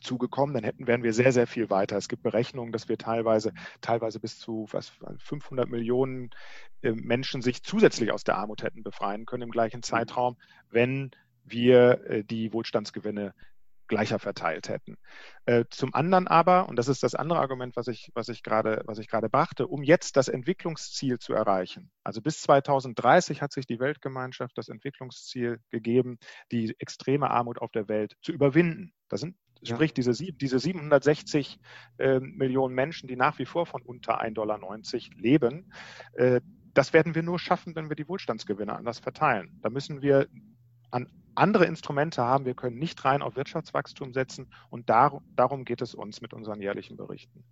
zugekommen, 0.00 0.54
dann 0.54 0.64
hätten, 0.64 0.86
wären 0.86 1.02
wir 1.02 1.12
sehr, 1.12 1.32
sehr 1.32 1.46
viel 1.46 1.70
weiter. 1.70 1.96
Es 1.96 2.08
gibt 2.08 2.22
Berechnungen, 2.22 2.72
dass 2.72 2.88
wir 2.88 2.98
teilweise, 2.98 3.52
teilweise 3.80 4.20
bis 4.20 4.38
zu 4.38 4.66
was, 4.70 4.92
500 5.18 5.68
Millionen 5.68 6.30
äh, 6.82 6.92
Menschen 6.92 7.42
sich 7.42 7.62
zusätzlich 7.62 8.12
aus 8.12 8.24
der 8.24 8.36
Armut 8.36 8.62
hätten 8.62 8.82
befreien 8.82 9.26
können 9.26 9.44
im 9.44 9.50
gleichen 9.50 9.78
mhm. 9.78 9.82
Zeitraum, 9.82 10.36
wenn 10.70 11.10
wir 11.44 12.04
äh, 12.08 12.24
die 12.24 12.52
Wohlstandsgewinne 12.52 13.34
gleicher 13.86 14.18
verteilt 14.18 14.68
hätten. 14.68 14.96
Äh, 15.46 15.64
zum 15.70 15.94
anderen 15.94 16.26
aber, 16.26 16.68
und 16.68 16.76
das 16.76 16.88
ist 16.88 17.02
das 17.02 17.14
andere 17.14 17.38
Argument, 17.38 17.76
was 17.76 17.88
ich, 17.88 18.10
was 18.14 18.28
ich 18.28 18.42
gerade, 18.42 18.82
was 18.86 18.98
ich 18.98 19.08
gerade 19.08 19.28
brachte, 19.28 19.66
um 19.66 19.82
jetzt 19.82 20.16
das 20.16 20.28
Entwicklungsziel 20.28 21.18
zu 21.18 21.34
erreichen. 21.34 21.90
Also 22.02 22.22
bis 22.22 22.40
2030 22.42 23.42
hat 23.42 23.52
sich 23.52 23.66
die 23.66 23.80
Weltgemeinschaft 23.80 24.56
das 24.56 24.68
Entwicklungsziel 24.68 25.60
gegeben, 25.70 26.18
die 26.50 26.74
extreme 26.78 27.30
Armut 27.30 27.60
auf 27.60 27.72
der 27.72 27.88
Welt 27.88 28.14
zu 28.22 28.32
überwinden. 28.32 28.92
Das 29.08 29.20
sind 29.20 29.36
Sprich, 29.66 29.94
diese, 29.94 30.12
diese 30.12 30.58
760 30.58 31.58
äh, 31.98 32.20
Millionen 32.20 32.74
Menschen, 32.74 33.08
die 33.08 33.16
nach 33.16 33.38
wie 33.38 33.46
vor 33.46 33.66
von 33.66 33.82
unter 33.82 34.22
1,90 34.22 34.32
Dollar 34.34 34.58
leben, 35.16 35.72
äh, 36.14 36.40
das 36.74 36.92
werden 36.92 37.14
wir 37.14 37.22
nur 37.22 37.38
schaffen, 37.38 37.74
wenn 37.76 37.88
wir 37.88 37.96
die 37.96 38.08
Wohlstandsgewinne 38.08 38.74
anders 38.74 38.98
verteilen. 38.98 39.58
Da 39.62 39.70
müssen 39.70 40.02
wir 40.02 40.28
an 40.90 41.08
andere 41.34 41.66
Instrumente 41.66 42.22
haben. 42.22 42.44
Wir 42.44 42.54
können 42.54 42.78
nicht 42.78 43.04
rein 43.04 43.22
auf 43.22 43.36
Wirtschaftswachstum 43.36 44.12
setzen 44.12 44.52
und 44.70 44.88
dar 44.88 45.22
darum 45.36 45.64
geht 45.64 45.82
es 45.82 45.94
uns 45.94 46.20
mit 46.20 46.32
unseren 46.34 46.60
jährlichen 46.60 46.96
Berichten. 46.96 47.44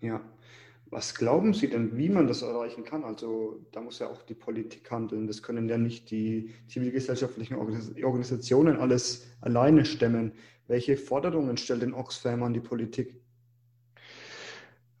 Ja. 0.00 0.20
Was 0.94 1.16
glauben 1.16 1.54
Sie 1.54 1.68
denn, 1.68 1.96
wie 1.96 2.08
man 2.08 2.28
das 2.28 2.42
erreichen 2.42 2.84
kann? 2.84 3.02
Also 3.02 3.66
da 3.72 3.80
muss 3.80 3.98
ja 3.98 4.06
auch 4.08 4.22
die 4.22 4.34
Politik 4.36 4.88
handeln. 4.92 5.26
Das 5.26 5.42
können 5.42 5.68
ja 5.68 5.76
nicht 5.76 6.08
die 6.12 6.54
zivilgesellschaftlichen 6.68 7.56
Organisationen 7.56 8.76
alles 8.76 9.26
alleine 9.40 9.86
stemmen. 9.86 10.34
Welche 10.68 10.96
Forderungen 10.96 11.56
stellt 11.56 11.82
denn 11.82 11.94
Oxfam 11.94 12.44
an 12.44 12.54
die 12.54 12.60
Politik? 12.60 13.20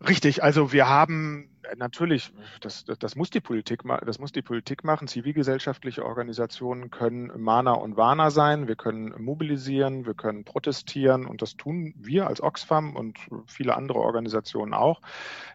Richtig, 0.06 0.42
also 0.42 0.72
wir 0.72 0.88
haben 0.88 1.48
natürlich, 1.76 2.32
das, 2.60 2.84
das, 2.84 3.16
muss 3.16 3.30
die 3.30 3.40
Politik, 3.40 3.82
das 4.04 4.18
muss 4.18 4.32
die 4.32 4.42
Politik 4.42 4.84
machen. 4.84 5.08
Zivilgesellschaftliche 5.08 6.04
Organisationen 6.04 6.90
können 6.90 7.32
Mana 7.40 7.72
und 7.72 7.96
Warner 7.96 8.30
sein. 8.30 8.68
Wir 8.68 8.76
können 8.76 9.14
mobilisieren, 9.22 10.06
wir 10.06 10.14
können 10.14 10.44
protestieren 10.44 11.26
und 11.26 11.42
das 11.42 11.56
tun 11.56 11.94
wir 11.96 12.26
als 12.26 12.42
Oxfam 12.42 12.94
und 12.96 13.18
viele 13.46 13.76
andere 13.76 13.98
Organisationen 13.98 14.74
auch. 14.74 15.00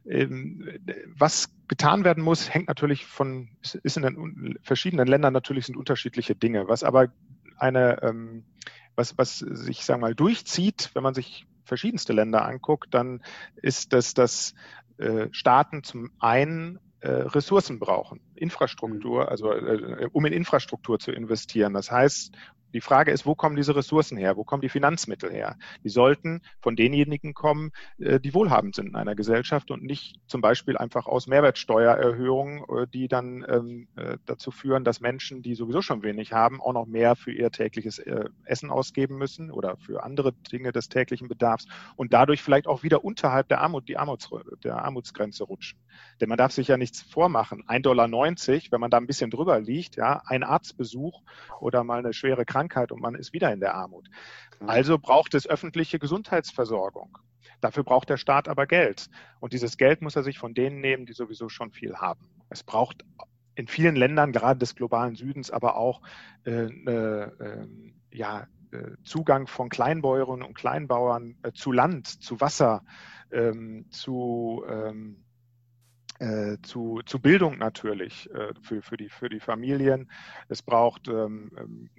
Ähm, 0.06 0.68
was 1.16 1.54
getan 1.68 2.04
werden 2.04 2.24
muss, 2.24 2.54
hängt 2.54 2.68
natürlich 2.68 3.06
von, 3.06 3.50
ist 3.62 3.98
in 3.98 4.04
den 4.04 4.60
verschiedenen 4.62 5.08
Ländern 5.08 5.34
natürlich 5.34 5.68
sind 5.68 5.78
unterschiedliche 5.78 6.36
Dinge. 6.36 6.68
Was 6.68 6.84
aber 6.84 7.10
eine, 7.58 8.02
ähm, 8.02 8.46
was, 8.96 9.18
was 9.18 9.40
sich, 9.40 9.86
sagen 9.86 10.02
wir 10.02 10.08
mal, 10.08 10.16
durchzieht, 10.16 10.90
wenn 10.94 11.04
man 11.04 11.14
sich 11.14 11.46
verschiedenste 11.70 12.12
Länder 12.12 12.46
anguckt, 12.46 12.94
dann 12.94 13.22
ist 13.56 13.94
das, 13.94 14.14
dass 14.14 14.54
äh, 14.98 15.28
Staaten 15.32 15.84
zum 15.84 16.12
einen 16.20 16.80
äh, 17.00 17.10
Ressourcen 17.10 17.80
brauchen, 17.80 18.20
Infrastruktur, 18.36 19.24
mhm. 19.24 19.30
also 19.30 19.54
äh, 19.54 20.10
um 20.12 20.26
in 20.26 20.34
Infrastruktur 20.34 21.00
zu 21.00 21.14
investieren. 21.14 21.74
Das 21.74 21.90
heißt, 21.90 22.36
die 22.74 22.82
Frage 22.82 23.12
ist, 23.12 23.26
wo 23.26 23.36
kommen 23.36 23.56
diese 23.56 23.76
Ressourcen 23.76 24.18
her? 24.18 24.38
Wo 24.38 24.44
kommen 24.44 24.62
die 24.62 24.70
Finanzmittel 24.70 25.32
her? 25.32 25.58
Die 25.84 25.90
sollten 25.90 26.42
von 26.62 26.76
denjenigen 26.76 27.34
kommen, 27.34 27.72
äh, 27.98 28.20
die 28.20 28.34
wohlhabend 28.34 28.76
sind 28.76 28.88
in 28.88 28.96
einer 28.96 29.16
Gesellschaft 29.16 29.72
und 29.72 29.84
nicht 29.84 30.20
zum 30.28 30.42
Beispiel 30.42 30.78
einfach 30.78 31.08
aus 31.08 31.28
Mehrwertsteuererhöhungen, 31.28 32.64
äh, 32.64 32.88
die 32.88 33.08
dann 33.08 33.46
ähm, 33.48 33.88
äh, 33.96 34.18
dazu 34.26 34.52
führen, 34.52 34.84
dass 34.84 35.02
Menschen, 35.02 35.42
die 35.42 35.56
sowieso 35.56 35.82
schon 35.82 36.04
wenig 36.04 36.34
haben, 36.34 36.62
auch 36.62 36.74
noch 36.74 36.86
mehr 36.86 37.16
für 37.16 37.32
ihr 37.32 37.52
tägliches 37.52 38.00
Essen 38.46 38.70
ausgeben 38.70 39.18
müssen 39.18 39.52
oder 39.52 39.78
für 39.78 40.04
andere 40.04 40.34
Dinge 40.34 40.72
des 40.72 40.90
täglichen 40.90 41.28
Bedarfs 41.28 41.68
und 41.96 42.14
dadurch 42.14 42.42
vielleicht 42.42 42.68
auch 42.68 42.84
wieder 42.84 43.04
unterhalb 43.04 43.48
der 43.50 43.62
Armut, 43.62 43.88
die 43.88 43.98
Armuts, 43.98 44.30
der 44.64 44.84
Armutsgrenze 44.84 45.44
rutschen. 45.44 45.80
Denn 46.22 46.30
man 46.30 46.38
darf 46.38 46.52
sich 46.52 46.68
ja 46.68 46.78
nichts 46.78 47.02
vormachen. 47.02 47.64
1,90 47.68 47.82
Dollar, 47.82 48.08
wenn 48.10 48.82
man 48.82 48.92
da 48.92 48.98
ein 48.98 49.08
bisschen 49.08 49.32
drüber 49.32 49.60
liegt, 49.60 49.96
ja, 49.96 50.22
ein 50.26 50.44
Arztbesuch 50.44 51.24
oder 51.60 51.84
mal 51.84 52.00
eine 52.00 52.14
schwere 52.14 52.46
Krankheit, 52.46 52.59
Krankheit 52.60 52.92
und 52.92 53.02
man 53.02 53.16
ist 53.16 53.32
wieder 53.32 53.54
in 53.54 53.62
der 53.62 53.76
Armut. 53.76 54.10
Also 54.60 55.00
braucht 55.00 55.34
es 55.34 55.48
öffentliche 55.48 55.98
Gesundheitsversorgung. 55.98 57.18
Dafür 57.62 57.84
braucht 57.84 58.10
der 58.10 58.18
Staat 58.18 58.50
aber 58.50 58.68
Geld. 58.68 59.10
Und 59.40 59.54
dieses 59.54 59.78
Geld 59.78 60.02
muss 60.02 60.16
er 60.16 60.24
sich 60.24 60.38
von 60.38 60.54
denen 60.54 60.82
nehmen, 60.82 61.06
die 61.06 61.14
sowieso 61.14 61.48
schon 61.48 61.72
viel 61.72 61.96
haben. 61.96 62.30
Es 62.50 62.64
braucht 62.64 63.06
in 63.56 63.68
vielen 63.68 63.96
Ländern, 63.96 64.34
gerade 64.34 64.60
des 64.60 64.76
globalen 64.76 65.16
Südens, 65.16 65.52
aber 65.52 65.78
auch 65.78 66.02
äh, 66.46 66.66
äh, 66.66 67.68
ja, 68.12 68.48
Zugang 69.04 69.48
von 69.48 69.70
Kleinbäuerinnen 69.70 70.46
und 70.46 70.54
Kleinbauern 70.54 71.38
äh, 71.42 71.52
zu 71.54 71.72
Land, 71.72 72.08
zu 72.08 72.40
Wasser, 72.40 72.84
ähm, 73.32 73.88
zu 73.90 74.64
ähm, 74.70 75.24
äh, 76.20 76.58
zu, 76.62 77.02
zu 77.06 77.20
Bildung 77.20 77.58
natürlich 77.58 78.30
äh, 78.32 78.54
für, 78.62 78.82
für, 78.82 78.98
die, 78.98 79.10
für 79.10 79.30
die 79.30 79.40
Familien. 79.40 80.12
Es 80.48 80.62
braucht 80.62 81.08
ähm, 81.08 81.52
ähm, 81.58 81.90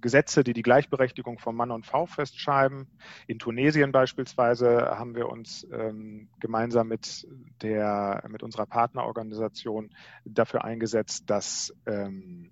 Gesetze, 0.00 0.44
die 0.44 0.52
die 0.52 0.62
Gleichberechtigung 0.62 1.38
von 1.38 1.54
Mann 1.54 1.70
und 1.70 1.86
Frau 1.86 2.06
festschreiben. 2.06 2.88
In 3.26 3.38
Tunesien 3.38 3.92
beispielsweise 3.92 4.98
haben 4.98 5.14
wir 5.14 5.28
uns 5.28 5.66
ähm, 5.72 6.28
gemeinsam 6.40 6.88
mit, 6.88 7.26
der, 7.62 8.22
mit 8.28 8.42
unserer 8.42 8.66
Partnerorganisation 8.66 9.90
dafür 10.24 10.64
eingesetzt, 10.64 11.30
dass 11.30 11.72
ähm, 11.86 12.50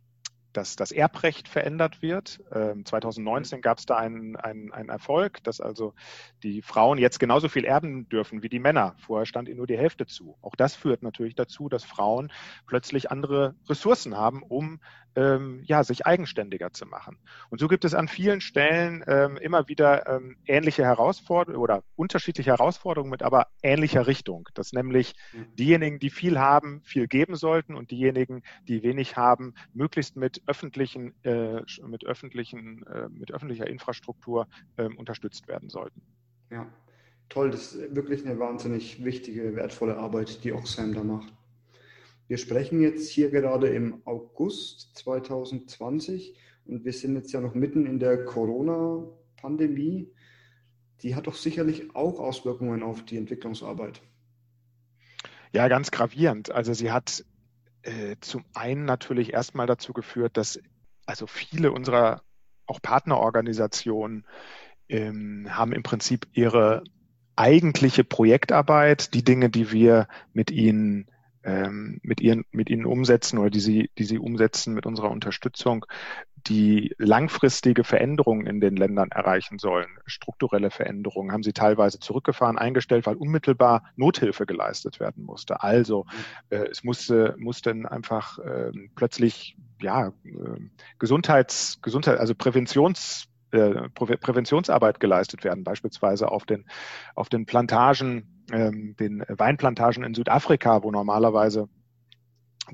dass 0.52 0.76
das 0.76 0.92
Erbrecht 0.92 1.48
verändert 1.48 2.02
wird. 2.02 2.40
2019 2.84 3.60
gab 3.60 3.78
es 3.78 3.86
da 3.86 3.96
einen, 3.96 4.36
einen, 4.36 4.72
einen 4.72 4.88
Erfolg, 4.88 5.42
dass 5.44 5.60
also 5.60 5.94
die 6.42 6.62
Frauen 6.62 6.98
jetzt 6.98 7.20
genauso 7.20 7.48
viel 7.48 7.64
erben 7.64 8.08
dürfen 8.08 8.42
wie 8.42 8.48
die 8.48 8.58
Männer. 8.58 8.94
Vorher 8.98 9.26
stand 9.26 9.48
ihnen 9.48 9.58
nur 9.58 9.66
die 9.66 9.78
Hälfte 9.78 10.06
zu. 10.06 10.36
Auch 10.42 10.56
das 10.56 10.74
führt 10.74 11.02
natürlich 11.02 11.34
dazu, 11.34 11.68
dass 11.68 11.84
Frauen 11.84 12.32
plötzlich 12.66 13.10
andere 13.10 13.54
Ressourcen 13.68 14.16
haben, 14.16 14.42
um 14.42 14.80
ähm, 15.18 15.62
ja, 15.64 15.82
sich 15.82 16.06
eigenständiger 16.06 16.72
zu 16.72 16.86
machen. 16.86 17.18
Und 17.50 17.58
so 17.58 17.66
gibt 17.66 17.84
es 17.84 17.92
an 17.92 18.06
vielen 18.06 18.40
Stellen 18.40 19.04
ähm, 19.08 19.36
immer 19.36 19.66
wieder 19.66 20.06
ähm, 20.06 20.36
ähnliche 20.46 20.84
Herausforderungen 20.84 21.60
oder 21.60 21.82
unterschiedliche 21.96 22.50
Herausforderungen 22.52 23.10
mit 23.10 23.22
aber 23.22 23.48
ähnlicher 23.62 24.06
Richtung. 24.06 24.48
Dass 24.54 24.72
nämlich 24.72 25.14
mhm. 25.32 25.56
diejenigen, 25.56 25.98
die 25.98 26.10
viel 26.10 26.38
haben, 26.38 26.82
viel 26.84 27.08
geben 27.08 27.34
sollten 27.34 27.74
und 27.74 27.90
diejenigen, 27.90 28.42
die 28.68 28.84
wenig 28.84 29.16
haben, 29.16 29.54
möglichst 29.74 30.14
mit 30.14 30.40
öffentlichen, 30.46 31.14
äh, 31.24 31.62
mit 31.82 32.06
öffentlichen, 32.06 32.86
äh, 32.86 33.08
mit 33.08 33.32
öffentlicher 33.32 33.66
Infrastruktur 33.66 34.46
äh, 34.76 34.84
unterstützt 34.84 35.48
werden 35.48 35.68
sollten. 35.68 36.00
Ja, 36.50 36.66
toll. 37.28 37.50
Das 37.50 37.74
ist 37.74 37.96
wirklich 37.96 38.24
eine 38.24 38.38
wahnsinnig 38.38 39.04
wichtige, 39.04 39.56
wertvolle 39.56 39.96
Arbeit, 39.96 40.44
die 40.44 40.52
Oxfam 40.52 40.94
da 40.94 41.02
macht. 41.02 41.32
Wir 42.28 42.36
sprechen 42.36 42.82
jetzt 42.82 43.08
hier 43.08 43.30
gerade 43.30 43.68
im 43.68 44.02
August 44.04 44.96
2020 44.98 46.36
und 46.66 46.84
wir 46.84 46.92
sind 46.92 47.16
jetzt 47.16 47.32
ja 47.32 47.40
noch 47.40 47.54
mitten 47.54 47.86
in 47.86 47.98
der 47.98 48.26
Corona-Pandemie. 48.26 50.12
Die 51.00 51.16
hat 51.16 51.26
doch 51.26 51.34
sicherlich 51.34 51.96
auch 51.96 52.20
Auswirkungen 52.20 52.82
auf 52.82 53.02
die 53.02 53.16
Entwicklungsarbeit. 53.16 54.02
Ja, 55.52 55.68
ganz 55.68 55.90
gravierend. 55.90 56.50
Also 56.50 56.74
sie 56.74 56.92
hat 56.92 57.24
äh, 57.80 58.16
zum 58.20 58.44
einen 58.52 58.84
natürlich 58.84 59.32
erstmal 59.32 59.66
dazu 59.66 59.94
geführt, 59.94 60.36
dass 60.36 60.60
also 61.06 61.26
viele 61.26 61.72
unserer 61.72 62.22
auch 62.66 62.82
Partnerorganisationen 62.82 64.26
ähm, 64.90 65.46
haben 65.48 65.72
im 65.72 65.82
Prinzip 65.82 66.26
ihre 66.34 66.84
eigentliche 67.36 68.04
Projektarbeit, 68.04 69.14
die 69.14 69.24
Dinge, 69.24 69.48
die 69.48 69.72
wir 69.72 70.08
mit 70.34 70.50
ihnen 70.50 71.08
ähm, 71.48 71.98
mit, 72.02 72.20
ihren, 72.20 72.44
mit 72.50 72.68
ihnen 72.68 72.84
umsetzen 72.84 73.38
oder 73.38 73.48
die 73.48 73.60
sie, 73.60 73.90
die 73.96 74.04
sie 74.04 74.18
umsetzen 74.18 74.74
mit 74.74 74.84
unserer 74.84 75.10
Unterstützung, 75.10 75.86
die 76.46 76.94
langfristige 76.98 77.84
Veränderungen 77.84 78.46
in 78.46 78.60
den 78.60 78.76
Ländern 78.76 79.10
erreichen 79.10 79.58
sollen, 79.58 79.88
strukturelle 80.04 80.70
Veränderungen, 80.70 81.32
haben 81.32 81.42
sie 81.42 81.54
teilweise 81.54 82.00
zurückgefahren, 82.00 82.58
eingestellt, 82.58 83.06
weil 83.06 83.16
unmittelbar 83.16 83.82
Nothilfe 83.96 84.44
geleistet 84.44 85.00
werden 85.00 85.24
musste. 85.24 85.62
Also 85.62 86.04
äh, 86.50 86.66
es 86.70 86.84
musste, 86.84 87.34
mussten 87.38 87.86
einfach 87.86 88.38
äh, 88.40 88.70
plötzlich 88.94 89.56
ja, 89.80 90.08
äh, 90.24 90.60
Gesundheits, 90.98 91.80
Gesundheit, 91.80 92.18
also 92.18 92.34
Präventions 92.34 93.26
äh, 93.52 93.88
Präventionsarbeit 93.88 95.00
geleistet 95.00 95.44
werden, 95.44 95.64
beispielsweise 95.64 96.30
auf 96.30 96.44
den, 96.44 96.66
auf 97.14 97.30
den 97.30 97.46
Plantagen 97.46 98.37
ähm, 98.52 98.96
den 98.96 99.24
Weinplantagen 99.28 100.04
in 100.04 100.14
Südafrika, 100.14 100.82
wo 100.82 100.90
normalerweise 100.90 101.68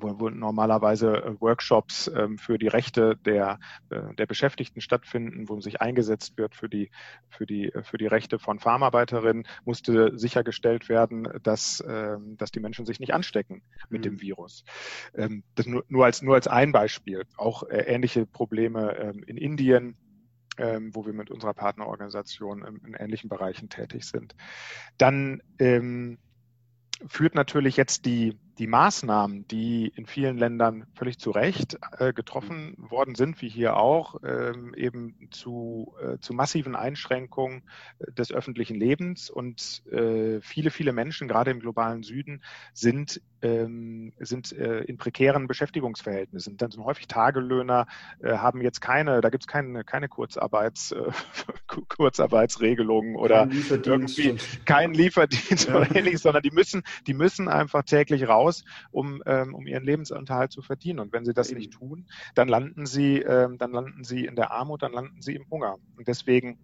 wo, 0.00 0.18
wo 0.18 0.30
normalerweise 0.30 1.16
äh, 1.16 1.40
Workshops 1.40 2.10
ähm, 2.14 2.38
für 2.38 2.58
die 2.58 2.68
Rechte 2.68 3.16
der, 3.24 3.58
äh, 3.90 4.14
der 4.14 4.26
Beschäftigten 4.26 4.80
stattfinden, 4.80 5.48
wo 5.48 5.60
sich 5.60 5.80
eingesetzt 5.80 6.37
wird 6.37 6.54
für 6.54 6.68
die, 6.68 6.90
für 7.28 7.46
die, 7.46 7.72
äh, 7.72 7.82
für 7.82 7.98
die 7.98 8.06
Rechte 8.06 8.38
von 8.38 8.58
Farmarbeiterinnen, 8.58 9.46
musste 9.64 10.18
sichergestellt 10.18 10.88
werden, 10.88 11.28
dass, 11.42 11.82
ähm, 11.87 12.37
dass 12.38 12.50
die 12.50 12.60
Menschen 12.60 12.87
sich 12.87 13.00
nicht 13.00 13.14
anstecken 13.14 13.62
mit 13.88 14.00
mhm. 14.00 14.02
dem 14.02 14.20
Virus. 14.20 14.64
Ähm, 15.14 15.44
das 15.54 15.66
nur, 15.66 15.84
nur, 15.88 16.04
als, 16.04 16.22
nur 16.22 16.34
als 16.34 16.48
ein 16.48 16.72
Beispiel. 16.72 17.24
Auch 17.37 17.62
äh, 17.64 17.78
ähnliche 17.82 18.26
Probleme 18.26 18.96
ähm, 18.98 19.22
in 19.26 19.37
Indien 19.37 19.96
ähm, 20.56 20.94
wo 20.94 21.06
wir 21.06 21.12
mit 21.12 21.30
unserer 21.30 21.54
Partnerorganisation 21.54 22.64
in, 22.64 22.76
in 22.86 22.94
ähnlichen 22.94 23.28
Bereichen 23.28 23.68
tätig 23.68 24.04
sind. 24.04 24.34
Dann 24.98 25.42
ähm, 25.58 26.18
führt 27.06 27.34
natürlich 27.34 27.76
jetzt 27.76 28.06
die, 28.06 28.38
die 28.58 28.66
Maßnahmen, 28.66 29.46
die 29.48 29.92
in 29.96 30.06
vielen 30.06 30.38
Ländern 30.38 30.87
völlig 30.94 31.18
zu 31.18 31.31
Recht 31.31 31.79
äh, 31.98 32.12
getroffen 32.12 32.76
worden 32.79 33.14
sind, 33.14 33.40
wie 33.42 33.48
hier 33.48 33.76
auch, 33.76 34.16
ähm, 34.24 34.74
eben 34.74 35.29
zu, 35.31 35.94
äh, 36.00 36.18
zu 36.18 36.35
massiven 36.35 36.76
Einschränkungen 36.76 37.62
äh, 37.98 38.12
des 38.12 38.33
öffentlichen 38.33 38.76
Lebens. 38.76 39.31
Und 39.31 39.83
äh, 39.90 40.40
viele, 40.40 40.70
viele 40.70 40.92
Menschen, 40.92 41.29
gerade 41.29 41.50
im 41.50 41.60
globalen 41.60 42.02
Süden, 42.02 42.42
sind 42.72 43.20
ähm, 43.42 44.12
sind 44.18 44.52
äh, 44.52 44.81
in 44.85 44.96
prekären 44.96 45.46
Beschäftigungsverhältnissen, 45.46 46.56
dann 46.56 46.70
sind 46.70 46.83
häufig 46.83 47.06
Tagelöhner, 47.08 47.87
äh, 48.22 48.38
haben 48.38 48.62
jetzt 48.62 48.81
keine, 48.81 49.20
da 49.20 49.29
gibt 49.29 49.42
es 49.42 49.46
keine, 49.46 49.85
keine 49.85 50.08
Kurzarbeits, 50.08 50.94
Kurzarbeitsregelungen 51.88 53.16
oder 53.16 53.46
kein 53.46 53.83
irgendwie 53.85 54.37
keinen 54.64 54.94
Lieferdienst 54.94 55.68
ja. 55.68 55.76
oder 55.76 55.94
ähnliches, 55.94 56.22
sondern 56.22 56.42
die 56.42 56.52
müssen, 56.52 56.83
die 57.06 57.12
müssen 57.12 57.48
einfach 57.48 57.83
täglich 57.83 58.26
raus, 58.26 58.43
um, 58.90 59.22
ähm, 59.26 59.54
um 59.54 59.66
ihren 59.66 59.84
Lebensunterhalt 59.84 60.52
zu 60.52 60.62
verdienen. 60.62 60.98
Und 60.98 61.12
wenn 61.12 61.24
sie 61.24 61.34
das 61.34 61.50
Eben. 61.50 61.58
nicht 61.58 61.72
tun, 61.72 62.06
dann 62.34 62.48
landen 62.48 62.86
sie, 62.86 63.18
ähm, 63.18 63.58
dann 63.58 63.72
landen 63.72 64.04
sie 64.04 64.24
in 64.24 64.36
der 64.36 64.50
Armut, 64.50 64.82
dann 64.82 64.92
landen 64.92 65.20
sie 65.22 65.34
im 65.34 65.48
Hunger. 65.50 65.76
Und 65.96 66.08
deswegen 66.08 66.58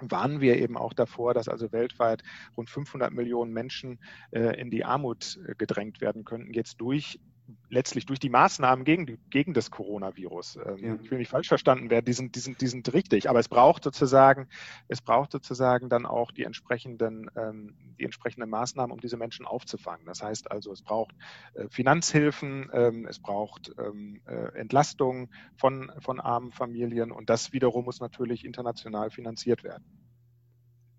warnen 0.00 0.40
wir 0.40 0.58
eben 0.58 0.76
auch 0.76 0.92
davor, 0.92 1.34
dass 1.34 1.48
also 1.48 1.72
weltweit 1.72 2.22
rund 2.56 2.68
500 2.68 3.12
Millionen 3.12 3.52
Menschen 3.52 4.00
äh, 4.30 4.60
in 4.60 4.70
die 4.70 4.84
Armut 4.84 5.38
äh, 5.46 5.54
gedrängt 5.54 6.00
werden 6.00 6.24
könnten, 6.24 6.52
jetzt 6.52 6.80
durch 6.80 7.20
letztlich 7.68 8.06
durch 8.06 8.18
die 8.18 8.28
Maßnahmen 8.28 8.84
gegen, 8.84 9.18
gegen 9.30 9.52
das 9.52 9.70
Coronavirus. 9.70 10.58
Ähm, 10.64 10.78
ja. 10.78 10.98
Ich 11.02 11.10
will 11.10 11.18
nicht 11.18 11.30
falsch 11.30 11.48
verstanden 11.48 11.90
werden, 11.90 12.04
die 12.04 12.12
sind, 12.12 12.34
die, 12.36 12.40
sind, 12.40 12.60
die 12.60 12.66
sind 12.66 12.92
richtig, 12.92 13.28
aber 13.28 13.40
es 13.40 13.48
braucht 13.48 13.84
sozusagen, 13.84 14.48
es 14.88 15.02
braucht 15.02 15.32
sozusagen 15.32 15.88
dann 15.88 16.06
auch 16.06 16.30
die 16.30 16.44
entsprechenden, 16.44 17.30
ähm, 17.36 17.74
die 17.98 18.04
entsprechenden 18.04 18.48
Maßnahmen, 18.50 18.92
um 18.92 19.00
diese 19.00 19.16
Menschen 19.16 19.46
aufzufangen. 19.46 20.06
Das 20.06 20.22
heißt 20.22 20.50
also, 20.50 20.72
es 20.72 20.82
braucht 20.82 21.14
äh, 21.54 21.68
Finanzhilfen, 21.68 22.70
ähm, 22.72 23.06
es 23.06 23.18
braucht 23.18 23.72
ähm, 23.78 24.20
äh, 24.26 24.58
Entlastung 24.58 25.30
von, 25.56 25.92
von 26.00 26.20
armen 26.20 26.52
Familien 26.52 27.10
und 27.10 27.28
das 27.28 27.52
wiederum 27.52 27.84
muss 27.84 28.00
natürlich 28.00 28.44
international 28.44 29.10
finanziert 29.10 29.64
werden. 29.64 29.84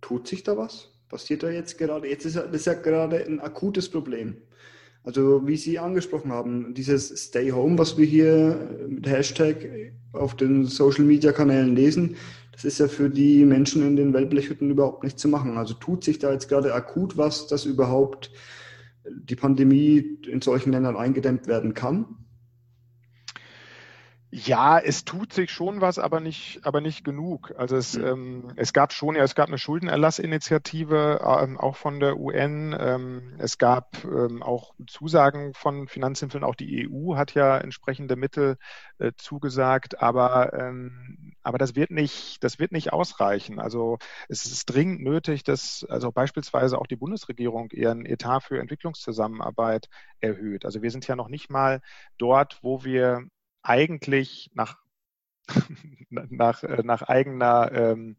Tut 0.01 0.27
sich 0.27 0.43
da 0.43 0.57
was? 0.57 0.91
Passiert 1.09 1.43
da 1.43 1.49
jetzt 1.49 1.77
gerade? 1.77 2.07
Jetzt 2.07 2.25
ist 2.25 2.35
das 2.35 2.51
ist 2.51 2.65
ja 2.65 2.73
gerade 2.73 3.25
ein 3.25 3.39
akutes 3.39 3.89
Problem. 3.89 4.41
Also 5.05 5.45
wie 5.45 5.55
Sie 5.55 5.77
angesprochen 5.77 6.31
haben, 6.31 6.73
dieses 6.73 7.09
Stay 7.27 7.51
Home, 7.51 7.77
was 7.77 7.95
wir 7.95 8.05
hier 8.05 8.87
mit 8.89 9.07
Hashtag 9.07 9.55
auf 10.13 10.35
den 10.35 10.65
Social-Media-Kanälen 10.65 11.75
lesen, 11.75 12.15
das 12.51 12.65
ist 12.65 12.79
ja 12.79 12.87
für 12.87 13.09
die 13.09 13.45
Menschen 13.45 13.85
in 13.85 13.95
den 13.95 14.13
Wellblechhütten 14.13 14.71
überhaupt 14.71 15.03
nicht 15.03 15.19
zu 15.19 15.27
machen. 15.27 15.57
Also 15.57 15.75
tut 15.75 16.03
sich 16.03 16.17
da 16.17 16.31
jetzt 16.31 16.49
gerade 16.49 16.73
akut 16.73 17.17
was, 17.17 17.47
dass 17.47 17.65
überhaupt 17.65 18.31
die 19.07 19.35
Pandemie 19.35 20.17
in 20.27 20.41
solchen 20.41 20.71
Ländern 20.71 20.97
eingedämmt 20.97 21.47
werden 21.47 21.75
kann? 21.75 22.24
Ja, 24.37 24.79
es 24.79 25.05
tut 25.05 25.31
sich 25.31 25.49
schon 25.49 25.79
was, 25.79 25.97
aber 25.97 26.19
nicht, 26.19 26.59
aber 26.65 26.81
nicht 26.81 27.05
genug. 27.05 27.53
Also 27.57 27.77
es, 27.77 27.97
mhm. 27.97 28.05
ähm, 28.05 28.47
es 28.57 28.73
gab 28.73 28.91
schon, 28.91 29.15
ja, 29.15 29.23
es 29.23 29.33
gab 29.33 29.47
eine 29.47 29.57
Schuldenerlassinitiative, 29.57 31.21
ähm, 31.23 31.57
auch 31.57 31.77
von 31.77 32.01
der 32.01 32.17
UN. 32.19 32.75
Ähm, 32.77 33.35
es 33.37 33.57
gab 33.57 34.03
ähm, 34.03 34.43
auch 34.43 34.75
Zusagen 34.87 35.53
von 35.53 35.87
Finanzhilfen. 35.87 36.43
Auch 36.43 36.55
die 36.55 36.85
EU 36.85 37.15
hat 37.15 37.33
ja 37.33 37.57
entsprechende 37.57 38.17
Mittel 38.17 38.57
äh, 38.97 39.13
zugesagt, 39.15 40.01
aber, 40.01 40.51
ähm, 40.51 41.35
aber 41.41 41.57
das 41.57 41.77
wird 41.77 41.91
nicht, 41.91 42.43
das 42.43 42.59
wird 42.59 42.73
nicht 42.73 42.91
ausreichen. 42.91 43.57
Also 43.57 43.99
es 44.27 44.45
ist 44.45 44.65
dringend 44.65 45.01
nötig, 45.01 45.45
dass 45.45 45.85
also 45.87 46.11
beispielsweise 46.11 46.77
auch 46.77 46.87
die 46.87 46.97
Bundesregierung 46.97 47.69
ihren 47.71 48.05
Etat 48.05 48.41
für 48.41 48.59
Entwicklungszusammenarbeit 48.59 49.87
erhöht. 50.19 50.65
Also 50.65 50.81
wir 50.81 50.91
sind 50.91 51.07
ja 51.07 51.15
noch 51.15 51.29
nicht 51.29 51.49
mal 51.49 51.79
dort, 52.17 52.59
wo 52.61 52.83
wir 52.83 53.25
eigentlich 53.65 54.51
nach, 54.53 54.77
nach, 56.09 56.63
äh, 56.63 56.83
nach 56.83 57.01
eigener 57.03 57.71
ähm, 57.73 58.17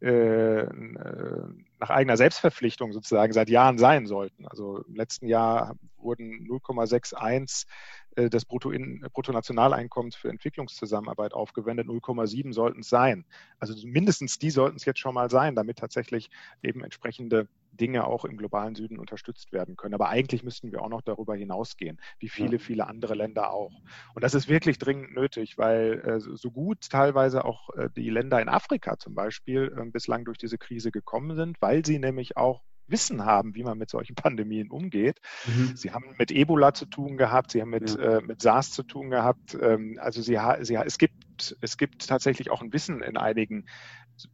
äh, 0.00 0.66
nach 1.78 1.90
eigener 1.90 2.16
Selbstverpflichtung 2.16 2.92
sozusagen 2.92 3.32
seit 3.32 3.48
Jahren 3.48 3.78
sein 3.78 4.06
sollten. 4.06 4.46
Also 4.46 4.82
im 4.82 4.94
letzten 4.94 5.26
Jahr 5.26 5.76
wurden 5.96 6.46
0,61 6.46 7.66
äh, 8.16 8.30
des 8.30 8.44
Bruttonationaleinkommens 8.44 10.16
für 10.16 10.28
Entwicklungszusammenarbeit 10.28 11.34
aufgewendet. 11.34 11.86
0,7 11.86 12.52
sollten 12.52 12.80
es 12.80 12.88
sein. 12.88 13.24
Also 13.58 13.74
mindestens 13.86 14.38
die 14.38 14.50
sollten 14.50 14.76
es 14.76 14.84
jetzt 14.84 15.00
schon 15.00 15.14
mal 15.14 15.30
sein, 15.30 15.54
damit 15.54 15.78
tatsächlich 15.78 16.30
eben 16.62 16.82
entsprechende 16.82 17.48
Dinge 17.76 18.06
auch 18.06 18.24
im 18.24 18.36
globalen 18.36 18.74
Süden 18.74 18.98
unterstützt 18.98 19.52
werden 19.52 19.76
können. 19.76 19.94
Aber 19.94 20.08
eigentlich 20.08 20.42
müssten 20.42 20.72
wir 20.72 20.82
auch 20.82 20.88
noch 20.88 21.02
darüber 21.02 21.36
hinausgehen, 21.36 22.00
wie 22.18 22.28
viele, 22.28 22.58
viele 22.58 22.86
andere 22.86 23.14
Länder 23.14 23.52
auch. 23.52 23.72
Und 24.14 24.24
das 24.24 24.34
ist 24.34 24.48
wirklich 24.48 24.78
dringend 24.78 25.14
nötig, 25.14 25.58
weil 25.58 26.00
äh, 26.00 26.20
so 26.20 26.50
gut 26.50 26.88
teilweise 26.88 27.44
auch 27.44 27.70
äh, 27.70 27.90
die 27.94 28.10
Länder 28.10 28.40
in 28.40 28.48
Afrika 28.48 28.98
zum 28.98 29.14
Beispiel 29.14 29.74
äh, 29.76 29.90
bislang 29.90 30.24
durch 30.24 30.38
diese 30.38 30.58
Krise 30.58 30.90
gekommen 30.90 31.36
sind, 31.36 31.60
weil 31.60 31.84
sie 31.84 31.98
nämlich 31.98 32.36
auch 32.36 32.62
Wissen 32.88 33.24
haben, 33.24 33.54
wie 33.54 33.64
man 33.64 33.78
mit 33.78 33.90
solchen 33.90 34.14
Pandemien 34.16 34.70
umgeht. 34.70 35.20
Mhm. 35.46 35.76
Sie 35.76 35.92
haben 35.92 36.14
mit 36.18 36.30
Ebola 36.30 36.74
zu 36.74 36.86
tun 36.86 37.16
gehabt, 37.16 37.50
sie 37.50 37.60
haben 37.60 37.70
mit, 37.70 37.96
ja. 37.96 38.18
äh, 38.18 38.22
mit 38.22 38.42
SARS 38.42 38.70
zu 38.70 38.82
tun 38.82 39.10
gehabt. 39.10 39.56
Ähm, 39.60 39.98
also 40.00 40.22
sie, 40.22 40.38
sie, 40.62 40.74
es, 40.76 40.98
gibt, 40.98 41.56
es 41.60 41.76
gibt 41.76 42.06
tatsächlich 42.06 42.50
auch 42.50 42.62
ein 42.62 42.72
Wissen 42.72 43.02
in 43.02 43.16
einigen 43.16 43.66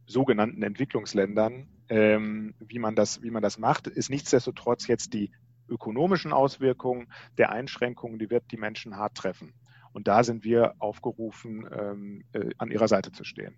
sogenannten 0.05 0.63
Entwicklungsländern, 0.63 1.67
ähm, 1.89 2.55
wie, 2.59 2.79
man 2.79 2.95
das, 2.95 3.21
wie 3.21 3.31
man 3.31 3.43
das 3.43 3.57
macht, 3.57 3.87
ist 3.87 4.09
nichtsdestotrotz 4.09 4.87
jetzt 4.87 5.13
die 5.13 5.31
ökonomischen 5.67 6.33
Auswirkungen 6.33 7.11
der 7.37 7.51
Einschränkungen, 7.51 8.19
die 8.19 8.29
wird 8.29 8.51
die 8.51 8.57
Menschen 8.57 8.97
hart 8.97 9.15
treffen. 9.15 9.53
Und 9.91 10.07
da 10.07 10.23
sind 10.23 10.43
wir 10.43 10.73
aufgerufen, 10.79 11.67
ähm, 11.71 12.23
äh, 12.33 12.49
an 12.57 12.71
ihrer 12.71 12.87
Seite 12.87 13.11
zu 13.11 13.23
stehen. 13.23 13.55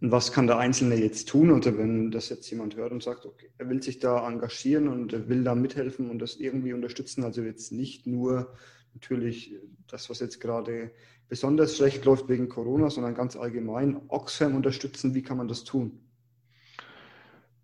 Und 0.00 0.12
was 0.12 0.32
kann 0.32 0.46
der 0.46 0.58
Einzelne 0.58 0.94
jetzt 0.94 1.28
tun? 1.28 1.50
Oder 1.50 1.76
wenn 1.76 2.10
das 2.10 2.28
jetzt 2.28 2.48
jemand 2.50 2.76
hört 2.76 2.92
und 2.92 3.02
sagt, 3.02 3.26
okay, 3.26 3.50
er 3.58 3.68
will 3.68 3.82
sich 3.82 3.98
da 3.98 4.26
engagieren 4.28 4.88
und 4.88 5.28
will 5.28 5.42
da 5.42 5.54
mithelfen 5.54 6.10
und 6.10 6.20
das 6.20 6.36
irgendwie 6.36 6.72
unterstützen, 6.72 7.24
also 7.24 7.42
jetzt 7.42 7.72
nicht 7.72 8.06
nur 8.06 8.54
natürlich 8.94 9.54
das, 9.88 10.08
was 10.08 10.20
jetzt 10.20 10.40
gerade 10.40 10.92
besonders 11.28 11.76
schlecht 11.76 12.04
läuft 12.04 12.28
wegen 12.28 12.48
Corona, 12.48 12.90
sondern 12.90 13.14
ganz 13.14 13.36
allgemein 13.36 14.00
Oxfam 14.08 14.54
unterstützen. 14.54 15.14
Wie 15.14 15.22
kann 15.22 15.36
man 15.36 15.48
das 15.48 15.64
tun? 15.64 16.00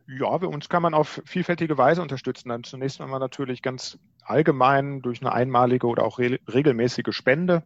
Ja, 0.07 0.37
bei 0.37 0.47
uns 0.47 0.69
kann 0.69 0.83
man 0.83 0.93
auf 0.93 1.23
vielfältige 1.25 1.79
Weise 1.79 2.03
unterstützen. 2.03 2.51
Dann 2.51 2.63
zunächst 2.63 3.01
einmal 3.01 3.21
natürlich 3.21 3.63
ganz 3.63 3.99
allgemein 4.23 5.01
durch 5.01 5.23
eine 5.23 5.33
einmalige 5.33 5.87
oder 5.87 6.05
auch 6.05 6.19
re 6.19 6.39
regelmäßige 6.53 7.15
Spende. 7.15 7.63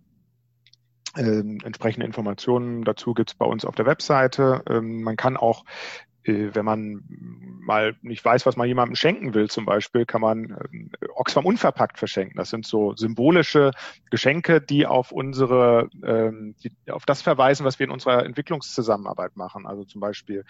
Ähm, 1.17 1.59
entsprechende 1.65 2.07
Informationen 2.07 2.85
dazu 2.85 3.15
gibt 3.15 3.31
es 3.31 3.35
bei 3.35 3.47
uns 3.47 3.65
auf 3.65 3.75
der 3.75 3.87
Webseite. 3.87 4.63
Ähm, 4.69 5.03
man 5.03 5.17
kann 5.17 5.37
auch 5.37 5.65
wenn 6.29 6.65
man 6.65 7.03
mal 7.69 7.95
nicht 8.01 8.25
weiß, 8.25 8.47
was 8.47 8.57
man 8.57 8.67
jemandem 8.67 8.97
schenken 8.97 9.35
will, 9.35 9.49
zum 9.49 9.67
Beispiel, 9.67 10.07
kann 10.07 10.23
man 10.23 10.51
äh, 10.51 11.07
Oxfam 11.15 11.45
unverpackt 11.45 11.99
verschenken. 11.99 12.39
Das 12.39 12.49
sind 12.51 12.67
so 12.67 12.97
symbolische 12.97 13.73
Geschenke, 14.11 14.61
die 14.61 14.87
auf 14.87 15.13
unsere, 15.13 15.91
ähm, 16.03 16.57
die, 16.65 16.73
auf 16.91 17.05
das 17.05 17.21
verweisen, 17.21 17.67
was 17.67 17.79
wir 17.79 17.85
in 17.85 17.93
unserer 17.93 18.25
Entwicklungszusammenarbeit 18.25 19.37
machen. 19.37 19.67
Also 19.67 19.85
zum 19.85 20.01
Beispiel 20.01 20.45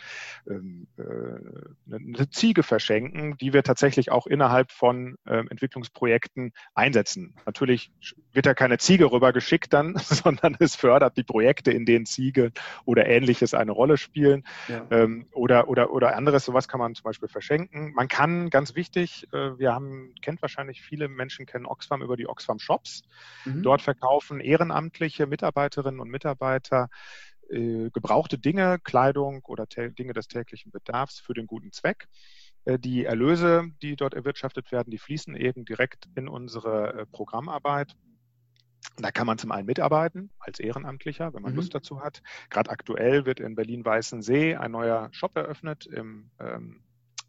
ähm, 0.49 0.87
äh, 0.97 1.95
eine 1.95 2.31
Ziege 2.31 2.63
verschenken, 2.63 3.37
die 3.39 3.53
wir 3.53 3.65
tatsächlich 3.65 4.13
auch 4.13 4.29
innerhalb 4.29 4.71
von 4.71 5.17
ähm, 5.27 5.49
Entwicklungsprojekten 5.51 6.53
einsetzen. 6.75 7.35
Natürlich 7.47 7.91
wird 8.33 8.47
da 8.47 8.55
keine 8.55 8.79
Ziege 8.79 9.11
rübergeschickt 9.11 9.73
dann, 9.73 9.97
sondern 10.05 10.57
es 10.61 10.77
fördert 10.77 11.17
die 11.17 11.25
Projekte, 11.25 11.73
in 11.73 11.85
denen 11.85 12.07
Ziege 12.07 12.53
oder 12.85 13.07
ähnliches 13.07 13.55
eine 13.55 13.73
Rolle 13.73 13.97
spielen. 13.97 14.45
Ja. 14.69 15.09
Oder 15.33 15.68
oder, 15.69 15.93
oder 15.93 16.17
anderes, 16.17 16.45
sowas 16.45 16.67
kann 16.67 16.81
man 16.81 16.95
zum 16.95 17.05
Beispiel 17.05 17.29
verschenken. 17.29 17.93
Man 17.93 18.09
kann, 18.09 18.51
ganz 18.51 18.75
wichtig, 18.75 19.27
äh, 19.33 19.59
wir 19.59 19.75
haben, 19.75 20.15
kennt 20.23 20.41
wahrscheinlich 20.43 20.81
viele 20.83 21.09
Menschen 21.09 21.47
kennen 21.47 21.67
Oxfam 21.67 22.03
über 22.03 22.17
die 22.17 22.27
Oxfam 22.27 22.59
Shops. 22.59 23.03
Mhm. 23.45 23.63
Dort 23.63 23.83
verkaufen 23.83 24.41
ehrenamtliche 24.41 25.27
Mitarbeiterinnen 25.27 26.01
und 26.01 26.09
Mitarbeiter 26.09 26.89
äh, 27.51 27.91
gebrauchte 27.91 28.39
Dinge, 28.39 28.79
Kleidung 28.83 29.45
oder 29.45 29.67
Dinge 29.67 30.15
des 30.15 30.29
täglichen 30.29 30.73
Bedarfs 30.73 31.21
für 31.21 31.35
den 31.35 31.47
guten 31.47 31.71
Zweck. 31.71 32.09
Äh, 32.65 32.79
die 32.79 33.05
Erlöse, 33.05 33.65
die 33.83 33.95
dort 33.95 34.15
erwirtschaftet 34.15 34.73
werden, 34.73 34.91
die 34.91 34.99
fließen 34.99 35.37
eben 35.37 35.65
direkt 35.65 36.09
in 36.15 36.29
unsere 36.29 37.07
Programmarbeit. 37.13 37.95
Da 38.97 39.11
kann 39.11 39.27
man 39.27 39.39
zum 39.39 39.53
einen 39.53 39.67
mitarbeiten 39.67 40.31
als 40.39 40.59
Ehrenamtlicher, 40.59 41.33
wenn 41.33 41.43
man 41.43 41.53
mhm. 41.53 41.59
Lust 41.59 41.75
dazu 41.75 42.03
hat. 42.03 42.23
Gerade 42.51 42.71
aktuell 42.71 43.27
wird 43.27 43.41
in 43.41 43.55
Berlin-Weißensee 43.55 44.57
ein 44.57 44.73
neuer 44.73 45.09
Shop 45.13 45.37
eröffnet 45.37 45.87
im, 45.87 46.31
ähm, 46.41 46.83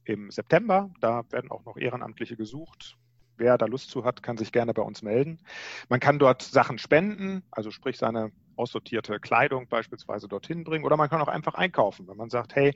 im 0.06 0.32
September. 0.32 0.90
Da 1.00 1.24
werden 1.32 1.52
auch 1.52 1.66
noch 1.66 1.78
Ehrenamtliche 1.78 2.36
gesucht. 2.36 2.98
Wer 3.38 3.58
da 3.58 3.68
Lust 3.68 3.90
zu 3.90 4.04
hat, 4.04 4.22
kann 4.22 4.38
sich 4.38 4.52
gerne 4.52 4.74
bei 4.74 4.82
uns 4.82 5.02
melden. 5.02 5.40
Man 5.88 6.00
kann 6.00 6.20
dort 6.20 6.42
Sachen 6.42 6.78
spenden, 6.78 7.44
also 7.52 7.72
sprich 7.72 7.98
seine 7.98 8.32
aussortierte 8.56 9.20
Kleidung 9.20 9.68
beispielsweise 9.70 10.28
dorthin 10.28 10.64
bringen. 10.64 10.84
Oder 10.84 10.98
man 10.98 11.10
kann 11.10 11.22
auch 11.22 11.30
einfach 11.30 11.54
einkaufen, 11.54 12.08
wenn 12.08 12.18
man 12.18 12.30
sagt, 12.30 12.56
hey, 12.56 12.74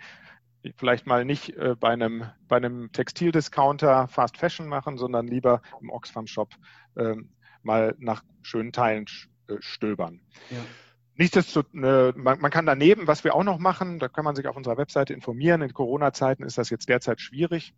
vielleicht 0.78 1.06
mal 1.06 1.26
nicht 1.26 1.50
äh, 1.58 1.76
bei 1.78 1.90
einem, 1.90 2.26
bei 2.48 2.58
einem 2.58 2.92
Textildiscounter 2.92 4.08
Fast 4.08 4.38
Fashion 4.38 4.68
machen, 4.68 4.98
sondern 4.98 5.28
lieber 5.28 5.62
im 5.82 5.90
Oxfam 5.90 6.28
Shop 6.28 6.54
ähm, 6.96 7.30
mal 7.64 7.96
nach 8.00 8.24
schönen 8.42 8.72
Teilen 8.72 9.06
äh, 9.48 9.56
stöbern. 9.60 10.22
Ja. 10.50 10.58
Nichtsdestotrotz, 11.16 11.74
man, 11.74 12.40
man 12.40 12.52
kann 12.52 12.66
daneben, 12.66 13.06
was 13.06 13.24
wir 13.24 13.36
auch 13.36 13.44
noch 13.44 13.60
machen, 13.60 14.00
da 14.00 14.08
kann 14.08 14.26
man 14.26 14.36
sich 14.36 14.48
auf 14.48 14.56
unserer 14.56 14.78
Webseite 14.78 15.14
informieren. 15.14 15.62
In 15.62 15.74
Corona-Zeiten 15.74 16.44
ist 16.44 16.58
das 16.58 16.72
jetzt 16.72 16.90
derzeit 16.90 17.22
schwierig. 17.22 17.76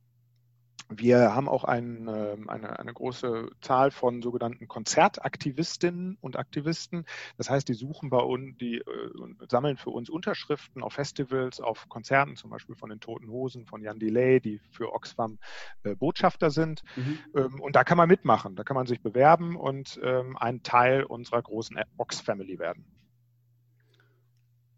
Wir 0.90 1.34
haben 1.34 1.50
auch 1.50 1.64
ein, 1.64 2.08
ähm, 2.08 2.50
eine, 2.50 2.80
eine 2.80 2.94
große 2.94 3.50
Zahl 3.62 3.90
von 3.90 4.22
sogenannten 4.22 4.68
Konzertaktivistinnen 4.68 6.18
und 6.22 6.38
Aktivisten. 6.38 7.06
Das 7.38 7.50
heißt, 7.50 7.68
die 7.68 7.74
suchen 7.74 8.10
bei 8.10 8.20
uns, 8.20 8.58
die 8.58 8.78
äh, 8.78 9.46
sammeln 9.50 9.78
für 9.78 9.90
uns 9.90 10.10
Unterschriften 10.10 10.84
auf 10.84 10.94
Festivals, 10.94 11.60
auf 11.60 11.90
Konzerten, 11.90 12.36
zum 12.36 12.52
Beispiel 12.52 12.76
von 12.76 12.90
den 12.90 13.00
Toten 13.00 13.30
Hosen, 13.30 13.66
von 13.66 13.82
Jan 13.82 14.00
Delay, 14.00 14.40
die 14.40 14.60
für 14.72 14.94
Oxfam 14.94 15.40
äh, 15.84 15.96
Botschafter 15.96 16.52
sind. 16.52 16.84
Mhm. 16.96 17.20
Ähm, 17.36 17.60
und 17.62 17.76
da 17.76 17.84
kann 17.84 17.98
man 17.98 18.08
mitmachen, 18.08 18.56
da 18.56 18.64
kann 18.64 18.76
man 18.76 18.86
sich 18.86 19.02
bewerben 19.02 19.56
und 19.56 20.00
ähm, 20.04 20.38
ein 20.38 20.62
Teil 20.62 21.04
unserer 21.04 21.42
großen 21.42 21.80
Ox-Family 21.98 22.60
werden. 22.60 22.86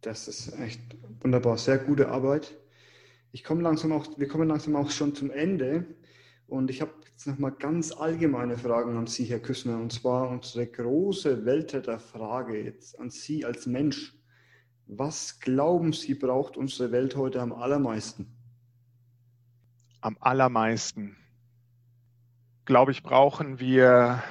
Das 0.02 0.30
ist 0.30 0.58
echt 0.60 0.80
wunderbar, 1.22 1.58
sehr 1.58 1.80
gute 1.80 2.10
Arbeit. 2.10 2.56
Ich 3.38 3.44
komme 3.44 3.62
langsam 3.62 3.92
auch, 3.92 4.08
wir 4.18 4.28
kommen 4.28 4.48
langsam 4.48 4.76
auch 4.76 4.90
schon 4.90 5.14
zum 5.14 5.30
Ende. 5.30 5.86
Und 6.48 6.72
ich 6.72 6.82
habe 6.82 6.92
jetzt 7.12 7.28
nochmal 7.28 7.52
ganz 7.52 7.92
allgemeine 7.92 8.58
Fragen 8.58 8.98
an 8.98 9.06
Sie, 9.06 9.26
Herr 9.26 9.40
Küssner. 9.40 9.78
Und 9.78 9.94
zwar 9.94 10.32
unsere 10.32 10.66
große 10.66 11.46
Weltretterfrage 11.46 12.60
jetzt 12.60 13.00
an 13.00 13.12
Sie 13.12 13.46
als 13.46 13.68
Mensch. 13.68 14.16
Was 14.88 15.40
glauben 15.40 15.94
Sie, 15.94 16.16
braucht 16.16 16.58
unsere 16.58 16.92
Welt 16.92 17.16
heute 17.16 17.40
am 17.40 17.54
allermeisten? 17.54 18.36
Am 20.02 20.18
allermeisten, 20.20 21.16
glaube 22.66 22.92
ich, 22.92 23.04
brauchen 23.04 23.60
wir 23.60 24.24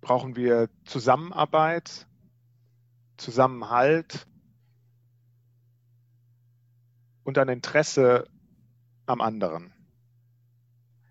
brauchen 0.00 0.36
wir 0.36 0.68
Zusammenarbeit, 0.84 2.06
Zusammenhalt 3.16 4.28
und 7.24 7.38
ein 7.38 7.48
Interesse 7.48 8.28
am 9.06 9.20
anderen. 9.20 9.72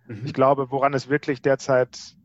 Mhm. 0.07 0.26
Ich 0.26 0.34
glaube, 0.34 0.72
woran 0.72 0.93
es 0.93 1.09
wirklich 1.09 1.41
derzeit 1.41 2.16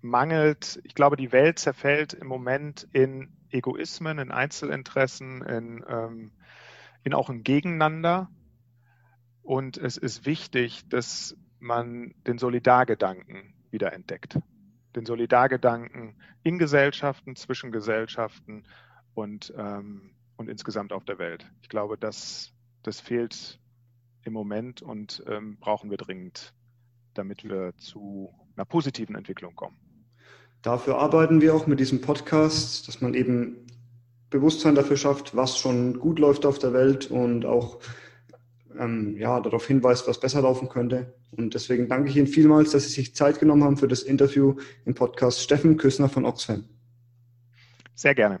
mangelt, 0.00 0.80
ich 0.84 0.94
glaube, 0.94 1.16
die 1.16 1.32
Welt 1.32 1.58
zerfällt 1.58 2.12
im 2.12 2.26
Moment 2.26 2.88
in 2.92 3.32
Egoismen, 3.50 4.18
in 4.18 4.30
Einzelinteressen, 4.30 5.42
in, 5.42 5.84
ähm, 5.88 6.32
in 7.04 7.14
auch 7.14 7.28
ein 7.30 7.42
Gegeneinander. 7.42 8.28
Und 9.42 9.76
es 9.76 9.96
ist 9.96 10.26
wichtig, 10.26 10.88
dass 10.88 11.36
man 11.58 12.14
den 12.26 12.38
Solidargedanken 12.38 13.54
wieder 13.70 13.92
entdeckt. 13.92 14.38
Den 14.96 15.06
Solidargedanken 15.06 16.16
in 16.42 16.58
Gesellschaften, 16.58 17.36
zwischen 17.36 17.72
Gesellschaften 17.72 18.64
und, 19.14 19.52
ähm, 19.56 20.14
und 20.36 20.48
insgesamt 20.48 20.92
auf 20.92 21.04
der 21.04 21.18
Welt. 21.18 21.50
Ich 21.62 21.68
glaube, 21.68 21.96
das 21.96 22.52
das 22.82 23.00
fehlt 23.00 23.58
im 24.24 24.32
Moment 24.32 24.82
und 24.82 25.22
ähm, 25.26 25.56
brauchen 25.58 25.90
wir 25.90 25.96
dringend, 25.96 26.52
damit 27.14 27.44
wir 27.44 27.74
zu 27.76 28.32
einer 28.56 28.64
positiven 28.64 29.16
Entwicklung 29.16 29.54
kommen. 29.54 29.76
Dafür 30.62 30.98
arbeiten 30.98 31.40
wir 31.40 31.54
auch 31.54 31.66
mit 31.66 31.80
diesem 31.80 32.00
Podcast, 32.00 32.86
dass 32.86 33.00
man 33.00 33.14
eben 33.14 33.66
Bewusstsein 34.30 34.74
dafür 34.74 34.96
schafft, 34.96 35.36
was 35.36 35.58
schon 35.58 35.98
gut 35.98 36.18
läuft 36.18 36.46
auf 36.46 36.58
der 36.58 36.72
Welt 36.72 37.10
und 37.10 37.44
auch 37.44 37.80
ähm, 38.78 39.16
ja, 39.18 39.40
darauf 39.40 39.66
hinweist, 39.66 40.08
was 40.08 40.20
besser 40.20 40.42
laufen 40.42 40.68
könnte. 40.68 41.14
Und 41.32 41.54
deswegen 41.54 41.88
danke 41.88 42.10
ich 42.10 42.16
Ihnen 42.16 42.26
vielmals, 42.26 42.70
dass 42.70 42.84
Sie 42.84 42.90
sich 42.90 43.14
Zeit 43.14 43.40
genommen 43.40 43.64
haben 43.64 43.76
für 43.76 43.88
das 43.88 44.02
Interview 44.02 44.56
im 44.84 44.94
Podcast 44.94 45.40
Steffen 45.40 45.76
Küssner 45.76 46.08
von 46.08 46.24
Oxfam. 46.24 46.64
Sehr 47.94 48.14
gerne. 48.14 48.40